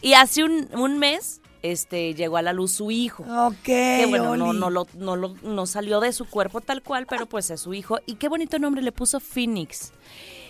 Y 0.00 0.14
hace 0.14 0.44
un, 0.44 0.68
un 0.74 0.98
mes 0.98 1.40
este 1.62 2.12
llegó 2.14 2.36
a 2.36 2.42
la 2.42 2.52
luz 2.52 2.72
su 2.72 2.90
hijo. 2.90 3.22
Ok, 3.46 3.56
que 3.64 4.06
bueno, 4.08 4.36
no, 4.36 4.50
Oli. 4.50 4.58
no, 4.60 4.70
lo, 4.70 4.86
no, 4.98 5.16
lo- 5.16 5.34
no 5.42 5.66
salió 5.66 6.00
de 6.00 6.12
su 6.12 6.26
cuerpo 6.26 6.60
tal 6.60 6.82
cual, 6.82 7.06
pero 7.08 7.26
pues 7.26 7.50
es 7.50 7.60
su 7.60 7.72
hijo. 7.74 7.98
Y 8.06 8.16
qué 8.16 8.28
bonito 8.28 8.58
nombre 8.58 8.82
le 8.82 8.92
puso 8.92 9.18
Phoenix. 9.20 9.92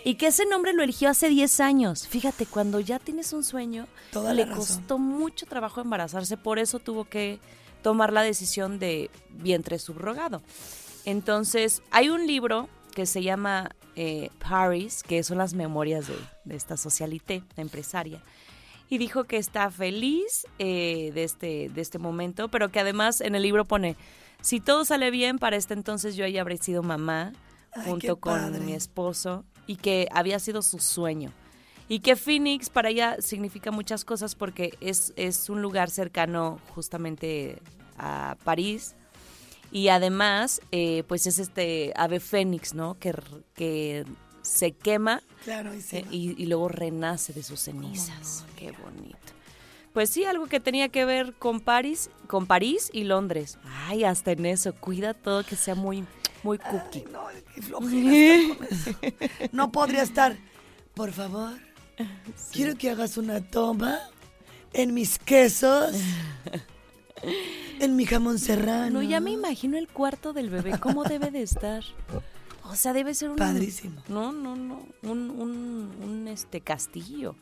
Y 0.05 0.16
que 0.16 0.26
ese 0.26 0.44
nombre 0.44 0.72
lo 0.74 0.82
eligió 0.82 1.09
hace 1.09 1.28
10 1.30 1.61
años. 1.61 2.07
Fíjate, 2.09 2.44
cuando 2.46 2.78
ya 2.80 2.98
tienes 2.98 3.32
un 3.32 3.42
sueño, 3.44 3.86
Toda 4.12 4.34
le 4.34 4.46
costó 4.50 4.98
mucho 4.98 5.46
trabajo 5.46 5.80
embarazarse, 5.80 6.36
por 6.36 6.59
eso 6.59 6.78
tuvo 6.78 7.05
que 7.05 7.38
tomar 7.85 8.14
la 8.14 8.22
decisión 8.22 8.78
de 8.78 9.11
vientre 9.28 9.78
subrogado. 9.78 10.43
Entonces, 11.05 11.82
hay 11.91 12.09
un 12.09 12.26
libro 12.26 12.70
que 12.95 13.05
se 13.05 13.22
llama 13.22 13.76
eh, 13.95 14.30
Paris, 14.39 15.03
que 15.03 15.22
son 15.22 15.37
las 15.37 15.53
memorias 15.53 16.09
de, 16.09 16.16
de 16.47 16.57
esta 16.57 16.78
socialité, 16.78 17.43
la 17.57 17.62
empresaria, 17.62 18.22
y 18.89 18.97
dijo 18.97 19.24
que 19.24 19.37
está 19.37 19.70
feliz 19.70 20.47
eh, 20.59 21.11
de, 21.12 21.24
este, 21.24 21.68
de 21.68 21.80
este 21.82 21.99
momento, 21.99 22.49
pero 22.49 22.70
que 22.70 22.80
además 22.80 23.20
en 23.20 23.35
el 23.35 23.43
libro 23.43 23.66
pone, 23.66 23.97
si 24.41 24.61
todo 24.61 24.87
sale 24.87 25.11
bien, 25.11 25.39
para 25.39 25.57
este 25.57 25.74
entonces 25.74 26.16
yo 26.16 26.26
ya 26.26 26.41
habré 26.41 26.57
sido 26.57 26.82
mamá 26.82 27.35
Ay, 27.72 27.85
junto 27.85 28.16
con 28.16 28.64
mi 28.64 28.72
esposo 28.72 29.45
y 29.66 29.76
que 29.76 30.09
había 30.11 30.39
sido 30.39 30.62
su 30.62 30.78
sueño. 30.78 31.32
Y 31.89 32.01
que 32.01 32.16
Phoenix 32.16 32.70
para 32.70 32.89
ella 32.89 33.16
significa 33.20 33.70
muchas 33.70 34.05
cosas 34.05 34.35
porque 34.35 34.74
es, 34.80 35.12
es 35.16 35.51
un 35.51 35.61
lugar 35.62 35.91
cercano 35.91 36.59
justamente 36.74 37.59
a 37.99 38.37
París. 38.45 38.95
Y 39.70 39.89
además, 39.89 40.61
eh, 40.72 41.03
pues 41.09 41.26
es 41.26 41.39
este 41.39 41.93
ave 41.97 42.20
fénix, 42.20 42.74
¿no? 42.74 42.99
Que, 42.99 43.14
que 43.55 44.05
se 44.43 44.72
quema 44.72 45.22
Claro, 45.45 45.74
y 45.74 45.80
sí. 45.82 45.97
eh, 45.99 46.07
y, 46.11 46.43
y 46.43 46.47
luego 46.47 46.68
renace 46.68 47.32
de 47.32 47.43
sus 47.43 47.61
cenizas. 47.61 48.45
Qué 48.57 48.70
bonito. 48.72 49.18
Pues 49.93 50.11
sí, 50.11 50.24
algo 50.24 50.47
que 50.47 50.59
tenía 50.61 50.89
que 50.89 51.05
ver 51.05 51.35
con 51.35 51.61
París, 51.61 52.11
con 52.26 52.47
París 52.47 52.91
y 52.93 53.05
Londres. 53.05 53.59
Ay, 53.87 54.05
hasta 54.05 54.32
en 54.32 54.47
eso, 54.47 54.74
cuida 54.74 55.14
todo 55.14 55.45
que 55.45 55.55
sea 55.55 55.74
muy, 55.74 56.05
muy 56.43 56.59
cookie. 56.59 57.05
Qué 57.55 57.62
flojera 57.62 58.12
estar 58.12 58.57
con 58.57 58.66
eso. 58.66 59.49
No 59.53 59.70
podría 59.70 60.03
estar. 60.03 60.37
Por 60.95 61.12
favor, 61.12 61.53
quiero 62.53 62.76
que 62.76 62.90
hagas 62.90 63.16
una 63.16 63.40
toma 63.40 63.99
en 64.72 64.95
mis 64.95 65.18
quesos, 65.18 65.95
en 67.80 67.97
mi 67.97 68.07
jamón 68.07 68.38
serrano. 68.38 69.01
No, 69.01 69.03
ya 69.03 69.20
me 69.20 69.30
imagino 69.30 69.76
el 69.76 69.88
cuarto 69.88 70.32
del 70.32 70.51
bebé, 70.51 70.78
cómo 70.78 71.05
debe 71.05 71.30
de 71.30 71.42
estar. 71.42 71.84
O 72.64 72.76
sea, 72.76 72.92
debe 72.92 73.14
ser 73.14 73.30
un... 73.30 73.36
Padrísimo. 73.36 74.03
No, 74.09 74.32
no, 74.32 74.57
no, 74.57 74.82
un, 75.03 75.30
un, 75.30 75.92
un, 76.03 76.28
este, 76.28 76.61
castillo. 76.61 77.36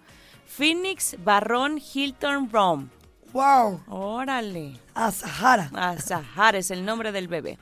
Phoenix 0.46 1.16
Barrón 1.24 1.80
Hilton 1.80 2.50
Rome. 2.50 2.88
¡Wow! 3.32 3.80
Órale. 3.88 4.78
A 4.94 5.10
Sahara. 5.10 5.70
A 5.74 5.98
Sahara 5.98 6.58
es 6.58 6.70
el 6.70 6.84
nombre 6.84 7.12
del 7.12 7.28
bebé. 7.28 7.58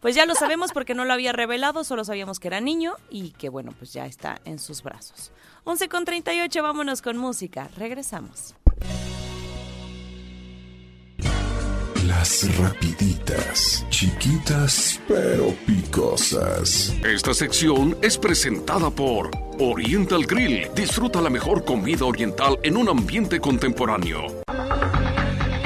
Pues 0.00 0.14
ya 0.14 0.26
lo 0.26 0.34
sabemos 0.34 0.72
porque 0.72 0.94
no 0.94 1.04
lo 1.04 1.14
había 1.14 1.32
revelado, 1.32 1.82
solo 1.82 2.04
sabíamos 2.04 2.38
que 2.38 2.48
era 2.48 2.60
niño 2.60 2.94
y 3.08 3.30
que 3.30 3.48
bueno, 3.48 3.72
pues 3.78 3.92
ya 3.92 4.04
está 4.04 4.38
en 4.44 4.58
sus 4.58 4.82
brazos. 4.82 5.32
11 5.64 5.88
con 5.88 6.04
38, 6.04 6.62
vámonos 6.62 7.00
con 7.00 7.16
música. 7.16 7.70
Regresamos. 7.76 8.54
Las 12.06 12.58
rapiditas, 12.58 13.86
chiquitas 13.88 15.00
pero 15.08 15.54
picosas. 15.66 16.94
Esta 17.02 17.32
sección 17.32 17.96
es 18.02 18.18
presentada 18.18 18.90
por 18.90 19.30
Oriental 19.58 20.26
Grill. 20.26 20.68
Disfruta 20.74 21.22
la 21.22 21.30
mejor 21.30 21.64
comida 21.64 22.04
oriental 22.04 22.58
en 22.62 22.76
un 22.76 22.90
ambiente 22.90 23.40
contemporáneo. 23.40 24.42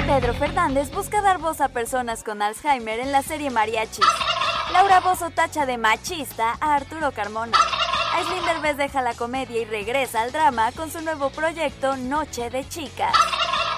Pedro 0.07 0.33
Fernández 0.33 0.91
busca 0.91 1.21
dar 1.21 1.39
voz 1.39 1.59
a 1.59 1.67
personas 1.69 2.23
con 2.23 2.41
Alzheimer 2.41 3.01
en 3.01 3.11
la 3.11 3.21
serie 3.21 3.49
Mariachi. 3.49 4.01
Laura 4.71 5.01
Bozo 5.01 5.31
tacha 5.31 5.65
de 5.65 5.77
machista 5.77 6.57
a 6.61 6.75
Arturo 6.75 7.11
Carmona. 7.11 7.57
Aislinn 8.19 8.45
Derbez 8.45 8.75
deja 8.75 9.01
la 9.01 9.13
comedia 9.13 9.61
y 9.61 9.63
regresa 9.63 10.21
al 10.21 10.33
drama 10.33 10.73
con 10.73 10.91
su 10.91 10.99
nuevo 10.99 11.29
proyecto 11.29 11.95
Noche 11.95 12.49
de 12.49 12.67
Chicas. 12.67 13.13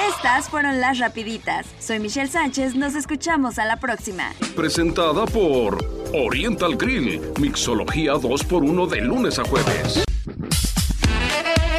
Estas 0.10 0.50
fueron 0.50 0.82
las 0.82 0.98
rapiditas. 0.98 1.68
Soy 1.80 2.00
Michelle 2.00 2.28
Sánchez, 2.28 2.74
nos 2.74 2.96
escuchamos 2.96 3.60
a 3.60 3.66
la 3.66 3.78
próxima. 3.78 4.34
Presentada 4.56 5.28
por 5.28 5.78
Oriental 6.16 6.76
Grill. 6.76 7.22
Mixología 7.40 8.14
2x1 8.14 8.88
de 8.88 9.02
lunes 9.02 9.38
a 9.38 9.44
jueves. 9.44 10.04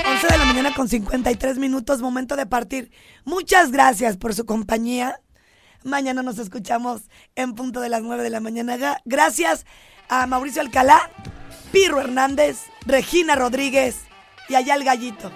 11 0.07 0.27
de 0.29 0.39
la 0.39 0.45
mañana 0.45 0.73
con 0.73 0.89
53 0.89 1.59
minutos, 1.59 2.01
momento 2.01 2.37
de 2.37 2.47
partir. 2.47 2.93
Muchas 3.25 3.73
gracias 3.73 4.17
por 4.17 4.35
su 4.35 4.47
compañía. 4.47 5.19
Mañana 5.83 6.23
nos 6.23 6.39
escuchamos 6.39 7.03
en 7.35 7.57
punto 7.57 7.81
de 7.81 7.89
las 7.89 8.03
9 8.03 8.23
de 8.23 8.31
la 8.31 8.39
mañana. 8.39 9.01
Gracias 9.05 9.67
a 10.09 10.29
Mauricio 10.29 10.63
Alcalá, 10.63 11.11
Pirro 11.73 12.01
Hernández, 12.01 12.67
Regina 12.85 13.35
Rodríguez 13.35 14.03
y 14.51 14.55
allá 14.57 14.75
el 14.75 14.85
gallito. 14.85 15.33